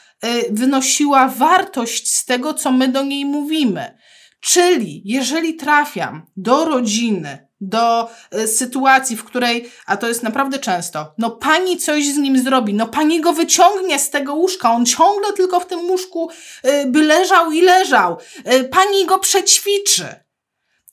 wynosiła 0.50 1.28
wartość 1.28 2.16
z 2.16 2.26
tego, 2.26 2.54
co 2.54 2.72
my 2.72 2.88
do 2.88 3.04
niej 3.04 3.26
mówimy. 3.26 3.98
Czyli 4.42 5.02
jeżeli 5.06 5.56
trafiam 5.56 6.26
do 6.38 6.66
rodziny, 6.66 7.48
do 7.62 8.10
y, 8.36 8.48
sytuacji, 8.48 9.18
w 9.18 9.24
której, 9.24 9.72
a 9.86 9.98
to 9.98 10.08
jest 10.08 10.24
naprawdę 10.24 10.60
często, 10.60 11.14
no 11.18 11.32
pani 11.32 11.78
coś 11.78 12.06
z 12.06 12.18
nim 12.18 12.44
zrobi, 12.44 12.74
no 12.74 12.88
pani 12.88 13.22
go 13.22 13.34
wyciągnie 13.34 14.00
z 14.00 14.10
tego 14.10 14.34
łóżka, 14.34 14.72
on 14.72 14.86
ciągle 14.86 15.34
tylko 15.34 15.60
w 15.60 15.68
tym 15.68 15.80
łóżku 15.80 16.30
y, 16.66 16.86
by 16.86 17.02
leżał 17.02 17.52
i 17.52 17.62
leżał, 17.62 18.18
y, 18.54 18.64
pani 18.64 19.06
go 19.06 19.20
przećwiczy, 19.20 20.06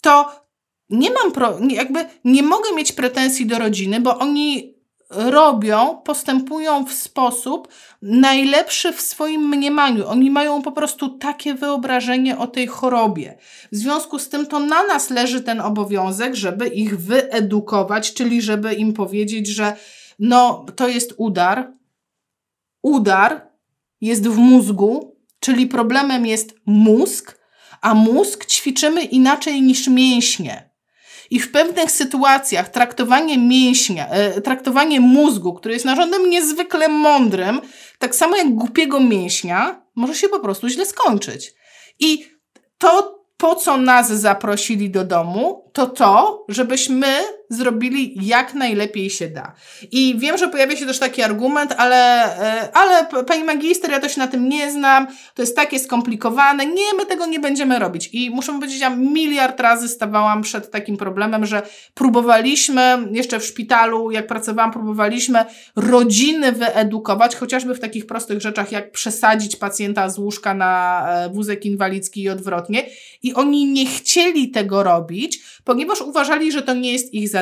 to 0.00 0.48
nie 0.90 1.10
mam, 1.10 1.32
pro, 1.32 1.58
jakby 1.68 2.06
nie 2.24 2.42
mogę 2.42 2.72
mieć 2.72 2.92
pretensji 2.92 3.46
do 3.46 3.58
rodziny, 3.58 4.00
bo 4.00 4.18
oni 4.18 4.77
robią, 5.10 5.96
postępują 6.04 6.84
w 6.84 6.92
sposób 6.92 7.68
najlepszy 8.02 8.92
w 8.92 9.00
swoim 9.00 9.48
mniemaniu. 9.48 10.08
Oni 10.08 10.30
mają 10.30 10.62
po 10.62 10.72
prostu 10.72 11.08
takie 11.08 11.54
wyobrażenie 11.54 12.38
o 12.38 12.46
tej 12.46 12.66
chorobie. 12.66 13.38
W 13.72 13.76
związku 13.76 14.18
z 14.18 14.28
tym 14.28 14.46
to 14.46 14.60
na 14.60 14.86
nas 14.86 15.10
leży 15.10 15.42
ten 15.42 15.60
obowiązek, 15.60 16.34
żeby 16.34 16.68
ich 16.68 17.00
wyedukować, 17.00 18.14
czyli 18.14 18.42
żeby 18.42 18.74
im 18.74 18.92
powiedzieć, 18.92 19.46
że 19.46 19.76
no 20.18 20.66
to 20.76 20.88
jest 20.88 21.14
udar. 21.16 21.72
Udar 22.82 23.48
jest 24.00 24.28
w 24.28 24.36
mózgu, 24.36 25.16
czyli 25.40 25.66
problemem 25.66 26.26
jest 26.26 26.54
mózg, 26.66 27.38
a 27.80 27.94
mózg 27.94 28.46
ćwiczymy 28.46 29.04
inaczej 29.04 29.62
niż 29.62 29.88
mięśnie. 29.88 30.67
I 31.30 31.40
w 31.40 31.52
pewnych 31.52 31.90
sytuacjach 31.90 32.68
traktowanie 32.68 33.38
mięśnia, 33.38 34.08
e, 34.08 34.40
traktowanie 34.40 35.00
mózgu, 35.00 35.54
który 35.54 35.74
jest 35.74 35.86
narządem 35.86 36.30
niezwykle 36.30 36.88
mądrym, 36.88 37.60
tak 37.98 38.14
samo 38.14 38.36
jak 38.36 38.54
głupiego 38.54 39.00
mięśnia, 39.00 39.82
może 39.94 40.14
się 40.14 40.28
po 40.28 40.40
prostu 40.40 40.68
źle 40.68 40.86
skończyć. 40.86 41.54
I 42.00 42.26
to, 42.78 43.24
po 43.36 43.54
co 43.54 43.76
nas 43.76 44.08
zaprosili 44.08 44.90
do 44.90 45.04
domu, 45.04 45.70
to 45.72 45.86
to, 45.86 46.44
żebyśmy 46.48 47.06
zrobili 47.48 48.14
jak 48.22 48.54
najlepiej 48.54 49.10
się 49.10 49.28
da. 49.28 49.52
I 49.92 50.14
wiem, 50.18 50.38
że 50.38 50.48
pojawia 50.48 50.76
się 50.76 50.86
też 50.86 50.98
taki 50.98 51.22
argument, 51.22 51.74
ale, 51.76 52.24
e, 52.64 52.76
ale 52.76 53.06
pani 53.24 53.44
magister, 53.44 53.90
ja 53.90 54.00
to 54.00 54.08
się 54.08 54.20
na 54.20 54.26
tym 54.26 54.48
nie 54.48 54.72
znam, 54.72 55.06
to 55.34 55.42
jest 55.42 55.56
takie 55.56 55.78
skomplikowane, 55.78 56.66
nie, 56.66 56.94
my 56.96 57.06
tego 57.06 57.26
nie 57.26 57.40
będziemy 57.40 57.78
robić. 57.78 58.10
I 58.12 58.30
muszę 58.30 58.52
powiedzieć, 58.52 58.80
ja 58.80 58.90
miliard 58.90 59.60
razy 59.60 59.88
stawałam 59.88 60.42
przed 60.42 60.70
takim 60.70 60.96
problemem, 60.96 61.46
że 61.46 61.62
próbowaliśmy, 61.94 63.08
jeszcze 63.12 63.40
w 63.40 63.44
szpitalu, 63.44 64.10
jak 64.10 64.26
pracowałam, 64.26 64.72
próbowaliśmy 64.72 65.44
rodziny 65.76 66.52
wyedukować, 66.52 67.36
chociażby 67.36 67.74
w 67.74 67.80
takich 67.80 68.06
prostych 68.06 68.40
rzeczach, 68.40 68.72
jak 68.72 68.92
przesadzić 68.92 69.56
pacjenta 69.56 70.10
z 70.10 70.18
łóżka 70.18 70.54
na 70.54 71.04
e, 71.08 71.30
wózek 71.30 71.64
inwalidzki 71.64 72.22
i 72.22 72.28
odwrotnie. 72.28 72.86
I 73.22 73.34
oni 73.34 73.66
nie 73.66 73.86
chcieli 73.86 74.50
tego 74.50 74.82
robić, 74.82 75.40
ponieważ 75.64 76.00
uważali, 76.00 76.52
że 76.52 76.62
to 76.62 76.74
nie 76.74 76.92
jest 76.92 77.14
ich 77.14 77.28
zadanie. 77.28 77.37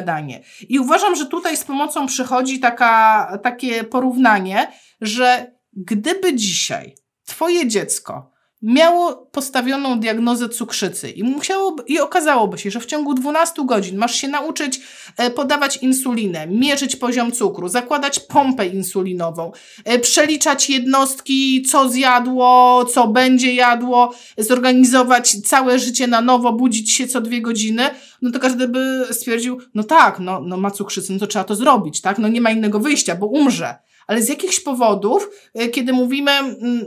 I 0.69 0.79
uważam, 0.79 1.17
że 1.17 1.27
tutaj 1.27 1.57
z 1.57 1.65
pomocą 1.65 2.07
przychodzi 2.07 2.61
taka, 2.61 3.39
takie 3.43 3.85
porównanie, 3.85 4.73
że 5.01 5.53
gdyby 5.73 6.35
dzisiaj 6.35 6.95
Twoje 7.25 7.69
dziecko 7.69 8.36
miało 8.67 9.17
postawioną 9.17 10.01
diagnozę 10.01 10.49
cukrzycy 10.49 11.11
i 11.11 11.25
musiałoby, 11.25 11.83
i 11.87 12.01
okazałoby 12.01 12.59
się, 12.59 12.71
że 12.71 12.81
w 12.81 12.87
ciągu 12.87 13.15
12 13.15 13.67
godzin 13.67 13.97
masz 13.97 14.15
się 14.15 14.29
nauczyć 14.29 14.81
e, 15.17 15.31
podawać 15.31 15.77
insulinę, 15.77 16.47
mierzyć 16.47 16.97
poziom 16.97 17.33
cukru, 17.33 17.69
zakładać 17.69 18.21
pompę 18.21 18.67
insulinową, 18.67 19.53
e, 19.85 19.99
przeliczać 19.99 20.71
jednostki, 20.71 21.63
co 21.63 21.89
zjadło, 21.89 22.85
co 22.85 23.09
będzie 23.09 23.55
jadło, 23.55 24.15
zorganizować 24.39 25.37
całe 25.49 25.79
życie 25.79 26.07
na 26.07 26.21
nowo, 26.21 26.53
budzić 26.53 26.93
się 26.93 27.07
co 27.07 27.21
dwie 27.21 27.43
godziny, 27.43 27.83
no 28.23 28.31
to 28.31 28.39
każdy 28.39 28.69
by 28.69 29.07
stwierdził, 29.11 29.59
no 29.75 29.85
tak, 29.85 30.19
no, 30.21 30.41
no 30.41 30.57
ma 30.57 30.71
cukrzycę, 30.71 31.13
no 31.13 31.19
to 31.19 31.27
trzeba 31.27 31.45
to 31.45 31.55
zrobić, 31.55 32.01
tak? 32.01 32.19
No 32.19 32.29
nie 32.29 32.41
ma 32.41 32.51
innego 32.51 32.81
wyjścia, 32.81 33.15
bo 33.15 33.27
umrze 33.27 33.86
ale 34.07 34.23
z 34.23 34.29
jakichś 34.29 34.61
powodów, 34.61 35.31
e, 35.55 35.69
kiedy 35.69 35.93
mówimy, 35.93 36.31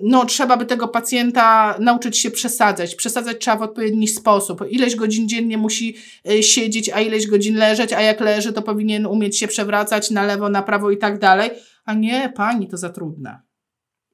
no 0.01 0.25
trzeba 0.25 0.57
by 0.57 0.65
tego 0.65 0.87
pacjenta 0.87 1.75
nauczyć 1.79 2.17
się 2.17 2.31
przesadzać, 2.31 2.95
przesadzać 2.95 3.37
trzeba 3.39 3.57
w 3.57 3.61
odpowiedni 3.61 4.07
sposób, 4.07 4.63
ileś 4.69 4.95
godzin 4.95 5.29
dziennie 5.29 5.57
musi 5.57 5.95
e, 6.29 6.43
siedzieć, 6.43 6.89
a 6.89 7.01
ileś 7.01 7.27
godzin 7.27 7.55
leżeć, 7.55 7.93
a 7.93 8.01
jak 8.01 8.19
leży, 8.19 8.53
to 8.53 8.61
powinien 8.61 9.05
umieć 9.05 9.39
się 9.39 9.47
przewracać 9.47 10.11
na 10.11 10.23
lewo, 10.23 10.49
na 10.49 10.63
prawo 10.63 10.91
i 10.91 10.97
tak 10.97 11.19
dalej, 11.19 11.49
a 11.85 11.93
nie, 11.93 12.33
pani, 12.35 12.67
to 12.67 12.77
za 12.77 12.89
trudne. 12.89 13.39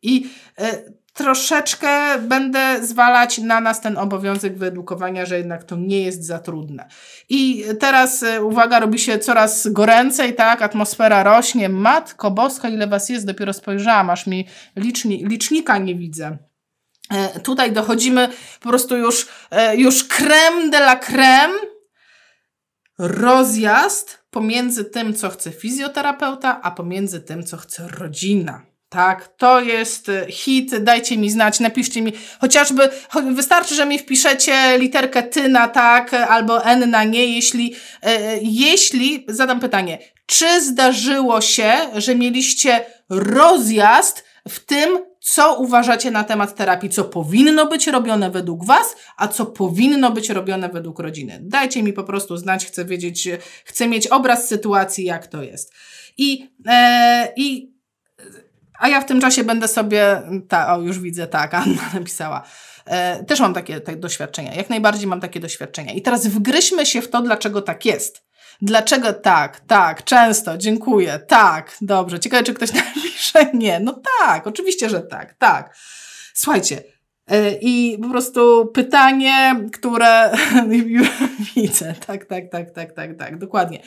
I 0.02 0.30
e, 0.58 0.94
troszeczkę 1.16 2.20
będę 2.20 2.86
zwalać 2.86 3.38
na 3.38 3.62
nas 3.62 3.82
ten 3.82 3.98
obowiązek 3.98 4.58
wyedukowania, 4.58 5.26
że 5.26 5.38
jednak 5.38 5.64
to 5.64 5.76
nie 5.76 6.02
jest 6.02 6.26
za 6.26 6.40
trudne. 6.40 6.88
I 7.30 7.64
teraz 7.80 8.24
e, 8.24 8.44
uwaga, 8.44 8.80
robi 8.80 9.00
się 9.00 9.20
coraz 9.20 9.68
goręcej, 9.68 10.36
tak? 10.36 10.62
Atmosfera 10.62 11.24
rośnie. 11.24 11.70
Matko 11.70 12.32
boska, 12.32 12.70
ile 12.70 12.88
was 12.88 13.10
jest? 13.10 13.26
Dopiero 13.26 13.54
spojrzałam, 13.54 14.10
aż 14.10 14.28
mi 14.28 14.48
liczni, 14.76 15.26
licznika 15.26 15.78
nie 15.78 15.96
widzę. 15.96 16.38
E, 17.12 17.40
tutaj 17.40 17.72
dochodzimy 17.72 18.30
po 18.62 18.70
prostu 18.70 18.98
już, 18.98 19.28
e, 19.52 19.76
już 19.76 20.04
creme 20.04 20.70
de 20.70 20.78
la 20.78 20.96
creme. 20.96 21.60
Rozjazd 23.00 24.26
pomiędzy 24.30 24.86
tym, 24.86 25.14
co 25.14 25.30
chce 25.30 25.52
fizjoterapeuta, 25.52 26.62
a 26.62 26.72
pomiędzy 26.72 27.22
tym, 27.22 27.44
co 27.44 27.58
chce 27.58 27.88
rodzina. 27.88 28.75
Tak, 28.96 29.28
to 29.38 29.62
jest 29.62 30.10
y, 30.10 30.26
hit, 30.30 30.76
dajcie 30.78 31.18
mi 31.18 31.30
znać, 31.30 31.60
napiszcie 31.60 32.02
mi, 32.02 32.14
chociażby, 32.42 32.90
wystarczy, 33.34 33.76
że 33.76 33.86
mi 33.86 34.00
wpiszecie 34.00 34.78
literkę 34.78 35.24
ty 35.24 35.50
na 35.50 35.68
tak, 35.68 36.14
albo 36.14 36.66
n 36.66 36.90
na 36.90 37.04
nie, 37.04 37.26
jeśli, 37.26 37.76
e, 38.02 38.38
jeśli, 38.42 39.26
zadam 39.28 39.60
pytanie, 39.60 40.00
czy 40.26 40.62
zdarzyło 40.62 41.42
się, 41.42 41.74
że 41.96 42.16
mieliście 42.16 42.86
rozjazd 43.10 44.24
w 44.48 44.66
tym, 44.66 45.00
co 45.20 45.56
uważacie 45.56 46.12
na 46.12 46.24
temat 46.24 46.56
terapii, 46.56 46.90
co 46.90 47.04
powinno 47.04 47.66
być 47.66 47.88
robione 47.88 48.32
według 48.32 48.66
Was, 48.66 48.96
a 49.18 49.28
co 49.28 49.46
powinno 49.46 50.12
być 50.12 50.30
robione 50.30 50.70
według 50.70 51.00
rodziny. 51.00 51.40
Dajcie 51.42 51.84
mi 51.84 51.94
po 51.94 52.04
prostu 52.04 52.38
znać, 52.38 52.66
chcę 52.66 52.86
wiedzieć, 52.86 53.30
chcę 53.66 53.88
mieć 53.88 54.08
obraz 54.08 54.48
sytuacji, 54.48 55.06
jak 55.06 55.28
to 55.28 55.44
jest. 55.44 55.74
I, 56.18 56.50
e, 56.68 57.34
i 57.36 57.76
a 58.80 58.88
ja 58.88 59.02
w 59.02 59.06
tym 59.06 59.22
czasie 59.22 59.44
będę 59.44 59.68
sobie, 59.68 60.22
ta, 60.50 60.76
o 60.76 60.82
już 60.82 61.00
widzę, 61.00 61.28
tak, 61.28 61.54
Anna 61.54 61.90
napisała. 61.94 62.44
E, 62.86 63.24
też 63.24 63.40
mam 63.40 63.54
takie, 63.54 63.82
takie 63.82 63.98
doświadczenia, 63.98 64.54
jak 64.54 64.70
najbardziej 64.70 65.08
mam 65.08 65.22
takie 65.22 65.40
doświadczenia. 65.40 65.94
I 65.94 66.02
teraz 66.02 66.28
wgryźmy 66.28 66.86
się 66.86 67.02
w 67.02 67.10
to, 67.10 67.22
dlaczego 67.22 67.62
tak 67.62 67.86
jest. 67.86 68.26
Dlaczego 68.62 69.14
tak, 69.14 69.60
tak, 69.60 70.04
często, 70.04 70.58
dziękuję, 70.58 71.20
tak, 71.28 71.78
dobrze. 71.82 72.20
Ciekawe, 72.20 72.44
czy 72.44 72.54
ktoś 72.54 72.74
napisze 72.96 73.46
nie. 73.54 73.80
No 73.80 74.02
tak, 74.20 74.48
oczywiście, 74.48 74.90
że 74.90 75.02
tak, 75.02 75.34
tak. 75.34 75.76
Słuchajcie, 76.34 76.84
i 77.62 77.98
po 78.02 78.10
prostu 78.10 78.66
pytanie, 78.74 79.56
które 79.74 80.32
widzę, 81.56 81.94
tak, 82.08 82.26
tak, 82.26 82.50
tak, 82.52 82.72
tak, 82.72 82.92
tak, 82.92 83.18
tak, 83.18 83.38
dokładnie. 83.38 83.80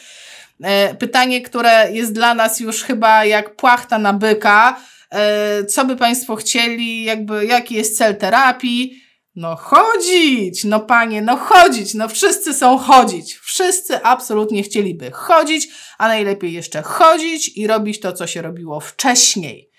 E, 0.62 0.94
pytanie, 0.94 1.42
które 1.42 1.92
jest 1.92 2.12
dla 2.12 2.34
nas 2.34 2.60
już 2.60 2.82
chyba 2.82 3.24
jak 3.24 3.56
płachta 3.56 3.98
na 3.98 4.12
byka. 4.12 4.80
E, 5.10 5.64
co 5.64 5.84
by 5.84 5.96
Państwo 5.96 6.36
chcieli, 6.36 7.04
jakby, 7.04 7.46
jaki 7.46 7.74
jest 7.74 7.98
cel 7.98 8.16
terapii? 8.16 9.02
No 9.34 9.56
chodzić, 9.56 10.64
no 10.64 10.80
panie, 10.80 11.22
no 11.22 11.36
chodzić, 11.36 11.94
no 11.94 12.08
wszyscy 12.08 12.54
są 12.54 12.78
chodzić. 12.78 13.34
Wszyscy 13.34 14.02
absolutnie 14.02 14.62
chcieliby 14.62 15.10
chodzić, 15.10 15.68
a 15.98 16.08
najlepiej 16.08 16.52
jeszcze 16.52 16.82
chodzić 16.82 17.56
i 17.56 17.66
robić 17.66 18.00
to, 18.00 18.12
co 18.12 18.26
się 18.26 18.42
robiło 18.42 18.80
wcześniej. 18.80 19.70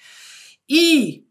I 0.67 1.28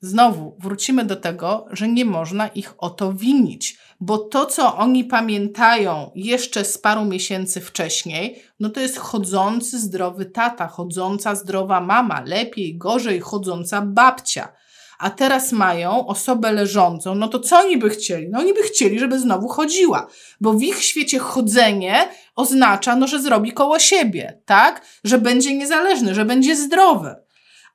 znowu 0.00 0.56
wrócimy 0.60 1.04
do 1.04 1.16
tego, 1.16 1.66
że 1.70 1.88
nie 1.88 2.04
można 2.04 2.48
ich 2.48 2.74
o 2.78 2.90
to 2.90 3.12
winić 3.12 3.78
bo 4.00 4.18
to, 4.18 4.46
co 4.46 4.76
oni 4.76 5.04
pamiętają 5.04 6.10
jeszcze 6.14 6.64
z 6.64 6.78
paru 6.78 7.04
miesięcy 7.04 7.60
wcześniej, 7.60 8.42
no 8.60 8.70
to 8.70 8.80
jest 8.80 8.98
chodzący 8.98 9.78
zdrowy 9.78 10.24
tata, 10.24 10.68
chodząca 10.68 11.34
zdrowa 11.34 11.80
mama, 11.80 12.22
lepiej, 12.26 12.78
gorzej 12.78 13.20
chodząca 13.20 13.82
babcia. 13.82 14.52
A 14.98 15.10
teraz 15.10 15.52
mają 15.52 16.06
osobę 16.06 16.52
leżącą, 16.52 17.14
no 17.14 17.28
to 17.28 17.40
co 17.40 17.58
oni 17.58 17.78
by 17.78 17.90
chcieli? 17.90 18.28
No 18.28 18.38
oni 18.38 18.54
by 18.54 18.62
chcieli, 18.62 18.98
żeby 18.98 19.18
znowu 19.18 19.48
chodziła, 19.48 20.06
bo 20.40 20.52
w 20.52 20.62
ich 20.62 20.82
świecie 20.82 21.18
chodzenie 21.18 22.08
oznacza, 22.36 22.96
no, 22.96 23.06
że 23.06 23.22
zrobi 23.22 23.52
koło 23.52 23.78
siebie, 23.78 24.40
tak? 24.44 24.86
Że 25.04 25.18
będzie 25.18 25.54
niezależny, 25.54 26.14
że 26.14 26.24
będzie 26.24 26.56
zdrowy. 26.56 27.14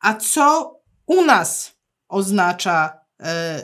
A 0.01 0.13
co 0.13 0.76
u 1.05 1.21
nas 1.21 1.72
oznacza 2.14 2.99
e, 3.20 3.64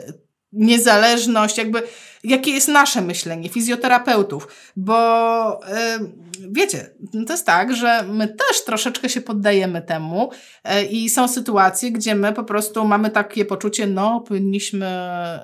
niezależność, 0.52 1.58
jakby 1.58 1.82
jakie 2.24 2.50
jest 2.50 2.68
nasze 2.68 3.02
myślenie 3.02 3.48
fizjoterapeutów, 3.48 4.48
bo 4.76 5.60
yy, 5.98 6.50
wiecie, 6.50 6.90
to 7.26 7.32
jest 7.32 7.46
tak, 7.46 7.76
że 7.76 8.02
my 8.02 8.28
też 8.28 8.64
troszeczkę 8.64 9.08
się 9.08 9.20
poddajemy 9.20 9.82
temu 9.82 10.30
yy, 10.64 10.84
i 10.84 11.10
są 11.10 11.28
sytuacje, 11.28 11.92
gdzie 11.92 12.14
my 12.14 12.32
po 12.32 12.44
prostu 12.44 12.84
mamy 12.84 13.10
takie 13.10 13.44
poczucie, 13.44 13.86
no 13.86 14.20
powinniśmy 14.20 14.88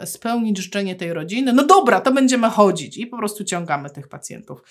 spełnić 0.04 0.58
życzenie 0.58 0.94
tej 0.94 1.12
rodziny, 1.12 1.52
no 1.52 1.64
dobra, 1.64 2.00
to 2.00 2.12
będziemy 2.12 2.50
chodzić 2.50 2.96
i 2.96 3.06
po 3.06 3.16
prostu 3.16 3.44
ciągamy 3.44 3.90
tych 3.90 4.08
pacjentów. 4.08 4.62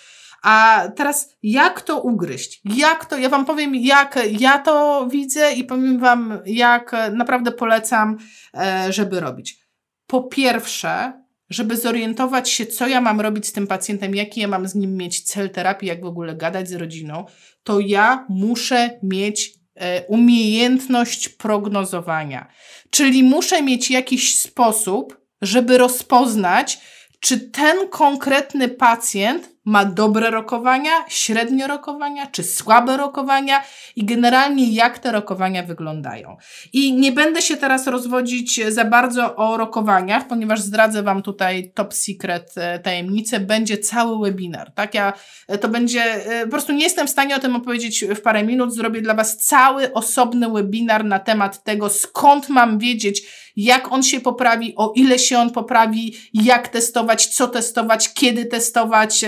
A 0.45 0.87
teraz 0.95 1.35
jak 1.43 1.81
to 1.81 2.01
ugryźć? 2.01 2.61
Jak 2.65 3.05
to, 3.05 3.17
ja 3.17 3.29
Wam 3.29 3.45
powiem, 3.45 3.75
jak 3.75 4.19
ja 4.39 4.59
to 4.59 5.07
widzę 5.11 5.53
i 5.53 5.63
powiem 5.63 5.99
Wam, 5.99 6.39
jak 6.45 6.91
naprawdę 7.11 7.51
polecam, 7.51 8.17
e, 8.57 8.93
żeby 8.93 9.19
robić. 9.19 9.59
Po 10.07 10.23
pierwsze, 10.23 11.13
żeby 11.49 11.77
zorientować 11.77 12.49
się, 12.49 12.65
co 12.65 12.87
ja 12.87 13.01
mam 13.01 13.21
robić 13.21 13.47
z 13.47 13.51
tym 13.51 13.67
pacjentem, 13.67 14.15
jaki 14.15 14.41
ja 14.41 14.47
mam 14.47 14.67
z 14.67 14.75
nim 14.75 14.97
mieć 14.97 15.21
cel 15.21 15.49
terapii, 15.49 15.87
jak 15.87 16.01
w 16.01 16.05
ogóle 16.05 16.35
gadać 16.35 16.69
z 16.69 16.73
rodziną, 16.73 17.25
to 17.63 17.79
ja 17.79 18.25
muszę 18.29 18.99
mieć 19.03 19.53
e, 19.75 20.01
umiejętność 20.01 21.29
prognozowania. 21.29 22.47
Czyli 22.89 23.23
muszę 23.23 23.61
mieć 23.61 23.91
jakiś 23.91 24.39
sposób, 24.39 25.21
żeby 25.41 25.77
rozpoznać, 25.77 26.79
czy 27.19 27.39
ten 27.39 27.89
konkretny 27.89 28.69
pacjent 28.69 29.54
ma 29.65 29.85
dobre 29.85 30.31
rokowania, 30.31 30.91
średnio 31.07 31.67
rokowania, 31.67 32.27
czy 32.27 32.43
słabe 32.43 32.97
rokowania 32.97 33.63
i 33.95 34.05
generalnie 34.05 34.71
jak 34.71 34.99
te 34.99 35.11
rokowania 35.11 35.63
wyglądają. 35.63 36.37
I 36.73 36.93
nie 36.93 37.11
będę 37.11 37.41
się 37.41 37.57
teraz 37.57 37.87
rozwodzić 37.87 38.61
za 38.67 38.85
bardzo 38.85 39.35
o 39.35 39.57
rokowaniach, 39.57 40.27
ponieważ 40.27 40.61
zdradzę 40.61 41.03
Wam 41.03 41.21
tutaj 41.21 41.71
top 41.73 41.93
secret 41.93 42.53
e, 42.57 42.79
tajemnicę, 42.79 43.39
będzie 43.39 43.77
cały 43.77 44.25
webinar, 44.25 44.71
tak? 44.71 44.93
Ja, 44.93 45.13
e, 45.47 45.57
to 45.57 45.69
będzie, 45.69 46.01
e, 46.03 46.43
po 46.43 46.51
prostu 46.51 46.73
nie 46.73 46.83
jestem 46.83 47.07
w 47.07 47.09
stanie 47.09 47.35
o 47.35 47.39
tym 47.39 47.55
opowiedzieć 47.55 48.05
w 48.15 48.21
parę 48.21 48.43
minut, 48.43 48.75
zrobię 48.75 49.01
dla 49.01 49.13
Was 49.13 49.37
cały 49.37 49.93
osobny 49.93 50.49
webinar 50.49 51.05
na 51.05 51.19
temat 51.19 51.63
tego, 51.63 51.89
skąd 51.89 52.49
mam 52.49 52.79
wiedzieć, 52.79 53.21
jak 53.55 53.91
on 53.91 54.03
się 54.03 54.19
poprawi, 54.19 54.73
o 54.75 54.93
ile 54.95 55.19
się 55.19 55.37
on 55.37 55.51
poprawi, 55.51 56.15
jak 56.33 56.67
testować, 56.67 57.27
co 57.27 57.47
testować, 57.47 58.13
kiedy 58.13 58.45
testować, 58.45 59.25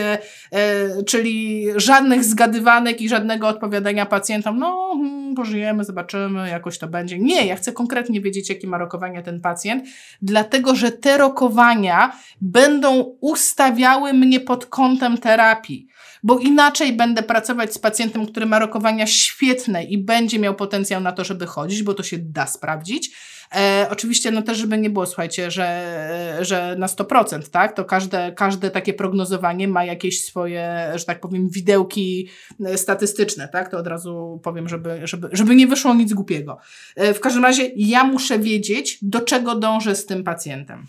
czyli 1.08 1.66
żadnych 1.76 2.24
zgadywanek 2.24 3.02
i 3.02 3.10
żadnego 3.10 3.48
odpowiadania 3.48 4.06
pacjentom, 4.06 4.60
no 4.60 4.90
hmm, 4.94 5.36
pożyjemy, 5.36 5.84
zobaczymy, 5.84 6.50
jakoś 6.50 6.78
to 6.78 6.88
będzie. 6.88 7.20
Nie, 7.20 7.46
ja 7.46 7.56
chcę 7.56 7.74
konkretnie 7.74 8.22
wiedzieć, 8.22 8.50
jakie 8.50 8.68
ma 8.68 8.78
rokowania 8.78 9.22
ten 9.22 9.42
pacjent, 9.42 9.84
dlatego 10.22 10.76
że 10.76 10.92
te 10.92 11.18
rokowania 11.18 12.12
będą 12.42 13.18
ustawiały 13.22 14.14
mnie 14.14 14.40
pod 14.40 14.66
kątem 14.66 15.18
terapii 15.18 15.88
bo 16.24 16.40
inaczej 16.40 16.94
będę 16.94 17.24
pracować 17.24 17.74
z 17.74 17.78
pacjentem, 17.78 18.26
który 18.26 18.46
ma 18.46 18.60
rokowania 18.60 19.08
świetne 19.08 19.84
i 19.84 19.98
będzie 19.98 20.40
miał 20.40 20.56
potencjał 20.56 21.02
na 21.02 21.12
to, 21.12 21.24
żeby 21.24 21.46
chodzić, 21.46 21.84
bo 21.84 21.94
to 21.94 22.04
się 22.04 22.18
da 22.18 22.48
sprawdzić. 22.48 23.12
E, 23.56 23.88
oczywiście, 23.92 24.32
no 24.32 24.42
też, 24.42 24.58
żeby 24.58 24.78
nie 24.78 24.90
było, 24.90 25.06
słuchajcie, 25.06 25.52
że, 25.52 26.38
że 26.42 26.76
na 26.80 26.88
100%, 26.88 27.50
tak? 27.50 27.76
To 27.76 27.86
każde, 27.86 28.32
każde 28.32 28.72
takie 28.72 28.94
prognozowanie 28.94 29.68
ma 29.68 29.86
jakieś 29.86 30.26
swoje, 30.26 30.92
że 30.96 31.06
tak 31.06 31.20
powiem, 31.20 31.50
widełki 31.50 32.30
e, 32.66 32.78
statystyczne, 32.78 33.48
tak? 33.48 33.72
To 33.72 33.78
od 33.78 33.88
razu 33.88 34.40
powiem, 34.44 34.70
żeby, 34.70 35.08
żeby, 35.08 35.30
żeby 35.32 35.56
nie 35.56 35.68
wyszło 35.68 35.94
nic 35.94 36.14
głupiego. 36.14 36.58
E, 36.96 37.14
w 37.14 37.20
każdym 37.20 37.44
razie 37.44 37.72
ja 37.76 38.04
muszę 38.04 38.40
wiedzieć, 38.40 38.98
do 39.02 39.22
czego 39.22 39.56
dążę 39.56 39.96
z 39.96 40.06
tym 40.06 40.24
pacjentem. 40.24 40.86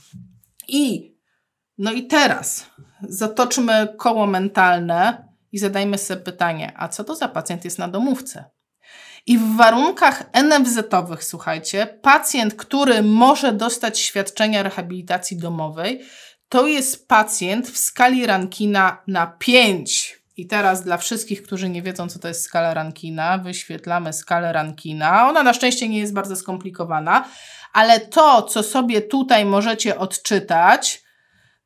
I, 0.69 1.15
no 1.79 1.93
i 1.93 2.07
teraz 2.07 2.67
zatoczmy 3.09 3.89
koło 3.97 4.27
mentalne 4.27 5.29
i 5.53 5.59
zadajmy 5.59 5.99
sobie 5.99 6.21
pytanie, 6.21 6.73
a 6.77 6.89
co 6.89 7.05
to 7.05 7.15
za 7.15 7.29
pacjent 7.29 7.65
jest 7.65 7.79
na 7.79 7.89
domówce? 7.89 8.45
I 9.29 9.39
w 9.39 9.57
warunkach 9.57 10.25
NFZ-owych, 10.33 11.25
słuchajcie, 11.25 11.99
pacjent, 12.03 12.55
który 12.55 13.03
może 13.03 13.53
dostać 13.53 13.99
świadczenia 13.99 14.63
rehabilitacji 14.63 15.37
domowej, 15.37 16.01
to 16.49 16.67
jest 16.67 17.09
pacjent 17.09 17.69
w 17.69 17.79
skali 17.79 18.27
Rankina 18.27 19.03
na 19.07 19.27
5. 19.27 20.19
I 20.37 20.47
teraz 20.47 20.85
dla 20.85 20.97
wszystkich, 20.97 21.43
którzy 21.43 21.69
nie 21.69 21.83
wiedzą, 21.83 22.09
co 22.09 22.19
to 22.19 22.29
jest 22.29 22.43
skala 22.43 22.75
Rankina, 22.75 23.39
wyświetlamy 23.39 24.13
skalę 24.13 24.53
Rankina. 24.53 25.29
Ona 25.29 25.43
na 25.43 25.53
szczęście 25.53 25.89
nie 25.89 25.99
jest 25.99 26.15
bardzo 26.15 26.37
skomplikowana, 26.37 27.29
ale 27.73 28.01
to, 28.01 28.43
co 28.43 28.63
sobie 28.63 29.01
tutaj 29.01 29.45
możecie 29.45 29.99
odczytać, 29.99 31.03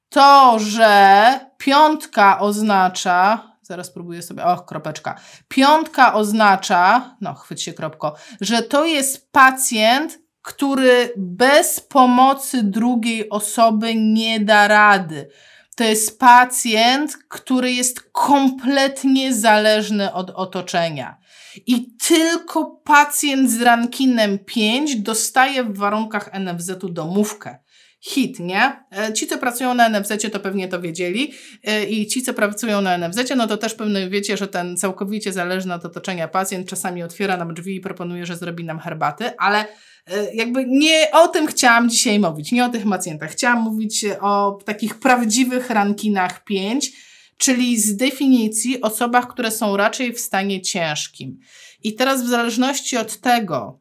to, 0.09 0.59
że 0.59 1.41
piątka 1.59 2.41
oznacza, 2.41 3.52
Zaraz 3.73 3.91
próbuję 3.91 4.23
sobie. 4.23 4.45
Och, 4.45 4.67
kropeczka. 4.67 5.21
Piątka 5.49 6.15
oznacza, 6.15 7.17
no 7.21 7.35
chwyć 7.35 7.63
się 7.63 7.73
kropko, 7.73 8.15
że 8.41 8.63
to 8.63 8.85
jest 8.85 9.33
pacjent, 9.33 10.19
który 10.43 11.13
bez 11.17 11.81
pomocy 11.81 12.63
drugiej 12.63 13.31
osoby 13.31 13.95
nie 13.95 14.41
da 14.41 14.69
rady. 14.69 15.29
To 15.77 15.85
jest 15.85 16.19
pacjent, 16.19 17.17
który 17.29 17.73
jest 17.73 18.01
kompletnie 18.13 19.35
zależny 19.35 20.13
od 20.13 20.31
otoczenia. 20.31 21.19
I 21.67 21.97
tylko 21.97 22.81
pacjent 22.85 23.51
z 23.51 23.63
rankinem 23.63 24.39
5 24.39 24.97
dostaje 24.97 25.65
w 25.65 25.79
warunkach 25.79 26.31
NFZ-u 26.41 26.89
domówkę 26.89 27.59
hit, 28.03 28.39
nie? 28.39 28.85
E, 28.99 29.13
ci, 29.13 29.27
co 29.27 29.39
pracują 29.39 29.75
na 29.75 29.89
NFZ, 29.89 30.13
to 30.33 30.41
pewnie 30.41 30.69
to 30.69 30.81
wiedzieli 30.81 31.33
e, 31.65 31.85
i 31.85 32.07
ci, 32.07 32.23
co 32.23 32.35
pracują 32.35 32.81
na 32.81 32.99
NFZ, 32.99 33.33
no 33.37 33.47
to 33.47 33.57
też 33.57 33.75
pewnie 33.75 34.09
wiecie, 34.09 34.37
że 34.37 34.49
ten 34.49 34.77
całkowicie 34.77 35.33
zależny 35.33 35.75
od 35.75 35.85
otoczenia 35.85 36.29
pacjent 36.29 36.69
czasami 36.69 37.03
otwiera 37.03 37.37
nam 37.37 37.55
drzwi 37.55 37.77
i 37.77 37.81
proponuje, 37.81 38.27
że 38.27 38.37
zrobi 38.37 38.65
nam 38.65 38.79
herbaty, 38.79 39.37
ale 39.39 39.59
e, 40.07 40.35
jakby 40.35 40.65
nie 40.67 41.11
o 41.13 41.29
tym 41.29 41.47
chciałam 41.47 41.91
dzisiaj 41.91 42.19
mówić, 42.19 42.53
nie 42.53 42.65
o 42.65 42.69
tych 42.69 42.89
pacjentach. 42.89 43.31
Chciałam 43.31 43.63
mówić 43.63 44.05
o 44.21 44.59
takich 44.65 44.95
prawdziwych 44.95 45.71
rankinach 45.71 46.45
5, 46.45 46.93
czyli 47.37 47.81
z 47.81 47.97
definicji 47.97 48.81
osobach, 48.81 49.29
które 49.29 49.51
są 49.51 49.77
raczej 49.77 50.13
w 50.13 50.21
stanie 50.21 50.63
ciężkim. 50.63 51.39
I 51.83 51.95
teraz 51.95 52.23
w 52.23 52.29
zależności 52.29 52.97
od 52.97 53.21
tego, 53.21 53.81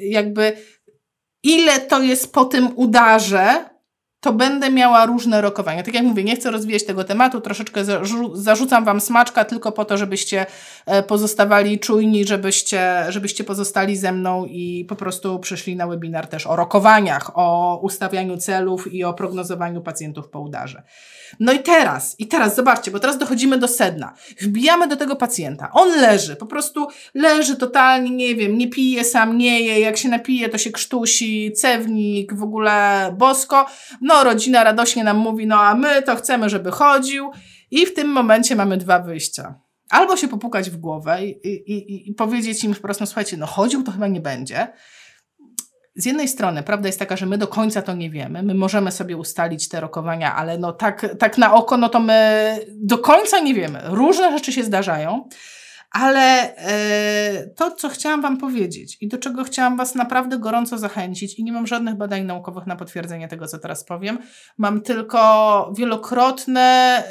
jakby 0.00 0.56
ile 1.42 1.80
to 1.80 2.02
jest 2.02 2.32
po 2.32 2.44
tym 2.44 2.68
udarze, 2.76 3.64
to 4.20 4.32
będę 4.32 4.70
miała 4.70 5.06
różne 5.06 5.40
rokowania. 5.40 5.82
Tak 5.82 5.94
jak 5.94 6.04
mówię, 6.04 6.24
nie 6.24 6.36
chcę 6.36 6.50
rozwijać 6.50 6.84
tego 6.84 7.04
tematu, 7.04 7.40
troszeczkę 7.40 7.84
zarzucam 8.32 8.84
Wam 8.84 9.00
smaczka 9.00 9.44
tylko 9.44 9.72
po 9.72 9.84
to, 9.84 9.96
żebyście 9.96 10.46
e, 10.86 11.02
pozostawali 11.02 11.78
czujni, 11.78 12.24
żebyście, 12.26 13.04
żebyście 13.08 13.44
pozostali 13.44 13.96
ze 13.96 14.12
mną 14.12 14.44
i 14.44 14.84
po 14.88 14.96
prostu 14.96 15.38
przyszli 15.38 15.76
na 15.76 15.86
webinar 15.86 16.26
też 16.26 16.46
o 16.46 16.56
rokowaniach, 16.56 17.30
o 17.34 17.78
ustawianiu 17.82 18.36
celów 18.36 18.92
i 18.92 19.04
o 19.04 19.14
prognozowaniu 19.14 19.82
pacjentów 19.82 20.28
po 20.28 20.40
udarze. 20.40 20.82
No 21.40 21.52
i 21.52 21.58
teraz, 21.58 22.16
i 22.18 22.26
teraz 22.26 22.56
zobaczcie, 22.56 22.90
bo 22.90 23.00
teraz 23.00 23.18
dochodzimy 23.18 23.58
do 23.58 23.68
sedna. 23.68 24.14
Wbijamy 24.40 24.88
do 24.88 24.96
tego 24.96 25.16
pacjenta. 25.16 25.70
On 25.72 25.88
leży, 26.00 26.36
po 26.36 26.46
prostu 26.46 26.86
leży 27.14 27.56
totalnie, 27.56 28.10
nie 28.10 28.34
wiem, 28.34 28.58
nie 28.58 28.68
pije 28.68 29.04
sam, 29.04 29.38
nie 29.38 29.60
je, 29.60 29.80
jak 29.80 29.96
się 29.96 30.08
napije, 30.08 30.48
to 30.48 30.58
się 30.58 30.70
krztusi, 30.70 31.52
cewnik, 31.52 32.34
w 32.34 32.42
ogóle 32.42 33.14
bosko. 33.18 33.66
No, 34.00 34.24
rodzina 34.24 34.64
radośnie 34.64 35.04
nam 35.04 35.16
mówi, 35.16 35.46
no 35.46 35.60
a 35.60 35.74
my 35.74 36.02
to 36.02 36.16
chcemy, 36.16 36.48
żeby 36.48 36.70
chodził. 36.70 37.30
I 37.70 37.86
w 37.86 37.94
tym 37.94 38.08
momencie 38.08 38.56
mamy 38.56 38.76
dwa 38.76 38.98
wyjścia. 38.98 39.54
Albo 39.90 40.16
się 40.16 40.28
popukać 40.28 40.70
w 40.70 40.76
głowę 40.76 41.26
i, 41.26 41.46
i, 41.46 42.10
i 42.10 42.14
powiedzieć 42.14 42.64
im 42.64 42.74
wprost, 42.74 43.00
no 43.00 43.06
słuchajcie, 43.06 43.36
no 43.36 43.46
chodził 43.46 43.82
to 43.82 43.92
chyba 43.92 44.06
nie 44.06 44.20
będzie 44.20 44.68
z 45.98 46.04
jednej 46.06 46.28
strony 46.28 46.62
prawda 46.62 46.88
jest 46.88 46.98
taka, 46.98 47.16
że 47.16 47.26
my 47.26 47.38
do 47.38 47.46
końca 47.46 47.82
to 47.82 47.94
nie 47.94 48.10
wiemy. 48.10 48.42
My 48.42 48.54
możemy 48.54 48.92
sobie 48.92 49.16
ustalić 49.16 49.68
te 49.68 49.80
rokowania, 49.80 50.34
ale 50.34 50.58
no 50.58 50.72
tak, 50.72 51.16
tak 51.18 51.38
na 51.38 51.54
oko, 51.54 51.76
no 51.76 51.88
to 51.88 52.00
my 52.00 52.58
do 52.70 52.98
końca 52.98 53.40
nie 53.40 53.54
wiemy. 53.54 53.80
Różne 53.84 54.32
rzeczy 54.32 54.52
się 54.52 54.64
zdarzają. 54.64 55.28
Ale 55.90 56.56
e, 56.56 57.46
to, 57.56 57.70
co 57.70 57.88
chciałam 57.88 58.22
Wam 58.22 58.36
powiedzieć 58.36 58.96
i 59.00 59.08
do 59.08 59.18
czego 59.18 59.44
chciałam 59.44 59.76
Was 59.76 59.94
naprawdę 59.94 60.38
gorąco 60.38 60.78
zachęcić, 60.78 61.38
i 61.38 61.44
nie 61.44 61.52
mam 61.52 61.66
żadnych 61.66 61.94
badań 61.94 62.24
naukowych 62.24 62.66
na 62.66 62.76
potwierdzenie 62.76 63.28
tego, 63.28 63.46
co 63.46 63.58
teraz 63.58 63.84
powiem, 63.84 64.18
mam 64.58 64.80
tylko 64.80 65.72
wielokrotne 65.76 67.02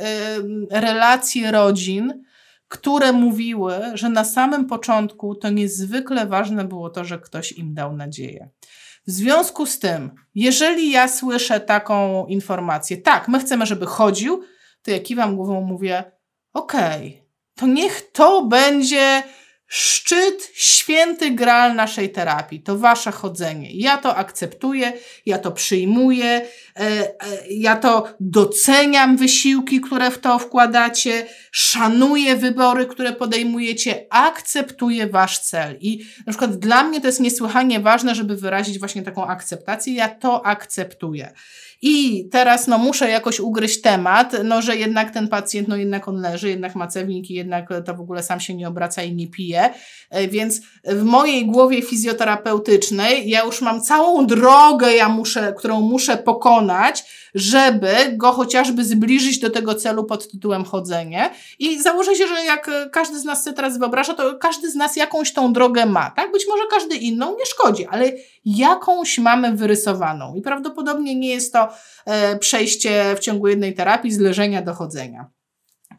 relacje 0.71 1.51
rodzin, 1.51 2.23
które 2.67 3.13
mówiły, 3.13 3.73
że 3.93 4.09
na 4.09 4.23
samym 4.23 4.65
początku 4.65 5.35
to 5.35 5.49
niezwykle 5.49 6.27
ważne 6.27 6.65
było 6.65 6.89
to, 6.89 7.05
że 7.05 7.19
ktoś 7.19 7.51
im 7.51 7.73
dał 7.73 7.95
nadzieję. 7.95 8.49
W 9.07 9.11
związku 9.11 9.65
z 9.65 9.79
tym, 9.79 10.11
jeżeli 10.35 10.91
ja 10.91 11.07
słyszę 11.07 11.59
taką 11.59 12.25
informację, 12.25 12.97
tak, 12.97 13.27
my 13.27 13.39
chcemy, 13.39 13.65
żeby 13.65 13.85
chodził, 13.85 14.43
to 14.81 14.91
ja 14.91 14.99
kiwam 14.99 15.35
głową, 15.35 15.61
mówię, 15.61 16.11
okej, 16.53 17.07
okay, 17.07 17.27
to 17.55 17.67
niech 17.67 18.11
to 18.11 18.45
będzie 18.45 19.23
szczyt, 19.67 20.51
święty 20.53 21.31
graal 21.31 21.75
naszej 21.75 22.11
terapii. 22.11 22.61
To 22.61 22.77
wasze 22.77 23.11
chodzenie. 23.11 23.69
Ja 23.73 23.97
to 23.97 24.15
akceptuję, 24.15 24.93
ja 25.25 25.37
to 25.37 25.51
przyjmuję, 25.51 26.25
e, 26.25 26.79
e, 26.79 27.13
ja 27.49 27.75
to 27.75 28.07
doceniam 28.19 29.17
wysiłki, 29.17 29.81
które 29.81 30.11
w 30.11 30.19
to 30.19 30.39
wkładacie, 30.39 31.27
szanuję 31.51 32.35
wybory, 32.35 32.85
które 32.85 33.13
podejmujecie, 33.13 34.05
akceptuję 34.09 35.07
wasz 35.07 35.39
cel. 35.39 35.77
I 35.81 36.05
na 36.25 36.33
przykład 36.33 36.55
dla 36.55 36.83
mnie 36.83 37.01
to 37.01 37.07
jest 37.07 37.19
niesłychanie 37.19 37.79
ważne, 37.79 38.15
żeby 38.15 38.35
wyrazić 38.35 38.79
właśnie 38.79 39.03
taką 39.03 39.27
akceptację. 39.27 39.93
Ja 39.93 40.09
to 40.09 40.45
akceptuję. 40.45 41.33
I 41.81 42.29
teraz 42.31 42.67
no, 42.67 42.77
muszę 42.77 43.09
jakoś 43.09 43.39
ugryźć 43.39 43.81
temat, 43.81 44.35
no, 44.43 44.61
że 44.61 44.75
jednak 44.75 45.11
ten 45.11 45.27
pacjent, 45.27 45.67
no 45.67 45.75
jednak 45.75 46.07
on 46.07 46.21
leży, 46.21 46.49
jednak 46.49 46.75
ma 46.75 46.87
cewnik 46.87 47.29
i 47.31 47.33
jednak 47.33 47.69
to 47.85 47.95
w 47.95 48.01
ogóle 48.01 48.23
sam 48.23 48.39
się 48.39 48.53
nie 48.53 48.67
obraca 48.67 49.03
i 49.03 49.15
nie 49.15 49.27
pije. 49.27 49.56
E, 50.09 50.27
więc 50.27 50.61
w 50.83 51.03
mojej 51.03 51.45
głowie 51.45 51.81
fizjoterapeutycznej 51.81 53.29
ja 53.29 53.43
już 53.43 53.61
mam 53.61 53.81
całą 53.81 54.27
drogę, 54.27 54.95
ja 54.95 55.09
muszę, 55.09 55.53
którą 55.57 55.81
muszę 55.81 56.17
pokonać, 56.17 57.03
żeby 57.35 57.95
go 58.11 58.31
chociażby 58.31 58.85
zbliżyć 58.85 59.39
do 59.39 59.49
tego 59.49 59.75
celu 59.75 60.03
pod 60.03 60.31
tytułem 60.31 60.65
chodzenie. 60.65 61.29
I 61.59 61.81
założę 61.81 62.15
się, 62.15 62.27
że 62.27 62.45
jak 62.45 62.71
każdy 62.91 63.19
z 63.19 63.25
nas 63.25 63.43
sobie 63.43 63.55
teraz 63.55 63.77
wyobraża, 63.77 64.13
to 64.13 64.37
każdy 64.37 64.71
z 64.71 64.75
nas 64.75 64.95
jakąś 64.95 65.33
tą 65.33 65.53
drogę 65.53 65.85
ma, 65.85 66.11
tak? 66.11 66.31
Być 66.31 66.45
może 66.49 66.63
każdy 66.69 66.95
inną 66.95 67.35
nie 67.39 67.45
szkodzi, 67.45 67.87
ale 67.87 68.11
jakąś 68.45 69.17
mamy 69.17 69.51
wyrysowaną. 69.51 70.35
I 70.35 70.41
prawdopodobnie 70.41 71.15
nie 71.15 71.29
jest 71.29 71.53
to 71.53 71.67
e, 72.05 72.39
przejście 72.39 73.15
w 73.15 73.19
ciągu 73.19 73.47
jednej 73.47 73.73
terapii 73.73 74.11
z 74.11 74.19
leżenia 74.19 74.61
do 74.61 74.73
chodzenia. 74.73 75.36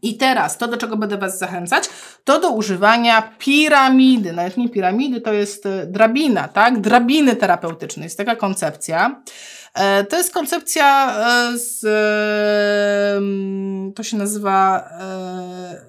I 0.02 0.16
teraz 0.16 0.58
to, 0.58 0.68
do 0.68 0.76
czego 0.76 0.96
będę 0.96 1.18
Was 1.18 1.38
zachęcać, 1.38 1.88
to 2.24 2.40
do 2.40 2.50
używania 2.50 3.32
piramidy. 3.38 4.32
Nawet 4.32 4.56
nie 4.56 4.68
piramidy, 4.68 5.20
to 5.20 5.32
jest 5.32 5.66
e, 5.66 5.86
drabina, 5.86 6.48
tak? 6.48 6.80
Drabiny 6.80 7.36
terapeutycznej. 7.36 8.04
Jest 8.04 8.16
taka 8.16 8.36
koncepcja. 8.36 9.22
E, 9.74 10.04
to 10.04 10.16
jest 10.16 10.34
koncepcja 10.34 11.16
e, 11.18 11.58
z, 11.58 11.80
to 13.96 14.02
się 14.02 14.16
nazywa 14.16 14.88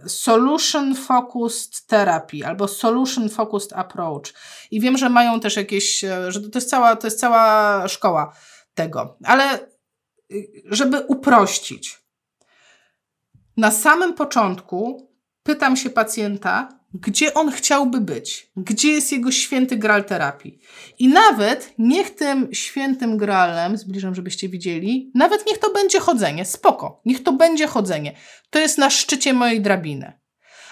Solution 0.08 0.96
Focused 0.96 1.88
Therapy 1.88 2.46
albo 2.46 2.68
Solution 2.68 3.30
Focused 3.30 3.74
Approach. 3.74 4.24
I 4.72 4.82
wiem, 4.82 4.98
że 4.98 5.10
mają 5.10 5.40
też 5.40 5.56
jakieś, 5.56 6.00
że 6.28 6.42
to 6.42 6.58
jest 6.60 6.70
cała, 6.70 6.96
to 6.96 7.08
jest 7.08 7.20
cała 7.20 7.88
szkoła 7.88 8.34
tego. 8.74 9.18
Ale 9.24 9.60
y, 10.32 10.48
żeby 10.66 11.00
uprościć, 11.00 12.00
Na 13.60 13.72
samym 13.72 14.14
początku 14.14 15.10
pytam 15.44 15.78
się 15.78 15.90
pacjenta, 15.90 16.80
gdzie 16.94 17.34
on 17.34 17.52
chciałby 17.52 18.02
być, 18.02 18.52
gdzie 18.58 18.92
jest 18.92 19.12
jego 19.12 19.32
święty 19.32 19.78
gral 19.78 20.04
terapii. 20.04 20.60
I 21.00 21.08
nawet 21.08 21.74
niech 21.78 22.16
tym 22.16 22.54
świętym 22.54 23.18
gralem, 23.18 23.78
zbliżam, 23.78 24.16
żebyście 24.16 24.50
widzieli, 24.50 25.12
nawet 25.16 25.48
niech 25.48 25.58
to 25.58 25.74
będzie 25.74 26.00
chodzenie, 26.00 26.46
spoko, 26.46 27.02
niech 27.06 27.24
to 27.24 27.34
będzie 27.34 27.68
chodzenie. 27.68 28.16
To 28.50 28.60
jest 28.60 28.78
na 28.78 28.90
szczycie 28.90 29.34
mojej 29.34 29.62
drabiny. 29.62 30.20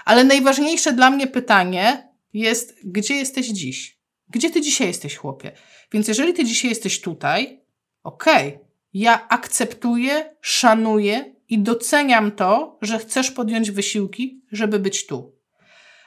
Ale 0.06 0.24
najważniejsze 0.24 0.94
dla 0.94 1.10
mnie 1.10 1.28
pytanie 1.28 2.10
jest, 2.34 2.76
gdzie 2.84 3.16
jesteś 3.16 3.48
dziś? 3.48 4.00
Gdzie 4.30 4.50
ty 4.50 4.62
dzisiaj 4.62 4.88
jesteś, 4.88 5.16
chłopie? 5.16 5.52
Więc 5.92 6.08
jeżeli 6.08 6.34
ty 6.34 6.46
dzisiaj 6.46 6.70
jesteś 6.70 7.02
tutaj, 7.02 7.62
okej, 8.04 8.48
okay, 8.48 8.68
ja 8.94 9.28
akceptuję, 9.28 10.36
szanuję 10.42 11.37
i 11.50 11.60
doceniam 11.60 12.32
to, 12.32 12.78
że 12.82 13.00
chcesz 13.00 13.32
podjąć 13.32 13.72
wysiłki, 13.72 14.42
żeby 14.52 14.80
być 14.80 15.08
tu. 15.08 15.36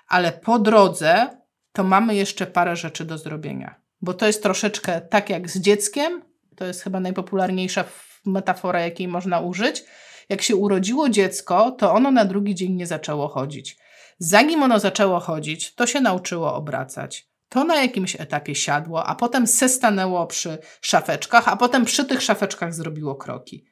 Ale 0.08 0.32
po 0.32 0.58
drodze 0.58 1.28
to 1.72 1.84
mamy 1.84 2.14
jeszcze 2.14 2.46
parę 2.46 2.76
rzeczy 2.76 3.04
do 3.04 3.18
zrobienia. 3.18 3.74
Bo 4.02 4.14
to 4.14 4.26
jest 4.26 4.42
troszeczkę 4.42 5.00
tak 5.00 5.30
jak 5.30 5.50
z 5.50 5.58
dzieckiem, 5.58 6.22
to 6.56 6.64
jest 6.64 6.82
chyba 6.82 7.00
najpopularniejsza 7.00 7.84
metafora, 8.26 8.80
jakiej 8.80 9.08
można 9.08 9.40
użyć. 9.40 9.84
Jak 10.28 10.42
się 10.42 10.56
urodziło 10.56 11.08
dziecko, 11.08 11.70
to 11.70 11.92
ono 11.92 12.10
na 12.10 12.24
drugi 12.24 12.54
dzień 12.54 12.72
nie 12.72 12.86
zaczęło 12.86 13.28
chodzić. 13.28 13.78
Zanim 14.18 14.62
ono 14.62 14.78
zaczęło 14.78 15.20
chodzić, 15.20 15.74
to 15.74 15.86
się 15.86 16.00
nauczyło 16.00 16.54
obracać. 16.54 17.30
To 17.48 17.64
na 17.64 17.82
jakimś 17.82 18.20
etapie 18.20 18.54
siadło, 18.54 19.06
a 19.06 19.14
potem 19.14 19.46
se 19.46 19.68
stanęło 19.68 20.26
przy 20.26 20.58
szafeczkach, 20.80 21.48
a 21.48 21.56
potem 21.56 21.84
przy 21.84 22.04
tych 22.04 22.22
szafeczkach 22.22 22.74
zrobiło 22.74 23.14
kroki. 23.14 23.64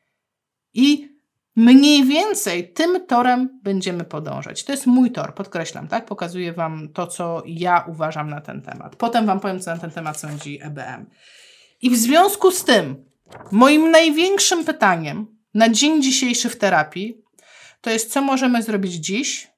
I 0.74 1.17
mniej 1.58 2.04
więcej 2.04 2.72
tym 2.72 3.06
torem 3.06 3.60
będziemy 3.62 4.04
podążać. 4.04 4.64
To 4.64 4.72
jest 4.72 4.86
mój 4.86 5.10
tor, 5.12 5.34
podkreślam, 5.34 5.88
tak? 5.88 6.06
Pokazuję 6.06 6.52
Wam 6.52 6.88
to, 6.88 7.06
co 7.06 7.42
ja 7.46 7.84
uważam 7.88 8.30
na 8.30 8.40
ten 8.40 8.62
temat. 8.62 8.96
Potem 8.96 9.26
Wam 9.26 9.40
powiem, 9.40 9.60
co 9.60 9.70
na 9.70 9.78
ten 9.78 9.90
temat 9.90 10.20
sądzi 10.20 10.58
EBM. 10.62 11.06
I 11.82 11.90
w 11.90 11.96
związku 11.96 12.50
z 12.50 12.64
tym, 12.64 13.04
moim 13.52 13.90
największym 13.90 14.64
pytaniem 14.64 15.26
na 15.54 15.68
dzień 15.68 16.02
dzisiejszy 16.02 16.48
w 16.48 16.56
terapii 16.56 17.22
to 17.80 17.90
jest, 17.90 18.12
co 18.12 18.22
możemy 18.22 18.62
zrobić 18.62 18.94
dziś, 18.94 19.48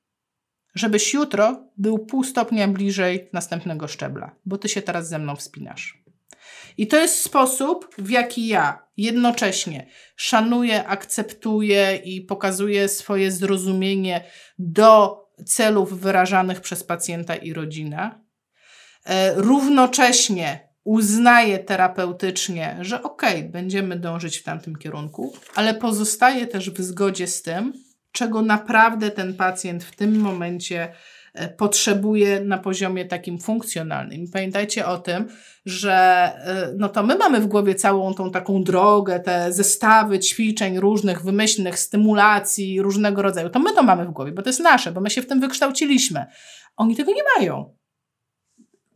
żebyś 0.75 1.15
jutro 1.15 1.65
był 1.77 1.99
pół 1.99 2.25
stopnia 2.25 2.69
bliżej 2.69 3.29
następnego 3.33 3.89
szczebla, 3.89 4.37
bo 4.47 4.59
ty 4.59 4.69
się 4.69 4.83
teraz 4.83 5.09
ze 5.09 5.19
mną 5.19 5.37
wspinasz. 5.37 6.03
I 6.81 6.87
to 6.87 6.97
jest 6.97 7.23
sposób, 7.23 7.95
w 7.99 8.11
jaki 8.11 8.47
ja 8.47 8.87
jednocześnie 8.97 9.87
szanuję, 10.17 10.87
akceptuję 10.87 11.97
i 11.97 12.21
pokazuję 12.21 12.89
swoje 12.89 13.31
zrozumienie 13.31 14.25
do 14.59 15.21
celów 15.47 16.01
wyrażanych 16.01 16.61
przez 16.61 16.85
pacjenta 16.85 17.37
i 17.37 17.53
rodzinę. 17.53 18.21
E, 19.05 19.35
równocześnie 19.35 20.69
uznaję 20.85 21.59
terapeutycznie, 21.59 22.79
że 22.81 23.03
okej, 23.03 23.39
okay, 23.39 23.51
będziemy 23.51 23.97
dążyć 23.97 24.39
w 24.39 24.45
tamtym 24.45 24.77
kierunku, 24.77 25.33
ale 25.55 25.75
pozostaję 25.75 26.47
też 26.47 26.71
w 26.71 26.83
zgodzie 26.83 27.27
z 27.27 27.43
tym, 27.43 27.73
czego 28.13 28.43
naprawdę 28.43 29.11
ten 29.11 29.35
pacjent 29.35 29.85
w 29.85 29.97
tym 29.97 30.21
momencie 30.21 30.93
potrzebuje 31.57 32.41
na 32.41 32.59
poziomie 32.59 33.05
takim 33.05 33.39
funkcjonalnym. 33.39 34.25
Pamiętajcie 34.33 34.87
o 34.87 34.99
tym, 34.99 35.29
że 35.65 35.93
e, 35.93 36.75
no 36.79 36.89
to 36.89 37.03
my 37.03 37.17
mamy 37.17 37.41
w 37.41 37.47
głowie 37.47 37.75
całą 37.75 38.15
tą 38.15 38.31
taką 38.31 38.65
drogę, 38.65 39.21
te 39.21 39.53
zestawy 39.53 40.19
ćwiczeń 40.19 40.81
różnych, 40.81 41.23
wymyślnych, 41.23 41.79
stymulacji 41.79 42.83
różnego 42.83 43.23
rodzaju. 43.23 43.51
To 43.51 43.59
my 43.59 43.73
to 43.73 43.83
mamy 43.83 44.05
w 44.05 44.11
głowie, 44.11 44.33
bo 44.33 44.43
to 44.43 44.49
jest 44.49 44.61
nasze, 44.61 44.93
bo 44.93 45.01
my 45.01 45.11
się 45.11 45.23
w 45.23 45.27
tym 45.27 45.41
wykształciliśmy. 45.41 46.27
Oni 46.77 46.97
tego 46.97 47.13
nie 47.13 47.23
mają 47.39 47.81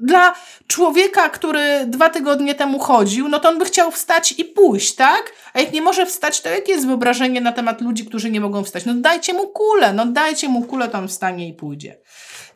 dla 0.00 0.34
człowieka, 0.66 1.28
który 1.28 1.86
dwa 1.86 2.10
tygodnie 2.10 2.54
temu 2.54 2.78
chodził, 2.78 3.28
no 3.28 3.40
to 3.40 3.48
on 3.48 3.58
by 3.58 3.64
chciał 3.64 3.90
wstać 3.90 4.34
i 4.38 4.44
pójść, 4.44 4.94
tak? 4.94 5.32
A 5.52 5.60
jak 5.60 5.72
nie 5.72 5.82
może 5.82 6.06
wstać, 6.06 6.40
to 6.40 6.48
jakie 6.48 6.72
jest 6.72 6.86
wyobrażenie 6.86 7.40
na 7.40 7.52
temat 7.52 7.80
ludzi, 7.80 8.06
którzy 8.06 8.30
nie 8.30 8.40
mogą 8.40 8.64
wstać? 8.64 8.84
No 8.84 8.94
dajcie 8.94 9.32
mu 9.32 9.48
kulę, 9.48 9.92
no 9.92 10.06
dajcie 10.06 10.48
mu 10.48 10.62
kulę, 10.62 10.88
to 10.88 10.98
on 10.98 11.08
wstanie 11.08 11.48
i 11.48 11.54
pójdzie. 11.54 12.00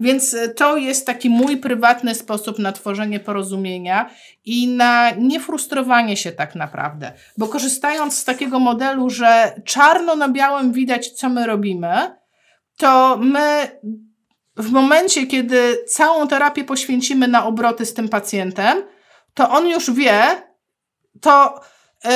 Więc 0.00 0.34
e, 0.34 0.48
to 0.48 0.76
jest 0.76 1.06
taki 1.06 1.30
mój 1.30 1.56
prywatny 1.56 2.14
sposób 2.14 2.58
na 2.58 2.72
tworzenie 2.72 3.20
porozumienia 3.20 4.10
i 4.44 4.68
na 4.68 5.10
niefrustrowanie 5.10 6.16
się 6.16 6.32
tak 6.32 6.54
naprawdę. 6.54 7.12
Bo 7.38 7.48
korzystając 7.48 8.16
z 8.16 8.24
takiego 8.24 8.58
modelu, 8.58 9.10
że 9.10 9.60
czarno 9.64 10.16
na 10.16 10.28
białym 10.28 10.72
widać, 10.72 11.10
co 11.10 11.28
my 11.28 11.46
robimy, 11.46 12.18
to 12.76 13.18
my 13.22 13.68
w 14.56 14.70
momencie, 14.70 15.26
kiedy 15.26 15.84
całą 15.88 16.28
terapię 16.28 16.64
poświęcimy 16.64 17.28
na 17.28 17.46
obroty 17.46 17.86
z 17.86 17.94
tym 17.94 18.08
pacjentem, 18.08 18.82
to 19.34 19.50
on 19.50 19.68
już 19.68 19.90
wie, 19.90 20.22
to 21.20 21.60
yy, 22.04 22.10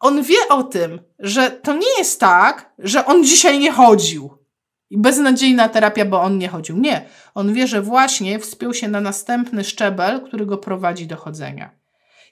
on 0.00 0.22
wie 0.22 0.48
o 0.48 0.62
tym, 0.62 1.00
że 1.18 1.50
to 1.50 1.72
nie 1.72 1.98
jest 1.98 2.20
tak, 2.20 2.72
że 2.78 3.06
on 3.06 3.24
dzisiaj 3.24 3.58
nie 3.58 3.72
chodził. 3.72 4.45
I 4.90 4.98
beznadziejna 4.98 5.68
terapia, 5.68 6.04
bo 6.04 6.22
on 6.22 6.38
nie 6.38 6.48
chodził. 6.48 6.76
Nie. 6.76 7.04
On 7.34 7.52
wie, 7.52 7.66
że 7.66 7.82
właśnie 7.82 8.38
wspiął 8.38 8.74
się 8.74 8.88
na 8.88 9.00
następny 9.00 9.64
szczebel, 9.64 10.20
który 10.20 10.46
go 10.46 10.58
prowadzi 10.58 11.06
do 11.06 11.16
chodzenia. 11.16 11.70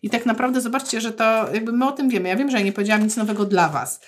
I 0.03 0.11
tak 0.11 0.27
naprawdę 0.27 0.61
zobaczcie, 0.61 1.01
że 1.01 1.13
to 1.13 1.55
jakby 1.55 1.73
my 1.73 1.89
o 1.89 1.93
tym 1.93 2.09
wiemy. 2.09 2.29
Ja 2.29 2.37
wiem, 2.37 2.51
że 2.51 2.57
ja 2.57 2.65
nie 2.65 2.73
powiedziałam 2.73 3.03
nic 3.03 3.17
nowego 3.17 3.45
dla 3.45 3.69
Was, 3.69 4.01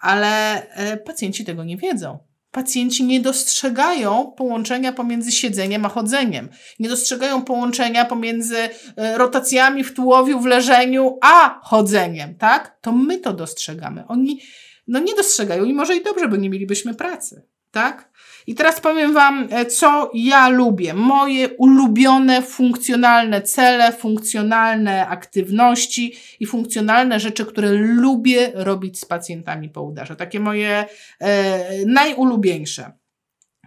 ale 0.00 0.62
y, 0.92 0.96
pacjenci 0.96 1.44
tego 1.44 1.64
nie 1.64 1.76
wiedzą. 1.76 2.18
Pacjenci 2.54 3.04
nie 3.04 3.20
dostrzegają 3.20 4.32
połączenia 4.36 4.92
pomiędzy 4.92 5.32
siedzeniem 5.32 5.84
a 5.84 5.88
chodzeniem. 5.88 6.48
Nie 6.78 6.88
dostrzegają 6.88 7.42
połączenia 7.42 8.04
pomiędzy 8.04 8.56
e, 8.96 9.18
rotacjami 9.18 9.84
w 9.84 9.94
tułowiu, 9.94 10.40
w 10.40 10.46
leżeniu, 10.46 11.18
a 11.22 11.60
chodzeniem, 11.62 12.34
tak? 12.34 12.78
To 12.80 12.92
my 12.92 13.18
to 13.18 13.32
dostrzegamy. 13.32 14.06
Oni 14.06 14.40
no 14.88 14.98
nie 14.98 15.14
dostrzegają 15.14 15.64
i 15.64 15.74
może 15.74 15.96
i 15.96 16.04
dobrze, 16.04 16.28
bo 16.28 16.36
nie 16.36 16.50
mielibyśmy 16.50 16.94
pracy, 16.94 17.42
tak? 17.74 18.10
I 18.46 18.54
teraz 18.54 18.80
powiem 18.80 19.14
Wam, 19.14 19.48
e, 19.50 19.66
co 19.66 20.10
ja 20.14 20.48
lubię. 20.48 20.94
Moje 20.94 21.48
ulubione, 21.48 22.42
funkcjonalne 22.42 23.42
cele, 23.42 23.92
funkcjonalne 23.92 25.06
aktywności 25.06 26.14
i 26.40 26.46
funkcjonalne 26.46 27.20
rzeczy, 27.20 27.46
które 27.46 27.72
lubię 27.72 28.52
robić 28.54 29.00
z 29.00 29.04
pacjentami 29.04 29.68
po 29.68 29.82
udarze. 29.82 30.16
Takie 30.16 30.40
moje 30.40 30.84
e, 31.20 31.86
najulubieńsze. 31.86 32.92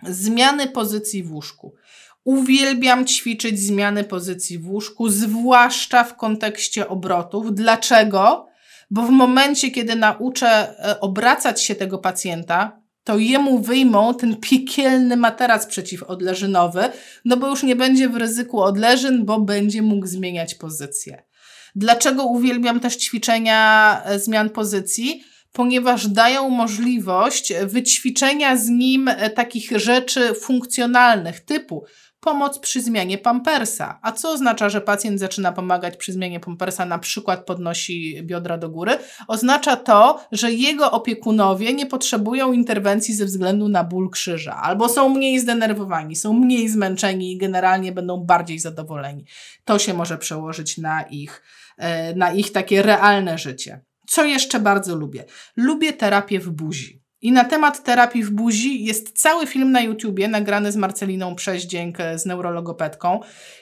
Zmiany 0.03 0.67
pozycji 0.67 1.23
w 1.23 1.33
łóżku. 1.33 1.75
Uwielbiam 2.23 3.05
ćwiczyć 3.05 3.59
zmiany 3.59 4.03
pozycji 4.03 4.59
w 4.59 4.69
łóżku, 4.69 5.09
zwłaszcza 5.09 6.03
w 6.03 6.15
kontekście 6.15 6.87
obrotów. 6.87 7.53
Dlaczego? 7.53 8.47
Bo 8.91 9.01
w 9.01 9.09
momencie, 9.09 9.71
kiedy 9.71 9.95
nauczę 9.95 10.47
e, 10.47 10.99
obracać 10.99 11.63
się 11.63 11.75
tego 11.75 11.97
pacjenta, 11.97 12.86
to 13.07 13.17
jemu 13.17 13.59
wyjmą 13.59 14.13
ten 14.13 14.35
piekielny 14.35 15.17
materac 15.17 15.65
przeciwodleżynowy, 15.65 16.83
no 17.25 17.37
bo 17.37 17.49
już 17.49 17.63
nie 17.63 17.75
będzie 17.75 18.09
w 18.09 18.15
ryzyku 18.15 18.61
odleżyn, 18.61 19.25
bo 19.25 19.39
będzie 19.39 19.81
mógł 19.81 20.07
zmieniać 20.07 20.55
pozycję. 20.55 21.23
Dlaczego 21.75 22.23
uwielbiam 22.23 22.79
też 22.79 22.95
ćwiczenia 22.95 24.01
e, 24.05 24.19
zmian 24.19 24.49
pozycji? 24.49 25.23
Ponieważ 25.51 26.07
dają 26.07 26.49
możliwość 26.49 27.53
wyćwiczenia 27.65 28.57
z 28.57 28.67
nim 28.67 29.07
e, 29.07 29.29
takich 29.29 29.71
rzeczy 29.79 30.33
funkcjonalnych, 30.33 31.39
typu 31.39 31.85
pomoc 32.27 32.59
przy 32.59 32.81
zmianie 32.81 33.17
pampersa. 33.17 33.99
A 34.01 34.11
co 34.11 34.31
oznacza, 34.31 34.69
że 34.69 34.81
pacjent 34.81 35.19
zaczyna 35.19 35.51
pomagać 35.51 35.97
przy 35.97 36.13
zmianie 36.13 36.39
pampersa, 36.39 36.85
na 36.85 36.99
przykład 36.99 37.45
podnosi 37.45 38.23
biodra 38.23 38.57
do 38.57 38.69
góry? 38.69 38.91
Oznacza 39.27 39.75
to, 39.75 40.19
że 40.31 40.51
jego 40.51 40.91
opiekunowie 40.91 41.73
nie 41.73 41.85
potrzebują 41.85 42.53
interwencji 42.53 43.13
ze 43.13 43.25
względu 43.25 43.69
na 43.69 43.83
ból 43.83 44.09
krzyża, 44.09 44.55
albo 44.55 44.89
są 44.89 45.09
mniej 45.09 45.39
zdenerwowani, 45.39 46.15
są 46.15 46.33
mniej 46.33 46.69
zmęczeni 46.69 47.31
i 47.31 47.37
generalnie 47.37 47.91
będą 47.91 48.17
bardziej 48.17 48.59
zadowoleni. 48.59 49.25
To 49.65 49.79
się 49.79 49.93
może 49.93 50.17
przełożyć 50.17 50.77
na 50.77 51.01
ich, 51.01 51.43
e, 51.77 52.15
na 52.15 52.31
ich 52.31 52.51
takie 52.51 52.81
realne 52.81 53.37
życie. 53.37 53.81
Co 54.07 54.25
jeszcze 54.25 54.59
bardzo 54.59 54.95
lubię? 54.95 55.25
Lubię 55.57 55.93
terapię 55.93 56.39
w 56.39 56.49
buzi. 56.49 57.06
I 57.27 57.31
na 57.31 57.43
temat 57.43 57.83
terapii 57.83 58.23
w 58.23 58.31
buzi 58.31 58.83
jest 58.83 59.21
cały 59.21 59.47
film 59.47 59.71
na 59.71 59.81
YouTubie 59.81 60.27
nagrany 60.27 60.71
z 60.71 60.75
Marceliną 60.75 61.35
Przeździęk, 61.35 61.97
z 62.15 62.25
neurologopedką 62.25 63.19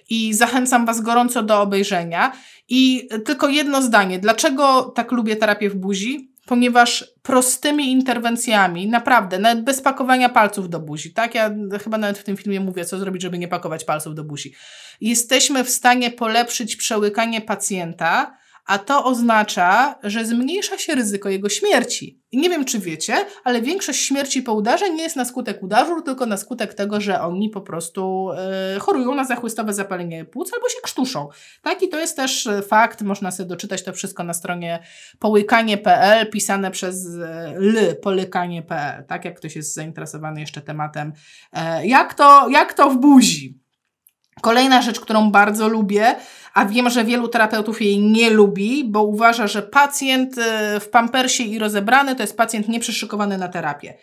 i 0.10 0.34
zachęcam 0.34 0.86
Was 0.86 1.02
gorąco 1.02 1.44
do 1.44 1.62
obejrzenia. 1.62 2.32
I 2.70 3.10
tylko 3.26 3.50
jedno 3.50 3.82
zdanie. 3.82 4.20
Dlaczego 4.20 4.84
tak 4.84 5.12
lubię 5.12 5.36
terapię 5.36 5.70
w 5.70 5.76
buzi? 5.76 6.32
Ponieważ 6.46 7.06
prostymi 7.22 7.92
interwencjami, 7.92 8.88
naprawdę, 8.88 9.40
nawet 9.40 9.64
bez 9.64 9.82
pakowania 9.82 10.30
palców 10.30 10.70
do 10.70 10.80
buzi, 10.80 11.14
tak? 11.14 11.36
Ja 11.36 11.52
chyba 11.84 11.98
nawet 11.98 12.18
w 12.18 12.24
tym 12.24 12.38
filmie 12.38 12.60
mówię, 12.60 12.86
co 12.86 13.00
zrobić, 13.00 13.22
żeby 13.22 13.38
nie 13.38 13.48
pakować 13.48 13.84
palców 13.84 14.16
do 14.16 14.24
buzi. 14.24 14.54
Jesteśmy 15.02 15.64
w 15.64 15.70
stanie 15.70 16.12
polepszyć 16.12 16.76
przełykanie 16.76 17.42
pacjenta, 17.42 18.38
a 18.66 18.78
to 18.80 19.06
oznacza, 19.06 19.96
że 20.04 20.26
zmniejsza 20.26 20.78
się 20.78 20.96
ryzyko 20.96 21.30
jego 21.30 21.50
śmierci. 21.50 22.22
I 22.32 22.38
nie 22.38 22.50
wiem, 22.50 22.66
czy 22.66 22.80
wiecie, 22.80 23.26
ale 23.44 23.62
większość 23.62 24.06
śmierci 24.06 24.42
po 24.42 24.54
udarze 24.54 24.90
nie 24.90 25.04
jest 25.04 25.16
na 25.16 25.26
skutek 25.26 25.64
udaru, 25.64 26.02
tylko 26.02 26.26
na 26.26 26.38
skutek 26.38 26.74
tego, 26.74 27.02
że 27.02 27.22
oni 27.22 27.50
po 27.50 27.62
prostu 27.62 28.30
yy, 28.74 28.80
chorują 28.80 29.16
na 29.16 29.26
zachłystowe 29.26 29.74
zapalenie 29.74 30.26
płuc 30.26 30.54
albo 30.54 30.70
się 30.70 30.78
krztuszą. 30.84 31.30
Tak, 31.62 31.84
i 31.84 31.90
to 31.90 32.00
jest 32.00 32.16
też 32.16 32.48
e, 32.48 32.62
fakt, 32.62 33.02
można 33.02 33.32
sobie 33.32 33.50
doczytać 33.50 33.84
to 33.84 33.94
wszystko 33.94 34.24
na 34.24 34.34
stronie 34.34 34.80
połykanie.pl, 35.20 36.30
pisane 36.30 36.72
przez 36.72 37.06
e, 37.16 37.56
l, 37.56 37.96
polykanie.pl, 37.96 39.06
tak, 39.06 39.26
jak 39.26 39.38
ktoś 39.38 39.56
jest 39.56 39.74
zainteresowany 39.74 40.40
jeszcze 40.40 40.62
tematem, 40.62 41.14
jak, 41.84 42.14
to, 42.14 42.50
jak 42.50 42.74
to 42.74 42.90
w 42.90 42.98
buzi. 42.98 43.65
Kolejna 44.42 44.82
rzecz, 44.82 45.00
którą 45.00 45.32
bardzo 45.32 45.68
lubię, 45.68 46.16
a 46.54 46.66
wiem, 46.66 46.90
że 46.90 47.06
wielu 47.06 47.28
terapeutów 47.28 47.82
jej 47.82 48.00
nie 48.00 48.30
lubi, 48.30 48.84
bo 48.84 49.04
uważa, 49.04 49.48
że 49.48 49.62
pacjent 49.62 50.38
e, 50.38 50.80
w 50.80 50.90
pampersie 50.90 51.44
i 51.44 51.60
rozebrany 51.60 52.16
to 52.16 52.24
jest 52.24 52.38
pacjent 52.38 52.68
nieprzyszykowany 52.68 53.38
na 53.38 53.48
terapię. 53.48 53.98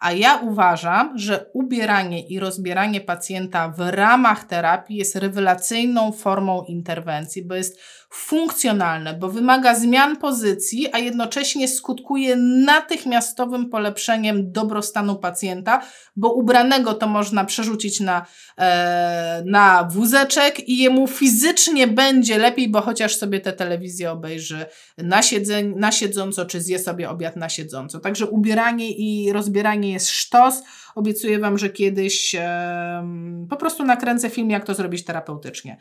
A 0.00 0.12
ja 0.12 0.36
uważam, 0.36 1.18
że 1.18 1.46
ubieranie 1.52 2.26
i 2.26 2.40
rozbieranie 2.40 3.00
pacjenta 3.00 3.68
w 3.68 3.80
ramach 3.80 4.44
terapii 4.44 4.96
jest 4.96 5.16
rewelacyjną 5.16 6.12
formą 6.12 6.64
interwencji, 6.64 7.44
bo 7.44 7.54
jest 7.54 7.80
funkcjonalne, 8.10 9.14
bo 9.14 9.28
wymaga 9.28 9.74
zmian 9.74 10.16
pozycji, 10.16 10.86
a 10.92 10.98
jednocześnie 10.98 11.68
skutkuje 11.68 12.36
natychmiastowym 12.36 13.70
polepszeniem 13.70 14.52
dobrostanu 14.52 15.16
pacjenta, 15.16 15.82
bo 16.16 16.32
ubranego 16.32 16.94
to 16.94 17.06
można 17.06 17.44
przerzucić 17.44 18.00
na, 18.00 18.26
e, 18.58 19.42
na 19.46 19.88
wózeczek 19.90 20.68
i 20.68 20.78
jemu 20.78 21.06
fizycznie 21.06 21.86
będzie 21.86 22.38
lepiej, 22.38 22.68
bo 22.68 22.80
chociaż 22.80 23.16
sobie 23.16 23.40
tę 23.40 23.52
telewizję 23.52 24.10
obejrzy 24.10 24.66
na, 24.98 25.22
siedzeń, 25.22 25.74
na 25.76 25.92
siedząco, 25.92 26.46
czy 26.46 26.60
zje 26.60 26.78
sobie 26.78 27.10
obiad 27.10 27.36
na 27.36 27.48
siedząco. 27.48 28.00
Także 28.00 28.26
ubieranie 28.26 28.90
i 28.90 29.32
rozbieranie 29.32 29.92
jest 29.92 30.10
sztos. 30.10 30.62
Obiecuję 30.94 31.38
Wam, 31.38 31.58
że 31.58 31.70
kiedyś 31.70 32.34
e, 32.34 33.08
po 33.50 33.56
prostu 33.56 33.84
nakręcę 33.84 34.30
film, 34.30 34.50
jak 34.50 34.64
to 34.64 34.74
zrobić 34.74 35.04
terapeutycznie. 35.04 35.76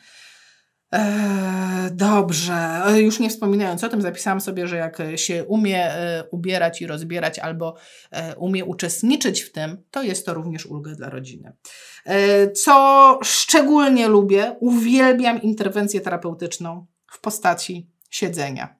Eee, 0.92 1.92
dobrze, 1.92 2.84
już 2.98 3.20
nie 3.20 3.30
wspominając 3.30 3.84
o 3.84 3.90
tym, 3.90 4.02
zapisałam 4.02 4.42
sobie, 4.42 4.68
że 4.68 4.76
jak 4.76 4.98
się 5.16 5.44
umie 5.44 5.86
e, 5.86 6.24
ubierać 6.32 6.82
i 6.82 6.88
rozbierać 6.88 7.40
albo 7.40 7.76
e, 8.12 8.36
umie 8.36 8.66
uczestniczyć 8.66 9.42
w 9.42 9.52
tym, 9.52 9.84
to 9.92 10.04
jest 10.04 10.26
to 10.26 10.34
również 10.34 10.66
ulga 10.66 10.96
dla 10.96 11.10
rodziny. 11.10 11.54
E, 12.06 12.52
co 12.52 13.20
szczególnie 13.24 14.08
lubię, 14.08 14.56
uwielbiam 14.60 15.42
interwencję 15.42 16.02
terapeutyczną 16.02 16.86
w 17.12 17.22
postaci 17.22 17.90
siedzenia. 18.10 18.76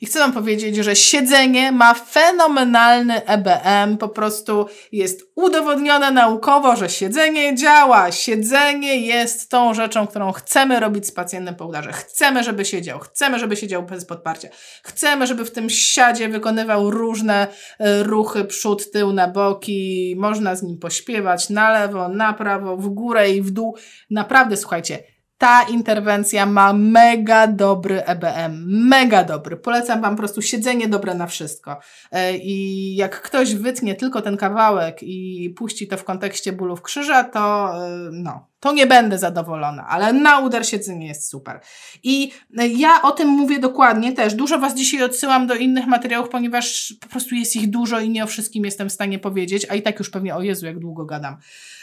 I 0.00 0.06
chcę 0.06 0.18
Wam 0.18 0.32
powiedzieć, 0.32 0.76
że 0.76 0.96
siedzenie 0.96 1.72
ma 1.72 1.94
fenomenalny 1.94 3.26
EBM, 3.26 3.96
po 3.96 4.08
prostu 4.08 4.66
jest 4.92 5.22
udowodnione 5.34 6.10
naukowo, 6.10 6.76
że 6.76 6.88
siedzenie 6.88 7.54
działa. 7.54 8.12
Siedzenie 8.12 9.06
jest 9.06 9.50
tą 9.50 9.74
rzeczą, 9.74 10.06
którą 10.06 10.32
chcemy 10.32 10.80
robić 10.80 11.06
z 11.06 11.12
pacjentem 11.12 11.54
po 11.54 11.66
udarze. 11.66 11.92
Chcemy, 11.92 12.44
żeby 12.44 12.64
siedział, 12.64 12.98
chcemy, 12.98 13.38
żeby 13.38 13.56
siedział 13.56 13.82
bez 13.82 14.04
podparcia. 14.04 14.48
Chcemy, 14.82 15.26
żeby 15.26 15.44
w 15.44 15.50
tym 15.50 15.70
siadzie 15.70 16.28
wykonywał 16.28 16.90
różne 16.90 17.46
e, 17.78 18.02
ruchy, 18.02 18.44
przód, 18.44 18.90
tył, 18.90 19.12
na 19.12 19.28
boki. 19.28 20.14
Można 20.18 20.56
z 20.56 20.62
nim 20.62 20.78
pośpiewać 20.78 21.50
na 21.50 21.70
lewo, 21.70 22.08
na 22.08 22.32
prawo, 22.32 22.76
w 22.76 22.88
górę 22.88 23.30
i 23.30 23.42
w 23.42 23.50
dół. 23.50 23.76
Naprawdę, 24.10 24.56
słuchajcie, 24.56 25.17
ta 25.38 25.62
interwencja 25.62 26.46
ma 26.46 26.72
mega 26.72 27.46
dobry 27.46 28.04
EBM. 28.04 28.64
Mega 28.66 29.24
dobry. 29.24 29.56
Polecam 29.56 30.00
Wam 30.02 30.10
po 30.10 30.18
prostu 30.18 30.42
siedzenie 30.42 30.88
dobre 30.88 31.14
na 31.14 31.26
wszystko. 31.26 31.76
E, 32.12 32.36
I 32.36 32.96
jak 32.96 33.22
ktoś 33.22 33.54
wytnie 33.54 33.94
tylko 33.94 34.22
ten 34.22 34.36
kawałek 34.36 35.02
i 35.02 35.50
puści 35.56 35.88
to 35.88 35.96
w 35.96 36.04
kontekście 36.04 36.52
bólów 36.52 36.82
krzyża, 36.82 37.24
to 37.24 37.74
e, 37.86 38.10
no, 38.12 38.47
to 38.60 38.72
nie 38.72 38.86
będę 38.86 39.18
zadowolona, 39.18 39.86
ale 39.88 40.12
na 40.12 40.38
udar 40.38 40.66
siedzenie 40.66 41.06
jest 41.06 41.30
super. 41.30 41.60
I 42.02 42.32
ja 42.76 43.02
o 43.02 43.12
tym 43.12 43.28
mówię 43.28 43.58
dokładnie 43.58 44.12
też. 44.12 44.34
Dużo 44.34 44.58
Was 44.58 44.74
dzisiaj 44.74 45.02
odsyłam 45.02 45.46
do 45.46 45.54
innych 45.54 45.86
materiałów, 45.86 46.28
ponieważ 46.28 46.94
po 47.00 47.08
prostu 47.08 47.34
jest 47.34 47.56
ich 47.56 47.70
dużo 47.70 48.00
i 48.00 48.10
nie 48.10 48.24
o 48.24 48.26
wszystkim 48.26 48.64
jestem 48.64 48.88
w 48.88 48.92
stanie 48.92 49.18
powiedzieć, 49.18 49.66
a 49.70 49.74
i 49.74 49.82
tak 49.82 49.98
już 49.98 50.10
pewnie, 50.10 50.34
o 50.34 50.42
Jezu, 50.42 50.66
jak 50.66 50.78
długo 50.78 51.04
gadam. 51.04 51.36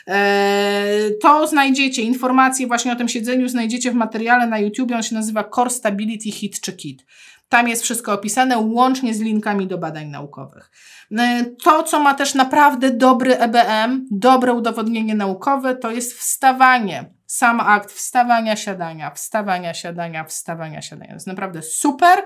Eee, 0.07 1.11
to 1.21 1.47
znajdziecie, 1.47 2.01
informacje 2.01 2.67
właśnie 2.67 2.91
o 2.91 2.95
tym 2.95 3.07
siedzeniu 3.07 3.47
znajdziecie 3.47 3.91
w 3.91 3.95
materiale 3.95 4.47
na 4.47 4.59
YouTube, 4.59 4.91
on 4.91 5.03
się 5.03 5.15
nazywa 5.15 5.43
Core 5.43 5.69
Stability 5.69 6.32
Hit 6.32 6.61
czy 6.61 6.73
Kit. 6.73 7.05
Tam 7.49 7.67
jest 7.67 7.83
wszystko 7.83 8.13
opisane, 8.13 8.57
łącznie 8.57 9.13
z 9.13 9.21
linkami 9.21 9.67
do 9.67 9.77
badań 9.77 10.07
naukowych. 10.07 10.71
E, 11.17 11.45
to, 11.63 11.83
co 11.83 11.99
ma 11.99 12.13
też 12.13 12.33
naprawdę 12.33 12.91
dobry 12.91 13.37
EBM, 13.37 14.07
dobre 14.11 14.53
udowodnienie 14.53 15.15
naukowe, 15.15 15.75
to 15.75 15.91
jest 15.91 16.13
wstawanie. 16.13 17.13
Sam 17.25 17.59
akt 17.59 17.91
wstawania, 17.91 18.55
siadania, 18.55 19.11
wstawania, 19.11 19.73
siadania, 19.73 20.23
wstawania, 20.23 20.81
siadania. 20.81 21.09
To 21.09 21.15
jest 21.15 21.27
naprawdę 21.27 21.61
super. 21.61 22.25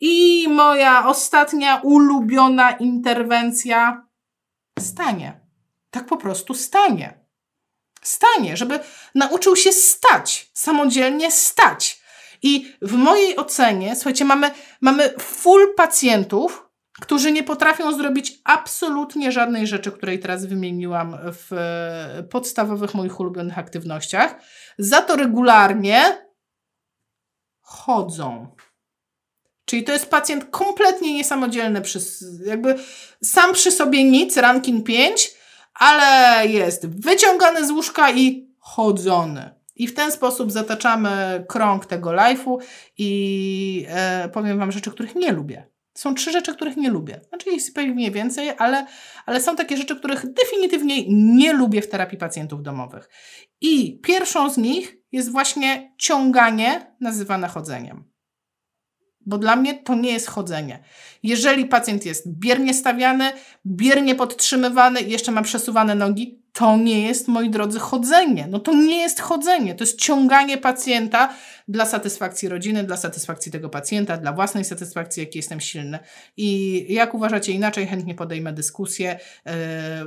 I 0.00 0.46
moja 0.48 1.06
ostatnia 1.06 1.76
ulubiona 1.76 2.70
interwencja 2.70 4.06
stanie. 4.78 5.40
Tak 5.90 6.06
po 6.06 6.16
prostu 6.16 6.54
stanie. 6.54 7.24
Stanie, 8.02 8.56
żeby 8.56 8.80
nauczył 9.14 9.56
się 9.56 9.72
stać, 9.72 10.50
samodzielnie 10.54 11.32
stać. 11.32 12.03
I 12.44 12.76
w 12.82 12.92
mojej 12.92 13.36
ocenie, 13.36 13.96
słuchajcie, 13.96 14.24
mamy, 14.24 14.50
mamy 14.80 15.14
full 15.18 15.74
pacjentów, 15.74 16.68
którzy 17.00 17.32
nie 17.32 17.42
potrafią 17.42 17.92
zrobić 17.92 18.40
absolutnie 18.44 19.32
żadnej 19.32 19.66
rzeczy, 19.66 19.92
której 19.92 20.18
teraz 20.18 20.46
wymieniłam 20.46 21.16
w 21.22 21.50
podstawowych 22.30 22.94
moich 22.94 23.20
ulubionych 23.20 23.58
aktywnościach. 23.58 24.36
Za 24.78 25.02
to 25.02 25.16
regularnie 25.16 26.26
chodzą. 27.60 28.56
Czyli 29.64 29.84
to 29.84 29.92
jest 29.92 30.10
pacjent 30.10 30.44
kompletnie 30.50 31.14
niesamodzielny, 31.14 31.80
przy, 31.80 31.98
jakby 32.46 32.78
sam 33.22 33.52
przy 33.52 33.70
sobie 33.70 34.04
nic, 34.04 34.36
ranking 34.36 34.86
5, 34.86 35.34
ale 35.74 36.46
jest 36.48 36.86
wyciągany 36.86 37.66
z 37.66 37.70
łóżka 37.70 38.10
i 38.10 38.54
chodzony. 38.58 39.63
I 39.76 39.86
w 39.86 39.94
ten 39.94 40.12
sposób 40.12 40.52
zataczamy 40.52 41.44
krąg 41.48 41.86
tego 41.86 42.10
live'u 42.10 42.58
i 42.98 43.86
e, 43.88 44.28
powiem 44.28 44.58
Wam 44.58 44.72
rzeczy, 44.72 44.90
których 44.90 45.14
nie 45.14 45.32
lubię. 45.32 45.74
Są 45.94 46.14
trzy 46.14 46.32
rzeczy, 46.32 46.54
których 46.54 46.76
nie 46.76 46.90
lubię. 46.90 47.20
Znaczy 47.28 47.50
jest 47.50 47.74
pewnie 47.74 48.10
więcej, 48.10 48.50
ale, 48.58 48.86
ale 49.26 49.40
są 49.40 49.56
takie 49.56 49.76
rzeczy, 49.76 49.96
których 49.96 50.32
definitywnie 50.32 51.04
nie 51.08 51.52
lubię 51.52 51.82
w 51.82 51.88
terapii 51.88 52.18
pacjentów 52.18 52.62
domowych. 52.62 53.08
I 53.60 54.00
pierwszą 54.00 54.50
z 54.50 54.56
nich 54.56 54.96
jest 55.12 55.32
właśnie 55.32 55.94
ciąganie 55.98 56.96
nazywane 57.00 57.48
chodzeniem. 57.48 58.04
Bo 59.26 59.38
dla 59.38 59.56
mnie 59.56 59.74
to 59.74 59.94
nie 59.94 60.12
jest 60.12 60.28
chodzenie. 60.28 60.84
Jeżeli 61.22 61.66
pacjent 61.66 62.06
jest 62.06 62.38
biernie 62.38 62.74
stawiany, 62.74 63.32
biernie 63.66 64.14
podtrzymywany 64.14 65.00
jeszcze 65.00 65.32
ma 65.32 65.42
przesuwane 65.42 65.94
nogi, 65.94 66.43
to 66.54 66.76
nie 66.76 67.02
jest, 67.02 67.28
moi 67.28 67.50
drodzy, 67.50 67.78
chodzenie. 67.78 68.46
No 68.50 68.58
to 68.58 68.74
nie 68.74 68.98
jest 68.98 69.20
chodzenie, 69.20 69.74
to 69.74 69.84
jest 69.84 69.98
ciąganie 69.98 70.58
pacjenta 70.58 71.34
dla 71.68 71.86
satysfakcji 71.86 72.48
rodziny, 72.48 72.84
dla 72.84 72.96
satysfakcji 72.96 73.52
tego 73.52 73.68
pacjenta, 73.68 74.16
dla 74.16 74.32
własnej 74.32 74.64
satysfakcji, 74.64 75.20
jaki 75.20 75.38
jestem 75.38 75.60
silny. 75.60 75.98
I 76.36 76.86
jak 76.88 77.14
uważacie 77.14 77.52
inaczej, 77.52 77.86
chętnie 77.86 78.14
podejmę 78.14 78.52
dyskusję, 78.52 79.18
yy, 79.46 79.52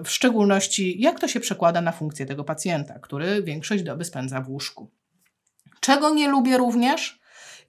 w 0.04 0.10
szczególności 0.10 1.02
jak 1.02 1.20
to 1.20 1.28
się 1.28 1.40
przekłada 1.40 1.82
na 1.82 1.92
funkcję 1.92 2.26
tego 2.26 2.44
pacjenta, 2.44 3.00
który 3.00 3.44
większość 3.44 3.84
doby 3.84 4.06
spędza 4.06 4.42
w 4.42 4.50
łóżku. 4.50 4.92
Czego 5.80 6.10
nie 6.10 6.28
lubię 6.28 6.58
również? 6.58 7.20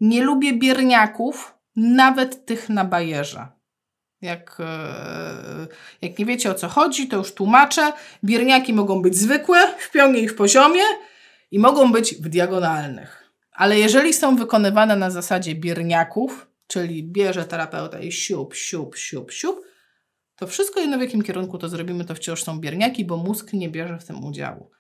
Nie 0.00 0.22
lubię 0.22 0.52
bierniaków, 0.52 1.54
nawet 1.76 2.46
tych 2.46 2.68
na 2.68 2.84
bajerze. 2.84 3.57
Jak, 4.22 4.56
e, 4.60 5.66
jak 6.02 6.18
nie 6.18 6.24
wiecie 6.24 6.50
o 6.50 6.54
co 6.54 6.68
chodzi, 6.68 7.08
to 7.08 7.16
już 7.16 7.34
tłumaczę. 7.34 7.92
Bierniaki 8.24 8.72
mogą 8.72 9.02
być 9.02 9.16
zwykłe, 9.16 9.58
w 9.78 9.90
pionie 9.90 10.20
i 10.20 10.28
w 10.28 10.36
poziomie 10.36 10.82
i 11.50 11.58
mogą 11.58 11.92
być 11.92 12.14
w 12.14 12.28
diagonalnych. 12.28 13.30
Ale 13.52 13.78
jeżeli 13.78 14.12
są 14.12 14.36
wykonywane 14.36 14.96
na 14.96 15.10
zasadzie 15.10 15.54
bierniaków, 15.54 16.46
czyli 16.66 17.04
bierze 17.04 17.44
terapeuta 17.44 17.98
i 17.98 18.12
siup, 18.12 18.54
siup, 18.54 18.96
siup, 18.96 19.32
siup, 19.32 19.60
to 20.36 20.46
wszystko 20.46 20.80
jedno 20.80 20.98
w 20.98 21.00
jakim 21.00 21.22
kierunku 21.22 21.58
to 21.58 21.68
zrobimy, 21.68 22.04
to 22.04 22.14
wciąż 22.14 22.44
są 22.44 22.60
bierniaki, 22.60 23.04
bo 23.04 23.16
mózg 23.16 23.52
nie 23.52 23.68
bierze 23.68 23.98
w 23.98 24.04
tym 24.04 24.24
udziału. 24.24 24.70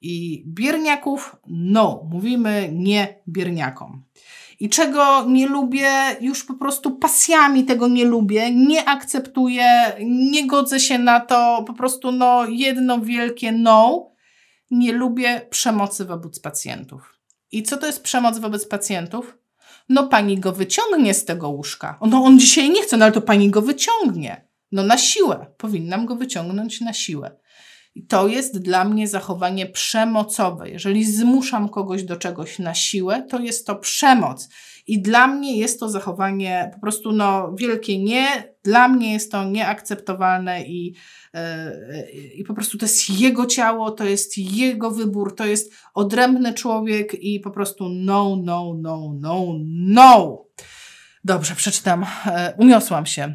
I 0.00 0.44
bierniaków, 0.46 1.36
no, 1.46 2.08
mówimy 2.12 2.68
nie 2.72 3.22
bierniakom 3.28 4.04
i 4.60 4.68
czego 4.68 5.24
nie 5.28 5.46
lubię, 5.46 5.90
już 6.20 6.44
po 6.44 6.54
prostu 6.54 6.90
pasjami 6.90 7.64
tego 7.64 7.88
nie 7.88 8.04
lubię, 8.04 8.50
nie 8.54 8.88
akceptuję, 8.88 9.92
nie 10.04 10.46
godzę 10.46 10.80
się 10.80 10.98
na 10.98 11.20
to, 11.20 11.64
po 11.66 11.74
prostu 11.74 12.12
no 12.12 12.46
jedno 12.48 13.00
wielkie 13.00 13.52
no. 13.52 14.10
Nie 14.70 14.92
lubię 14.92 15.46
przemocy 15.50 16.04
wobec 16.04 16.40
pacjentów. 16.40 17.18
I 17.52 17.62
co 17.62 17.76
to 17.76 17.86
jest 17.86 18.02
przemoc 18.02 18.38
wobec 18.38 18.68
pacjentów? 18.68 19.38
No 19.88 20.08
pani 20.08 20.38
go 20.38 20.52
wyciągnie 20.52 21.14
z 21.14 21.24
tego 21.24 21.48
łóżka. 21.48 21.98
No 22.00 22.24
on 22.24 22.38
dzisiaj 22.38 22.70
nie 22.70 22.82
chce, 22.82 22.96
no 22.96 23.04
ale 23.04 23.12
to 23.12 23.20
pani 23.20 23.50
go 23.50 23.62
wyciągnie. 23.62 24.46
No 24.72 24.82
na 24.82 24.98
siłę. 24.98 25.46
Powinnam 25.56 26.06
go 26.06 26.16
wyciągnąć 26.16 26.80
na 26.80 26.92
siłę. 26.92 27.36
I 27.96 28.06
to 28.06 28.28
jest 28.28 28.58
dla 28.58 28.84
mnie 28.84 29.08
zachowanie 29.08 29.66
przemocowe. 29.66 30.70
Jeżeli 30.70 31.04
zmuszam 31.04 31.68
kogoś 31.68 32.02
do 32.02 32.16
czegoś 32.16 32.58
na 32.58 32.74
siłę, 32.74 33.26
to 33.30 33.40
jest 33.40 33.66
to 33.66 33.76
przemoc. 33.76 34.48
I 34.86 35.02
dla 35.02 35.26
mnie 35.26 35.56
jest 35.56 35.80
to 35.80 35.88
zachowanie 35.88 36.70
po 36.74 36.80
prostu 36.80 37.12
no, 37.12 37.54
wielkie 37.58 37.98
nie. 37.98 38.54
Dla 38.64 38.88
mnie 38.88 39.12
jest 39.12 39.32
to 39.32 39.44
nieakceptowalne 39.44 40.64
i, 40.64 40.94
yy, 41.34 41.40
i 42.34 42.44
po 42.44 42.54
prostu 42.54 42.78
to 42.78 42.84
jest 42.84 43.20
jego 43.20 43.46
ciało, 43.46 43.90
to 43.90 44.04
jest 44.04 44.38
jego 44.38 44.90
wybór, 44.90 45.36
to 45.36 45.46
jest 45.46 45.72
odrębny 45.94 46.54
człowiek 46.54 47.14
i 47.14 47.40
po 47.40 47.50
prostu 47.50 47.88
no, 47.88 48.36
no, 48.42 48.74
no, 48.78 49.14
no, 49.20 49.46
no. 49.68 50.44
Dobrze, 51.24 51.54
przeczytam. 51.54 52.06
Yy, 52.26 52.32
uniosłam 52.58 53.06
się. 53.06 53.34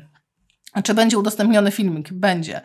Czy 0.83 0.93
będzie 0.93 1.17
udostępniony 1.17 1.71
filmik? 1.71 2.13
Będzie. 2.13 2.61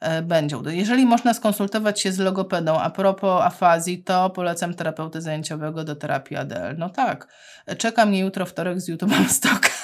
E, 0.00 0.22
będzie. 0.22 0.56
Jeżeli 0.66 1.06
można 1.06 1.34
skonsultować 1.34 2.00
się 2.00 2.12
z 2.12 2.18
logopedą 2.18 2.78
a 2.78 2.90
propos 2.90 3.42
afazji, 3.42 4.02
to 4.02 4.30
polecam 4.30 4.74
terapeutę 4.74 5.22
zajęciowego 5.22 5.84
do 5.84 5.96
terapii 5.96 6.36
ADL. 6.36 6.76
No 6.78 6.88
tak. 6.90 7.28
Czeka 7.78 8.06
mnie 8.06 8.20
jutro 8.20 8.46
wtorek 8.46 8.80
z 8.80 8.90
YouTube'em 8.90 9.28
stokarską. 9.28 9.79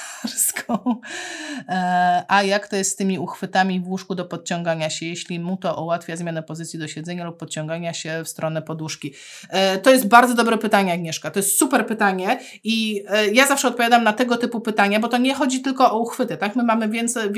E, 1.69 2.23
a 2.27 2.43
jak 2.43 2.67
to 2.67 2.75
jest 2.75 2.91
z 2.91 2.95
tymi 2.95 3.19
uchwytami 3.19 3.79
w 3.79 3.87
łóżku 3.87 4.15
do 4.15 4.25
podciągania 4.25 4.89
się, 4.89 5.05
jeśli 5.05 5.39
mu 5.39 5.57
to 5.57 5.83
ułatwia 5.83 6.15
zmianę 6.15 6.43
pozycji 6.43 6.79
do 6.79 6.87
siedzenia 6.87 7.25
lub 7.25 7.37
podciągania 7.37 7.93
się 7.93 8.23
w 8.23 8.29
stronę 8.29 8.61
poduszki? 8.61 9.13
E, 9.49 9.77
to 9.77 9.89
jest 9.89 10.07
bardzo 10.07 10.33
dobre 10.33 10.57
pytanie, 10.57 10.93
Agnieszka. 10.93 11.31
To 11.31 11.39
jest 11.39 11.59
super 11.59 11.87
pytanie 11.87 12.39
i 12.63 13.03
ja 13.33 13.47
zawsze 13.47 13.67
odpowiadam 13.67 14.03
na 14.03 14.13
tego 14.13 14.37
typu 14.37 14.61
pytania, 14.61 14.99
bo 14.99 15.07
to 15.07 15.17
nie 15.17 15.33
chodzi 15.33 15.61
tylko 15.61 15.91
o 15.91 15.99
uchwyty, 15.99 16.37
tak? 16.37 16.55
My 16.55 16.63
mamy 16.63 16.89
więcej, 16.89 17.31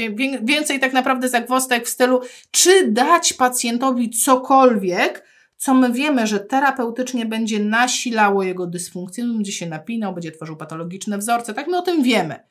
więcej 0.43 0.79
tak 0.79 0.93
naprawdę 0.93 1.29
zagwostek 1.29 1.85
w 1.85 1.89
stylu, 1.89 2.21
czy 2.51 2.91
dać 2.91 3.33
pacjentowi 3.33 4.09
cokolwiek, 4.09 5.23
co 5.57 5.73
my 5.73 5.93
wiemy, 5.93 6.27
że 6.27 6.39
terapeutycznie 6.39 7.25
będzie 7.25 7.59
nasilało 7.59 8.43
jego 8.43 8.67
dysfunkcję, 8.67 9.23
będzie 9.23 9.51
się 9.51 9.65
napinał, 9.65 10.13
będzie 10.13 10.31
tworzył 10.31 10.57
patologiczne 10.57 11.17
wzorce, 11.17 11.53
tak? 11.53 11.67
My 11.67 11.77
o 11.77 11.81
tym 11.81 12.03
wiemy. 12.03 12.49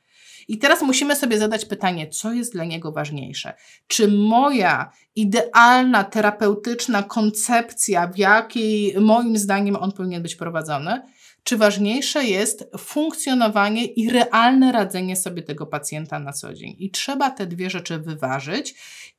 I 0.49 0.59
teraz 0.59 0.83
musimy 0.83 1.17
sobie 1.17 1.39
zadać 1.39 1.65
pytanie, 1.65 2.09
co 2.09 2.33
jest 2.33 2.53
dla 2.53 2.65
niego 2.65 2.93
ważniejsze? 2.93 3.55
Czy 3.87 4.09
moja 4.09 4.93
idealna 5.17 6.05
terapeutyczna 6.05 7.03
koncepcja, 7.03 8.07
w 8.07 8.19
jakiej 8.19 9.01
moim 9.01 9.39
zdaniem 9.39 9.77
on 9.77 9.93
powinien 9.93 10.23
być 10.23 10.37
prowadzony, 10.37 11.03
czy 11.43 11.57
ważniejsze 11.57 12.25
jest 12.25 12.71
funkcjonowanie 12.79 13.85
i 13.85 14.11
realne 14.11 14.73
radzenie 14.73 15.17
sobie 15.17 15.43
tego 15.43 15.67
pacjenta 15.67 16.19
na 16.19 16.33
co 16.33 16.55
dzień? 16.55 16.77
I 16.79 16.91
trzeba 16.91 17.31
te 17.31 17.47
dwie 17.47 17.71
rzeczy 17.71 17.99
wyważyć. 17.99 18.75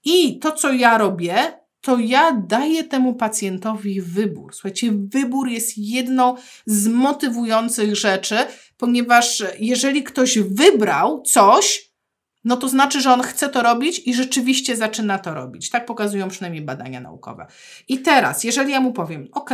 I 0.05 0.39
to, 0.39 0.51
co 0.51 0.73
ja 0.73 0.97
robię, 0.97 1.53
to 1.81 1.99
ja 1.99 2.31
daję 2.47 2.83
temu 2.83 3.15
pacjentowi 3.15 4.01
wybór. 4.01 4.53
Słuchajcie, 4.53 4.91
wybór 4.91 5.47
jest 5.49 5.77
jedną 5.77 6.35
z 6.65 6.87
motywujących 6.87 7.95
rzeczy, 7.95 8.37
ponieważ 8.77 9.43
jeżeli 9.59 10.03
ktoś 10.03 10.39
wybrał 10.39 11.21
coś, 11.21 11.89
no 12.43 12.57
to 12.57 12.69
znaczy, 12.69 13.01
że 13.01 13.13
on 13.13 13.21
chce 13.21 13.49
to 13.49 13.63
robić 13.63 14.01
i 14.05 14.13
rzeczywiście 14.13 14.75
zaczyna 14.75 15.19
to 15.19 15.33
robić. 15.33 15.69
Tak 15.69 15.85
pokazują 15.85 16.29
przynajmniej 16.29 16.61
badania 16.61 16.99
naukowe. 16.99 17.45
I 17.87 17.99
teraz, 17.99 18.43
jeżeli 18.43 18.71
ja 18.71 18.79
mu 18.79 18.93
powiem, 18.93 19.27
OK, 19.31 19.49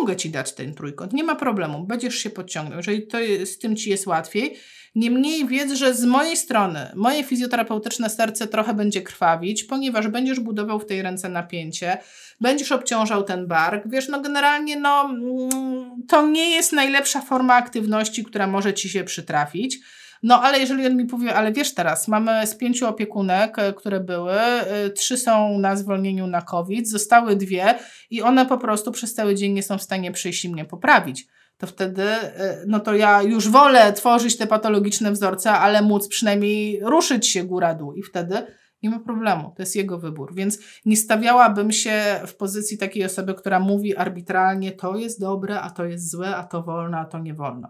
mogę 0.00 0.16
ci 0.16 0.30
dać 0.30 0.54
ten 0.54 0.74
trójkąt, 0.74 1.12
nie 1.12 1.24
ma 1.24 1.34
problemu, 1.34 1.84
będziesz 1.86 2.14
się 2.14 2.30
podciągnął, 2.30 2.76
jeżeli 2.76 3.06
to 3.06 3.18
z 3.44 3.58
tym 3.58 3.76
ci 3.76 3.90
jest 3.90 4.06
łatwiej, 4.06 4.56
Niemniej 4.96 5.46
wiedz, 5.46 5.72
że 5.72 5.94
z 5.94 6.04
mojej 6.04 6.36
strony 6.36 6.92
moje 6.94 7.24
fizjoterapeutyczne 7.24 8.10
serce 8.10 8.46
trochę 8.46 8.74
będzie 8.74 9.02
krwawić, 9.02 9.64
ponieważ 9.64 10.08
będziesz 10.08 10.40
budował 10.40 10.80
w 10.80 10.86
tej 10.86 11.02
ręce 11.02 11.28
napięcie, 11.28 11.98
będziesz 12.40 12.72
obciążał 12.72 13.22
ten 13.22 13.46
bark. 13.46 13.84
Wiesz, 13.86 14.08
no 14.08 14.20
generalnie 14.20 14.76
no, 14.76 15.04
mm, 15.04 16.02
to 16.08 16.26
nie 16.26 16.50
jest 16.50 16.72
najlepsza 16.72 17.20
forma 17.20 17.54
aktywności, 17.54 18.24
która 18.24 18.46
może 18.46 18.74
ci 18.74 18.88
się 18.88 19.04
przytrafić. 19.04 19.78
No 20.22 20.42
ale 20.42 20.58
jeżeli 20.58 20.86
on 20.86 20.96
mi 20.96 21.06
powie, 21.06 21.34
ale 21.34 21.52
wiesz 21.52 21.74
teraz, 21.74 22.08
mamy 22.08 22.46
z 22.46 22.54
pięciu 22.54 22.86
opiekunek, 22.86 23.58
e, 23.58 23.72
które 23.72 24.00
były, 24.00 24.32
e, 24.32 24.90
trzy 24.90 25.16
są 25.16 25.58
na 25.58 25.76
zwolnieniu 25.76 26.26
na 26.26 26.42
COVID, 26.42 26.90
zostały 26.90 27.36
dwie 27.36 27.74
i 28.10 28.22
one 28.22 28.46
po 28.46 28.58
prostu 28.58 28.92
przez 28.92 29.14
cały 29.14 29.34
dzień 29.34 29.52
nie 29.52 29.62
są 29.62 29.78
w 29.78 29.82
stanie 29.82 30.12
przyjść 30.12 30.44
i 30.44 30.48
mnie 30.48 30.64
poprawić 30.64 31.26
to 31.58 31.66
wtedy, 31.66 32.02
e, 32.02 32.64
no 32.66 32.80
to 32.80 32.94
ja 32.94 33.22
już 33.22 33.48
wolę 33.48 33.92
tworzyć 33.92 34.36
te 34.36 34.46
patologiczne 34.46 35.12
wzorce, 35.12 35.52
ale 35.52 35.82
móc 35.82 36.08
przynajmniej 36.08 36.80
ruszyć 36.82 37.28
się 37.28 37.44
góra-dół 37.44 37.92
i 37.92 38.02
wtedy 38.02 38.46
nie 38.82 38.90
ma 38.90 38.98
problemu, 38.98 39.52
to 39.56 39.62
jest 39.62 39.76
jego 39.76 39.98
wybór. 39.98 40.34
Więc 40.34 40.58
nie 40.84 40.96
stawiałabym 40.96 41.72
się 41.72 42.20
w 42.26 42.34
pozycji 42.34 42.78
takiej 42.78 43.04
osoby, 43.04 43.34
która 43.34 43.60
mówi 43.60 43.96
arbitralnie, 43.96 44.72
to 44.72 44.96
jest 44.96 45.20
dobre, 45.20 45.60
a 45.60 45.70
to 45.70 45.84
jest 45.84 46.10
złe, 46.10 46.36
a 46.36 46.44
to 46.44 46.62
wolno, 46.62 46.98
a 46.98 47.04
to 47.04 47.18
nie 47.18 47.34
wolno. 47.34 47.68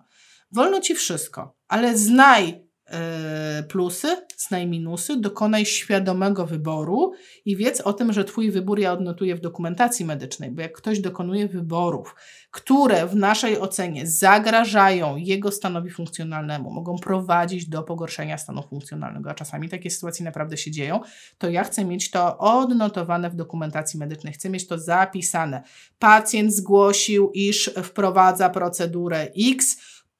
Wolno 0.52 0.80
ci 0.80 0.94
wszystko, 0.94 1.56
ale 1.68 1.98
znaj 1.98 2.66
E, 2.90 3.62
plusy, 3.68 4.08
znaj 4.36 4.66
minusy, 4.66 5.20
dokonaj 5.20 5.66
świadomego 5.66 6.46
wyboru 6.46 7.12
i 7.44 7.56
wiedz 7.56 7.80
o 7.80 7.92
tym, 7.92 8.12
że 8.12 8.24
Twój 8.24 8.50
wybór 8.50 8.78
ja 8.78 8.92
odnotuję 8.92 9.34
w 9.34 9.40
dokumentacji 9.40 10.04
medycznej, 10.04 10.50
bo 10.50 10.62
jak 10.62 10.72
ktoś 10.72 11.00
dokonuje 11.00 11.48
wyborów, 11.48 12.14
które 12.50 13.06
w 13.06 13.16
naszej 13.16 13.58
ocenie 13.58 14.06
zagrażają 14.06 15.16
jego 15.16 15.52
stanowi 15.52 15.90
funkcjonalnemu, 15.90 16.70
mogą 16.70 16.96
prowadzić 16.98 17.68
do 17.68 17.82
pogorszenia 17.82 18.38
stanu 18.38 18.62
funkcjonalnego, 18.62 19.30
a 19.30 19.34
czasami 19.34 19.68
takie 19.68 19.90
sytuacje 19.90 20.24
naprawdę 20.24 20.56
się 20.56 20.70
dzieją, 20.70 21.00
to 21.38 21.50
ja 21.50 21.64
chcę 21.64 21.84
mieć 21.84 22.10
to 22.10 22.38
odnotowane 22.38 23.30
w 23.30 23.34
dokumentacji 23.34 23.98
medycznej, 23.98 24.32
chcę 24.32 24.50
mieć 24.50 24.66
to 24.66 24.78
zapisane. 24.78 25.62
Pacjent 25.98 26.54
zgłosił, 26.54 27.30
iż 27.34 27.70
wprowadza 27.82 28.50
procedurę 28.50 29.28
X, 29.52 29.76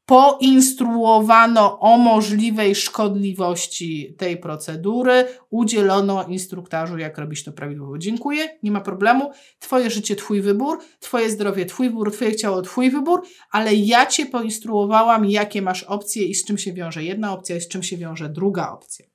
poinstruowano 0.06 1.80
o 1.80 1.98
możliwej 1.98 2.74
szkodliwości 2.74 4.14
tej 4.18 4.36
procedury, 4.36 5.24
udzielono 5.50 6.24
instruktażu, 6.24 6.98
jak 6.98 7.18
robić 7.18 7.44
to 7.44 7.52
prawidłowo. 7.52 7.98
Dziękuję, 7.98 8.48
nie 8.62 8.70
ma 8.70 8.80
problemu. 8.80 9.30
Twoje 9.58 9.90
życie, 9.90 10.16
Twój 10.16 10.40
wybór, 10.40 10.78
Twoje 11.00 11.30
zdrowie, 11.30 11.66
Twój 11.66 11.88
wybór, 11.88 12.12
Twoje 12.12 12.36
ciało, 12.36 12.62
Twój 12.62 12.90
wybór, 12.90 13.22
ale 13.50 13.74
ja 13.74 14.06
Cię 14.06 14.26
poinstruowałam, 14.26 15.24
jakie 15.24 15.62
masz 15.62 15.82
opcje 15.82 16.24
i 16.24 16.34
z 16.34 16.44
czym 16.44 16.58
się 16.58 16.72
wiąże 16.72 17.04
jedna 17.04 17.32
opcja 17.32 17.56
i 17.56 17.60
z 17.60 17.68
czym 17.68 17.82
się 17.82 17.96
wiąże 17.96 18.28
druga 18.28 18.70
opcja. 18.70 19.06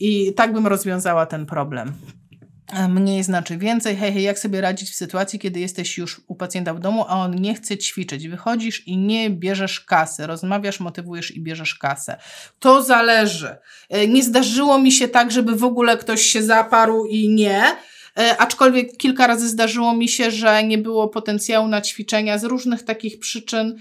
I 0.00 0.34
tak 0.34 0.52
bym 0.52 0.66
rozwiązała 0.66 1.26
ten 1.26 1.46
problem 1.46 1.92
mniej 2.88 3.22
znaczy 3.22 3.58
więcej. 3.58 3.96
Hej, 3.96 4.12
hej, 4.12 4.22
jak 4.22 4.38
sobie 4.38 4.60
radzić 4.60 4.90
w 4.90 4.94
sytuacji, 4.94 5.38
kiedy 5.38 5.60
jesteś 5.60 5.98
już 5.98 6.20
u 6.26 6.34
pacjenta 6.34 6.74
w 6.74 6.80
domu, 6.80 7.04
a 7.08 7.16
on 7.16 7.34
nie 7.34 7.54
chce 7.54 7.78
ćwiczyć? 7.78 8.28
Wychodzisz 8.28 8.88
i 8.88 8.96
nie 8.96 9.30
bierzesz 9.30 9.80
kasy, 9.80 10.26
rozmawiasz, 10.26 10.80
motywujesz 10.80 11.30
i 11.30 11.40
bierzesz 11.40 11.74
kasę. 11.74 12.16
To 12.58 12.82
zależy. 12.82 13.56
E, 13.88 14.08
nie 14.08 14.22
zdarzyło 14.22 14.78
mi 14.78 14.92
się 14.92 15.08
tak, 15.08 15.30
żeby 15.30 15.56
w 15.56 15.64
ogóle 15.64 15.96
ktoś 15.96 16.22
się 16.22 16.42
zaparł 16.42 17.04
i 17.04 17.28
nie. 17.28 17.62
E, 18.18 18.36
aczkolwiek 18.36 18.96
kilka 18.96 19.26
razy 19.26 19.48
zdarzyło 19.48 19.96
mi 19.96 20.08
się, 20.08 20.30
że 20.30 20.64
nie 20.64 20.78
było 20.78 21.08
potencjału 21.08 21.68
na 21.68 21.80
ćwiczenia 21.80 22.38
z 22.38 22.44
różnych 22.44 22.82
takich 22.82 23.18
przyczyn. 23.18 23.76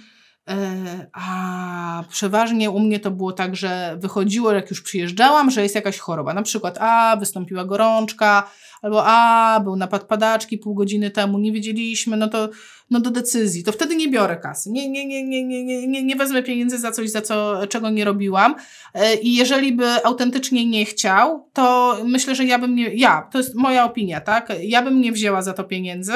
E, 0.49 1.07
a 1.13 2.03
przeważnie 2.09 2.69
u 2.69 2.79
mnie 2.79 2.99
to 2.99 3.11
było 3.11 3.31
tak, 3.31 3.55
że 3.55 3.97
wychodziło, 3.99 4.51
jak 4.51 4.69
już 4.69 4.81
przyjeżdżałam, 4.81 5.51
że 5.51 5.63
jest 5.63 5.75
jakaś 5.75 5.97
choroba. 5.97 6.33
Na 6.33 6.41
przykład, 6.41 6.77
a 6.81 7.17
wystąpiła 7.19 7.65
gorączka, 7.65 8.51
albo 8.81 9.03
a, 9.05 9.59
był 9.63 9.75
napad 9.75 10.03
padaczki 10.03 10.57
pół 10.57 10.73
godziny 10.73 11.11
temu, 11.11 11.39
nie 11.39 11.51
wiedzieliśmy, 11.51 12.17
no 12.17 12.27
to 12.27 12.49
no 12.91 12.99
do 12.99 13.11
decyzji, 13.11 13.63
to 13.63 13.71
wtedy 13.71 13.95
nie 13.95 14.07
biorę 14.07 14.37
kasy, 14.37 14.71
nie, 14.71 14.89
nie, 14.89 15.05
nie, 15.05 15.23
nie, 15.23 15.43
nie, 15.43 15.87
nie, 15.87 16.03
nie 16.03 16.15
wezmę 16.15 16.43
pieniędzy 16.43 16.77
za 16.77 16.91
coś, 16.91 17.09
za 17.09 17.21
co, 17.21 17.67
czego 17.67 17.89
nie 17.89 18.05
robiłam. 18.05 18.55
E, 18.93 19.15
i 19.15 19.35
jeżeli 19.35 19.73
by 19.73 20.05
autentycznie 20.05 20.65
nie 20.65 20.85
chciał, 20.85 21.49
to 21.53 21.97
myślę, 22.05 22.35
że 22.35 22.45
ja 22.45 22.59
bym 22.59 22.75
nie, 22.75 22.93
ja, 22.93 23.27
to 23.31 23.37
jest 23.37 23.55
moja 23.55 23.85
opinia, 23.85 24.21
tak, 24.21 24.53
ja 24.61 24.81
bym 24.81 25.01
nie 25.01 25.11
wzięła 25.11 25.41
za 25.41 25.53
to 25.53 25.63
pieniędzy, 25.63 26.13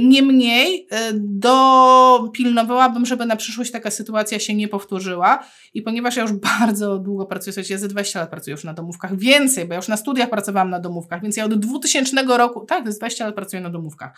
Niemniej 0.00 0.86
e, 0.90 1.12
dopilnowałabym, 1.14 3.06
żeby 3.06 3.26
na 3.26 3.36
przyszłość 3.36 3.70
taka 3.70 3.90
sytuacja 3.90 4.38
się 4.38 4.54
nie 4.54 4.68
powtórzyła. 4.68 5.44
I 5.74 5.82
ponieważ 5.82 6.16
ja 6.16 6.22
już 6.22 6.32
bardzo 6.60 6.98
długo 6.98 7.26
pracuję, 7.26 7.52
słuchajcie, 7.52 7.74
ja 7.74 7.80
ze 7.80 7.88
20 7.88 8.20
lat 8.20 8.30
pracuję 8.30 8.52
już 8.52 8.64
na 8.64 8.74
domówkach, 8.74 9.18
więcej, 9.18 9.64
bo 9.64 9.72
ja 9.72 9.76
już 9.76 9.88
na 9.88 9.96
studiach 9.96 10.30
pracowałam 10.30 10.70
na 10.70 10.80
domówkach, 10.80 11.22
więc 11.22 11.36
ja 11.36 11.44
od 11.44 11.54
2000 11.54 11.96
2000 12.10 12.38
roku, 12.38 12.60
tak, 12.60 12.86
jest 12.86 12.98
20 12.98 13.26
lat 13.26 13.34
pracuję 13.34 13.62
na 13.62 13.70
domówkach. 13.70 14.10
E, 14.10 14.16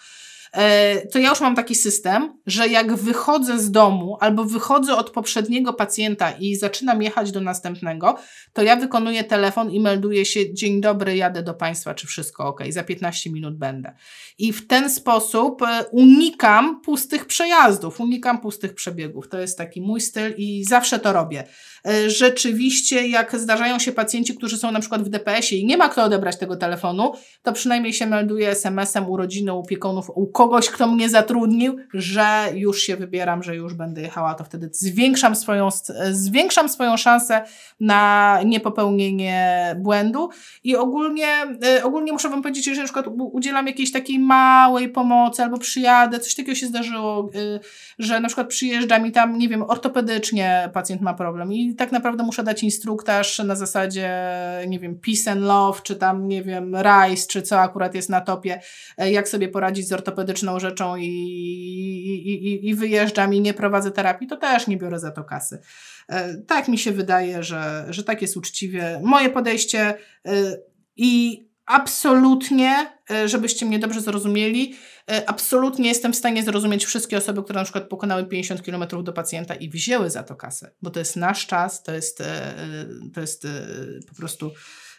to 1.12 1.18
ja 1.18 1.28
już 1.28 1.40
mam 1.40 1.56
taki 1.56 1.74
system, 1.74 2.32
że 2.46 2.68
jak 2.68 2.94
wychodzę 2.94 3.58
z 3.58 3.70
domu 3.70 4.16
albo 4.20 4.44
wychodzę 4.44 4.96
od 4.96 5.10
poprzedniego 5.10 5.72
pacjenta 5.72 6.30
i 6.30 6.56
zaczynam 6.56 7.02
jechać 7.02 7.32
do 7.32 7.40
następnego, 7.40 8.18
to 8.52 8.62
ja 8.62 8.76
wykonuję 8.76 9.24
telefon 9.24 9.70
i 9.70 9.80
melduję 9.80 10.24
się: 10.24 10.54
Dzień 10.54 10.80
dobry, 10.80 11.16
jadę 11.16 11.42
do 11.42 11.54
Państwa, 11.54 11.94
czy 11.94 12.06
wszystko 12.06 12.46
ok, 12.46 12.60
za 12.68 12.82
15 12.82 13.30
minut 13.30 13.58
będę. 13.58 13.94
I 14.38 14.52
w 14.52 14.66
ten 14.66 14.90
sposób 14.90 15.62
e, 15.62 15.84
unikam 15.90 16.80
pustych 16.80 17.24
przejazdów, 17.24 18.00
unikam 18.00 18.40
pustych 18.40 18.74
przebiegów. 18.74 19.28
To 19.28 19.40
jest 19.40 19.58
taki 19.58 19.80
mój 19.80 20.00
styl 20.00 20.34
i 20.36 20.64
zawsze 20.64 20.98
to 20.98 21.12
robię. 21.12 21.44
E, 21.86 22.10
rzeczywiście, 22.10 23.08
jak 23.08 23.38
zdarzają 23.38 23.78
się 23.78 23.92
pacjenci, 23.92 24.34
którzy 24.34 24.58
są 24.58 24.72
na 24.72 24.80
przykład 24.80 25.02
w 25.02 25.08
DPS-ie 25.08 25.60
i 25.60 25.66
nie 25.66 25.76
ma 25.76 25.88
kto 25.88 26.04
odebrać 26.04 26.38
tego 26.38 26.56
telefonu, 26.56 27.12
to 27.42 27.52
przynajmniej 27.52 27.92
się 27.92 28.06
melduje 28.06 28.50
SMS-em 28.50 29.10
u 29.10 29.16
rodziny, 29.16 29.52
u 29.52 29.58
opiekunów, 29.58 30.10
kogoś, 30.38 30.70
kto 30.70 30.86
mnie 30.86 31.08
zatrudnił, 31.08 31.76
że 31.94 32.48
już 32.54 32.82
się 32.82 32.96
wybieram, 32.96 33.42
że 33.42 33.56
już 33.56 33.74
będę 33.74 34.00
jechała, 34.02 34.34
to 34.34 34.44
wtedy 34.44 34.70
zwiększam 34.72 35.36
swoją, 35.36 35.68
zwiększam 36.10 36.68
swoją 36.68 36.96
szansę 36.96 37.42
na 37.80 38.40
niepopełnienie 38.44 39.74
błędu. 39.78 40.28
I 40.64 40.76
ogólnie, 40.76 41.26
e, 41.64 41.84
ogólnie 41.84 42.12
muszę 42.12 42.28
Wam 42.28 42.42
powiedzieć, 42.42 42.64
że 42.64 42.74
na 42.74 42.84
przykład 42.84 43.06
udzielam 43.18 43.66
jakiejś 43.66 43.92
takiej 43.92 44.18
małej 44.18 44.88
pomocy 44.88 45.42
albo 45.42 45.58
przyjadę, 45.58 46.20
coś 46.20 46.34
takiego 46.34 46.54
się 46.54 46.66
zdarzyło, 46.66 47.30
e, 47.34 47.60
że 47.98 48.20
na 48.20 48.28
przykład 48.28 48.48
przyjeżdża 48.48 48.98
mi 48.98 49.12
tam, 49.12 49.38
nie 49.38 49.48
wiem, 49.48 49.62
ortopedycznie 49.62 50.70
pacjent 50.72 51.02
ma 51.02 51.14
problem 51.14 51.52
i 51.52 51.74
tak 51.74 51.92
naprawdę 51.92 52.22
muszę 52.22 52.42
dać 52.42 52.62
instruktaż 52.62 53.38
na 53.38 53.56
zasadzie, 53.56 54.10
nie 54.68 54.78
wiem, 54.78 55.00
peace 55.06 55.30
and 55.30 55.40
love, 55.40 55.80
czy 55.82 55.96
tam, 55.96 56.28
nie 56.28 56.42
wiem, 56.42 56.76
rice, 56.76 57.26
czy 57.28 57.42
co 57.42 57.60
akurat 57.60 57.94
jest 57.94 58.08
na 58.08 58.20
topie, 58.20 58.60
e, 58.98 59.10
jak 59.10 59.28
sobie 59.28 59.48
poradzić 59.48 59.88
z 59.88 59.92
ortopedyczną 60.28 60.60
rzeczą 60.60 60.96
i, 60.96 61.06
i, 61.06 62.46
i, 62.46 62.68
i 62.68 62.74
wyjeżdżam 62.74 63.34
i 63.34 63.40
nie 63.40 63.54
prowadzę 63.54 63.90
terapii, 63.90 64.28
to 64.28 64.36
też 64.36 64.66
nie 64.66 64.76
biorę 64.76 64.98
za 64.98 65.10
to 65.10 65.24
kasy. 65.24 65.58
E, 66.08 66.34
tak 66.34 66.68
mi 66.68 66.78
się 66.78 66.92
wydaje, 66.92 67.42
że, 67.42 67.86
że 67.90 68.04
tak 68.04 68.22
jest 68.22 68.36
uczciwie. 68.36 69.00
Moje 69.02 69.30
podejście 69.30 69.80
e, 69.80 69.96
i 70.96 71.44
absolutnie, 71.66 72.92
e, 73.10 73.28
żebyście 73.28 73.66
mnie 73.66 73.78
dobrze 73.78 74.00
zrozumieli, 74.00 74.74
absolutnie 75.26 75.88
jestem 75.88 76.12
w 76.12 76.16
stanie 76.16 76.42
zrozumieć 76.42 76.84
wszystkie 76.84 77.16
osoby, 77.18 77.42
które 77.42 77.58
na 77.58 77.64
przykład 77.64 77.88
pokonały 77.88 78.26
50 78.26 78.62
km 78.62 79.04
do 79.04 79.12
pacjenta 79.12 79.54
i 79.54 79.68
wzięły 79.68 80.10
za 80.10 80.22
to 80.22 80.36
kasę, 80.36 80.70
bo 80.82 80.90
to 80.90 80.98
jest 80.98 81.16
nasz 81.16 81.46
czas, 81.46 81.82
to 81.82 81.92
jest, 81.92 82.22
to 83.14 83.20
jest 83.20 83.46
po 84.08 84.14
prostu 84.14 84.50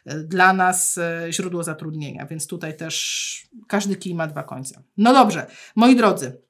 dla 0.06 0.54
nas 0.54 1.00
źródło 1.30 1.64
zatrudnienia, 1.64 2.26
więc 2.26 2.48
tutaj 2.48 2.78
też 2.78 3.48
każdy 3.68 3.96
kij 3.96 4.16
ma 4.16 4.28
dwa 4.28 4.44
końce. 4.44 4.84
No 4.98 5.14
dobrze, 5.14 5.48
moi 5.76 5.96
drodzy, 5.96 6.42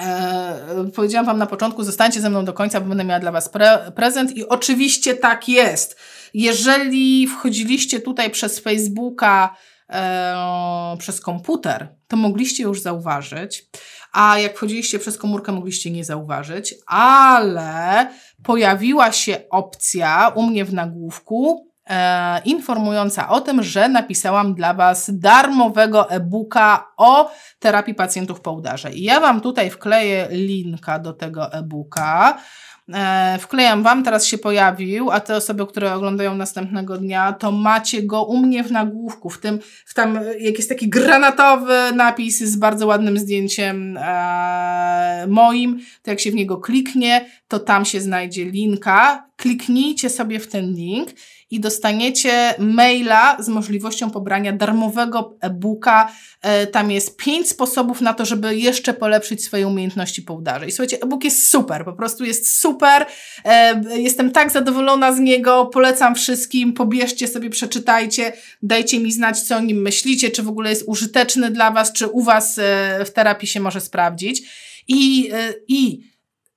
E, 0.00 0.90
powiedziałam 0.94 1.26
Wam 1.26 1.38
na 1.38 1.46
początku, 1.46 1.84
zostańcie 1.84 2.20
ze 2.20 2.30
mną 2.30 2.44
do 2.44 2.52
końca, 2.52 2.80
bo 2.80 2.88
będę 2.88 3.04
miała 3.04 3.20
dla 3.20 3.32
Was 3.32 3.48
pre 3.48 3.92
prezent 3.94 4.36
i 4.36 4.48
oczywiście 4.48 5.14
tak 5.14 5.48
jest. 5.48 5.98
Jeżeli 6.34 7.26
wchodziliście 7.26 8.00
tutaj 8.00 8.30
przez 8.30 8.58
Facebooka, 8.58 9.56
e, 9.90 10.96
przez 10.98 11.20
komputer, 11.20 11.88
to 12.08 12.16
mogliście 12.16 12.62
już 12.62 12.80
zauważyć, 12.80 13.66
a 14.12 14.38
jak 14.38 14.56
wchodziliście 14.56 14.98
przez 14.98 15.18
komórkę, 15.18 15.52
mogliście 15.52 15.90
nie 15.90 16.04
zauważyć, 16.04 16.74
ale 16.86 18.10
pojawiła 18.42 19.12
się 19.12 19.42
opcja 19.50 20.32
u 20.34 20.42
mnie 20.42 20.64
w 20.64 20.74
nagłówku 20.74 21.69
e, 21.90 22.40
informująca 22.44 23.28
o 23.28 23.40
tym, 23.40 23.62
że 23.62 23.88
napisałam 23.88 24.54
dla 24.54 24.74
Was 24.74 25.10
darmowego 25.18 26.10
e-booka 26.10 26.92
o 26.96 27.30
terapii 27.58 27.94
pacjentów 27.94 28.40
po 28.40 28.52
udarze. 28.52 28.92
I 28.92 29.02
ja 29.02 29.20
Wam 29.20 29.40
tutaj 29.40 29.70
wkleję 29.70 30.28
linka 30.30 30.98
do 30.98 31.12
tego 31.12 31.52
e-booka. 31.52 32.38
E, 32.94 33.38
wklejam 33.40 33.82
Wam, 33.82 34.02
teraz 34.04 34.26
się 34.26 34.38
pojawił, 34.38 35.10
a 35.10 35.20
te 35.20 35.36
osoby, 35.36 35.66
które 35.66 35.94
oglądają 35.94 36.34
następnego 36.34 36.98
dnia, 36.98 37.32
to 37.32 37.52
macie 37.52 38.02
go 38.02 38.24
u 38.24 38.36
mnie 38.36 38.64
w 38.64 38.72
nagłówku, 38.72 39.30
w 39.30 39.40
tym, 39.40 39.58
w 39.86 39.94
tam, 39.94 40.20
jak 40.40 40.56
jest 40.56 40.68
taki 40.68 40.88
granatowy 40.88 41.74
napis 41.94 42.38
z 42.38 42.56
bardzo 42.56 42.86
ładnym 42.86 43.18
zdjęciem 43.18 43.96
e, 44.00 45.26
moim, 45.28 45.80
to 46.02 46.10
jak 46.10 46.20
się 46.20 46.30
w 46.30 46.34
niego 46.34 46.56
kliknie, 46.56 47.26
to 47.48 47.58
tam 47.58 47.84
się 47.84 48.00
znajdzie 48.00 48.44
linka. 48.44 49.26
Kliknijcie 49.36 50.10
sobie 50.10 50.40
w 50.40 50.48
ten 50.48 50.72
link 50.72 51.08
i 51.50 51.60
dostaniecie 51.60 52.54
maila 52.58 53.36
z 53.40 53.48
możliwością 53.48 54.10
pobrania 54.10 54.52
darmowego 54.52 55.36
e-booka. 55.40 56.12
E, 56.42 56.66
tam 56.66 56.90
jest 56.90 57.16
pięć 57.16 57.48
sposobów 57.48 58.00
na 58.00 58.14
to, 58.14 58.24
żeby 58.24 58.56
jeszcze 58.56 58.94
polepszyć 58.94 59.44
swoje 59.44 59.66
umiejętności 59.66 60.22
po 60.22 60.34
udarze. 60.34 60.66
I 60.66 60.72
słuchajcie, 60.72 60.98
e-book 61.02 61.24
jest 61.24 61.50
super, 61.50 61.84
po 61.84 61.92
prostu 61.92 62.24
jest 62.24 62.60
super. 62.60 63.06
E, 63.44 63.82
jestem 64.00 64.30
tak 64.30 64.50
zadowolona 64.50 65.12
z 65.12 65.18
niego, 65.18 65.66
polecam 65.66 66.14
wszystkim, 66.14 66.72
pobierzcie 66.72 67.28
sobie, 67.28 67.50
przeczytajcie, 67.50 68.32
dajcie 68.62 69.00
mi 69.00 69.12
znać, 69.12 69.40
co 69.40 69.56
o 69.56 69.60
nim 69.60 69.82
myślicie, 69.82 70.30
czy 70.30 70.42
w 70.42 70.48
ogóle 70.48 70.70
jest 70.70 70.84
użyteczny 70.86 71.50
dla 71.50 71.70
Was, 71.70 71.92
czy 71.92 72.08
u 72.08 72.22
Was 72.22 72.58
e, 72.58 73.04
w 73.04 73.10
terapii 73.10 73.48
się 73.48 73.60
może 73.60 73.80
sprawdzić. 73.80 74.42
I, 74.88 75.30
i 75.68 76.09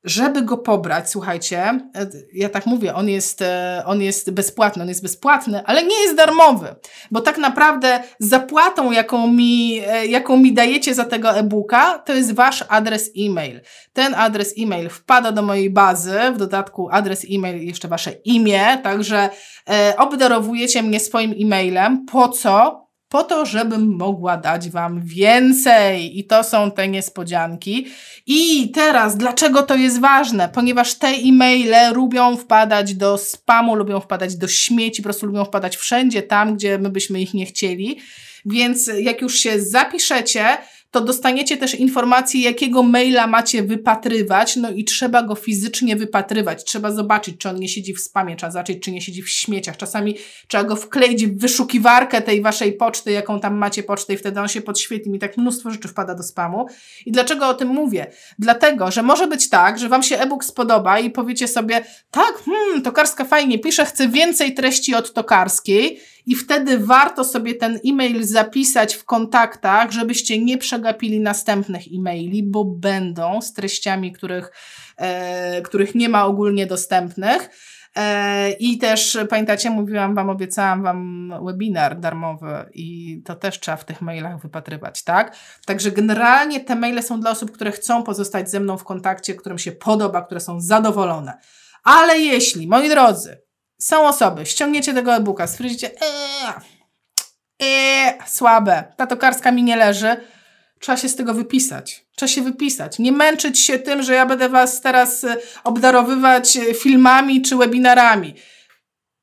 żeby 0.03 0.41
go 0.41 0.57
pobrać, 0.57 1.09
słuchajcie, 1.09 1.59
e, 1.95 2.07
ja 2.33 2.49
tak 2.49 2.65
mówię, 2.65 2.95
on 2.95 3.09
jest, 3.09 3.41
e, 3.41 3.83
on 3.85 4.01
jest 4.01 4.31
bezpłatny, 4.31 4.83
on 4.83 4.89
jest 4.89 5.03
bezpłatny, 5.03 5.65
ale 5.65 5.83
nie 5.83 6.01
jest 6.01 6.15
darmowy, 6.15 6.75
bo 7.11 7.21
tak 7.21 7.37
naprawdę 7.37 8.03
zapłatą, 8.19 8.91
jaką 8.91 9.27
mi, 9.27 9.81
e, 9.87 10.05
jaką 10.05 10.37
mi 10.37 10.53
dajecie 10.53 10.95
za 10.95 11.05
tego 11.05 11.37
e-booka, 11.37 11.99
to 11.99 12.13
jest 12.13 12.33
wasz 12.33 12.65
adres 12.69 13.11
e-mail. 13.17 13.61
Ten 13.93 14.15
adres 14.15 14.53
e-mail 14.57 14.89
wpada 14.89 15.31
do 15.31 15.41
mojej 15.41 15.69
bazy, 15.69 16.19
w 16.33 16.37
dodatku 16.37 16.89
adres 16.91 17.25
e-mail 17.31 17.67
jeszcze 17.67 17.87
wasze 17.87 18.11
imię, 18.11 18.77
także 18.83 19.29
obdarowujecie 19.97 20.83
mnie 20.83 20.99
swoim 20.99 21.33
e-mailem. 21.41 22.05
Po 22.05 22.29
co? 22.29 22.82
Po 23.13 23.23
to, 23.23 23.45
żebym 23.45 23.95
mogła 23.95 24.37
dać 24.37 24.69
Wam 24.69 25.01
więcej. 25.05 26.19
I 26.19 26.23
to 26.23 26.43
są 26.43 26.71
te 26.71 26.87
niespodzianki. 26.87 27.87
I 28.25 28.71
teraz, 28.71 29.17
dlaczego 29.17 29.63
to 29.63 29.75
jest 29.75 29.99
ważne? 29.99 30.49
Ponieważ 30.49 30.95
te 30.95 31.07
e-maile 31.07 31.93
lubią 31.93 32.37
wpadać 32.37 32.95
do 32.95 33.17
spamu, 33.17 33.75
lubią 33.75 33.99
wpadać 33.99 34.35
do 34.35 34.47
śmieci, 34.47 35.01
po 35.01 35.03
prostu 35.03 35.25
lubią 35.25 35.45
wpadać 35.45 35.77
wszędzie 35.77 36.21
tam, 36.21 36.55
gdzie 36.55 36.77
my 36.77 36.89
byśmy 36.89 37.21
ich 37.21 37.33
nie 37.33 37.45
chcieli. 37.45 37.99
Więc 38.45 38.91
jak 38.99 39.21
już 39.21 39.39
się 39.39 39.61
zapiszecie, 39.61 40.45
to 40.93 41.01
dostaniecie 41.01 41.57
też 41.57 41.75
informację, 41.75 42.41
jakiego 42.41 42.83
maila 42.83 43.27
macie 43.27 43.63
wypatrywać, 43.63 44.55
no 44.55 44.71
i 44.71 44.83
trzeba 44.83 45.23
go 45.23 45.35
fizycznie 45.35 45.95
wypatrywać. 45.95 46.63
Trzeba 46.63 46.91
zobaczyć, 46.91 47.37
czy 47.37 47.49
on 47.49 47.59
nie 47.59 47.69
siedzi 47.69 47.93
w 47.93 47.99
spamie, 47.99 48.35
trzeba 48.35 48.51
zobaczyć, 48.51 48.83
czy 48.83 48.91
nie 48.91 49.01
siedzi 49.01 49.21
w 49.21 49.29
śmieciach. 49.29 49.77
Czasami 49.77 50.15
trzeba 50.47 50.63
go 50.63 50.75
wkleić 50.75 51.25
w 51.27 51.39
wyszukiwarkę 51.39 52.21
tej 52.21 52.41
waszej 52.41 52.73
poczty, 52.73 53.11
jaką 53.11 53.39
tam 53.39 53.57
macie 53.57 53.83
pocztę 53.83 54.13
i 54.13 54.17
wtedy 54.17 54.39
on 54.39 54.47
się 54.47 54.61
podświetli. 54.61 55.11
Mi 55.11 55.19
tak 55.19 55.37
mnóstwo 55.37 55.71
rzeczy 55.71 55.87
wpada 55.87 56.15
do 56.15 56.23
spamu. 56.23 56.65
I 57.05 57.11
dlaczego 57.11 57.47
o 57.47 57.53
tym 57.53 57.67
mówię? 57.67 58.11
Dlatego, 58.39 58.91
że 58.91 59.03
może 59.03 59.27
być 59.27 59.49
tak, 59.49 59.79
że 59.79 59.89
wam 59.89 60.03
się 60.03 60.19
e-book 60.19 60.45
spodoba 60.45 60.99
i 60.99 61.09
powiecie 61.09 61.47
sobie, 61.47 61.85
tak, 62.11 62.33
hmm, 62.45 62.81
Tokarska 62.81 63.25
fajnie 63.25 63.59
pisze, 63.59 63.85
chcę 63.85 64.07
więcej 64.07 64.53
treści 64.53 64.95
od 64.95 65.13
Tokarskiej 65.13 65.99
i 66.25 66.35
wtedy 66.35 66.79
warto 66.79 67.23
sobie 67.23 67.55
ten 67.55 67.79
e-mail 67.87 68.23
zapisać 68.23 68.95
w 68.95 69.05
kontaktach, 69.05 69.91
żebyście 69.91 70.43
nie 70.43 70.57
przegapili 70.57 71.19
następnych 71.19 71.83
e-maili, 71.97 72.43
bo 72.43 72.65
będą 72.65 73.41
z 73.41 73.53
treściami, 73.53 74.11
których, 74.11 74.51
e, 74.97 75.61
których 75.61 75.95
nie 75.95 76.09
ma 76.09 76.25
ogólnie 76.25 76.67
dostępnych. 76.67 77.49
E, 77.95 78.51
I 78.51 78.77
też 78.77 79.17
pamiętacie, 79.29 79.69
mówiłam 79.69 80.15
Wam, 80.15 80.29
obiecałam 80.29 80.83
Wam 80.83 81.33
webinar 81.45 81.99
darmowy 81.99 82.69
i 82.73 83.21
to 83.25 83.35
też 83.35 83.59
trzeba 83.59 83.77
w 83.77 83.85
tych 83.85 84.01
mailach 84.01 84.41
wypatrywać, 84.41 85.03
tak? 85.03 85.35
Także 85.65 85.91
generalnie 85.91 86.59
te 86.59 86.75
maile 86.75 87.03
są 87.03 87.19
dla 87.19 87.31
osób, 87.31 87.51
które 87.51 87.71
chcą 87.71 88.03
pozostać 88.03 88.49
ze 88.49 88.59
mną 88.59 88.77
w 88.77 88.83
kontakcie, 88.83 89.35
którym 89.35 89.57
się 89.57 89.71
podoba, 89.71 90.21
które 90.21 90.39
są 90.39 90.61
zadowolone. 90.61 91.33
Ale 91.83 92.19
jeśli, 92.19 92.67
moi 92.67 92.89
drodzy, 92.89 93.42
są 93.83 94.07
osoby, 94.07 94.45
ściągniecie 94.45 94.93
tego 94.93 95.15
e-booka, 95.15 95.47
stwierdzicie, 95.47 95.91
eee, 96.01 96.53
eee, 97.59 98.13
słabe, 98.27 98.83
ta 98.97 99.07
tokarska 99.07 99.51
mi 99.51 99.63
nie 99.63 99.75
leży, 99.75 100.17
trzeba 100.79 100.97
się 100.97 101.09
z 101.09 101.15
tego 101.15 101.33
wypisać. 101.33 102.05
Trzeba 102.15 102.27
się 102.27 102.41
wypisać. 102.41 102.99
Nie 102.99 103.11
męczyć 103.11 103.59
się 103.59 103.79
tym, 103.79 104.03
że 104.03 104.13
ja 104.13 104.25
będę 104.25 104.49
Was 104.49 104.81
teraz 104.81 105.23
e, 105.23 105.37
obdarowywać 105.63 106.57
e, 106.57 106.73
filmami 106.73 107.41
czy 107.41 107.55
webinarami. 107.55 108.35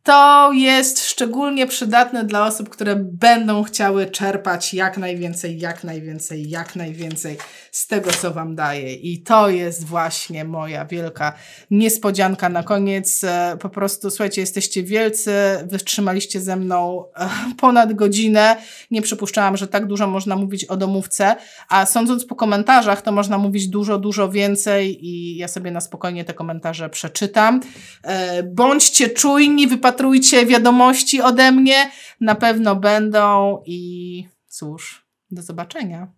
To 0.02 0.52
jest 0.52 1.04
szczególnie 1.06 1.66
przydatne 1.66 2.24
dla 2.24 2.46
osób, 2.46 2.68
które 2.68 2.96
będą 2.96 3.62
chciały 3.62 4.06
czerpać 4.06 4.74
jak 4.74 4.98
najwięcej, 4.98 5.58
jak 5.58 5.84
najwięcej, 5.84 6.50
jak 6.50 6.76
najwięcej 6.76 7.38
z 7.72 7.86
tego, 7.86 8.10
co 8.12 8.30
Wam 8.30 8.54
daję. 8.54 8.94
I 8.94 9.22
to 9.22 9.48
jest 9.48 9.84
właśnie 9.84 10.44
moja 10.44 10.84
wielka 10.84 11.32
niespodzianka 11.70 12.48
na 12.48 12.62
koniec. 12.62 13.24
E, 13.24 13.56
po 13.60 13.68
prostu, 13.68 14.10
słuchajcie, 14.10 14.40
jesteście 14.40 14.82
wielcy, 14.82 15.32
wytrzymaliście 15.64 16.40
ze 16.40 16.56
mną 16.56 17.04
e, 17.16 17.28
ponad 17.60 17.92
godzinę. 17.92 18.56
Nie 18.90 19.02
przypuszczałam, 19.02 19.56
że 19.56 19.68
tak 19.68 19.86
dużo 19.86 20.06
można 20.06 20.36
mówić 20.36 20.64
o 20.64 20.76
domówce, 20.76 21.36
a 21.68 21.86
sądząc 21.86 22.24
po 22.24 22.34
komentarzach, 22.34 23.02
to 23.02 23.12
można 23.12 23.38
mówić 23.38 23.68
dużo, 23.68 23.98
dużo 23.98 24.30
więcej 24.30 25.06
i 25.06 25.36
ja 25.36 25.48
sobie 25.48 25.70
na 25.70 25.80
spokojnie 25.80 26.24
te 26.24 26.34
komentarze 26.34 26.90
przeczytam. 26.90 27.60
E, 28.02 28.42
bądźcie 28.42 29.08
czujni, 29.08 29.66
wypatrujcie 29.90 30.46
wiadomości 30.46 31.20
ode 31.20 31.52
mnie, 31.52 31.90
na 32.20 32.34
pewno 32.34 32.76
będą 32.76 33.62
i 33.66 34.24
cóż, 34.46 35.06
do 35.30 35.42
zobaczenia. 35.42 36.12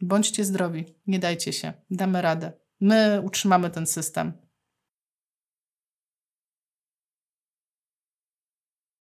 Bądźcie 0.00 0.44
zdrowi, 0.44 0.84
nie 1.06 1.18
dajcie 1.18 1.52
się, 1.52 1.72
damy 1.90 2.22
radę. 2.22 2.52
My 2.80 3.22
utrzymamy 3.24 3.70
ten 3.70 3.86
system. 3.86 4.32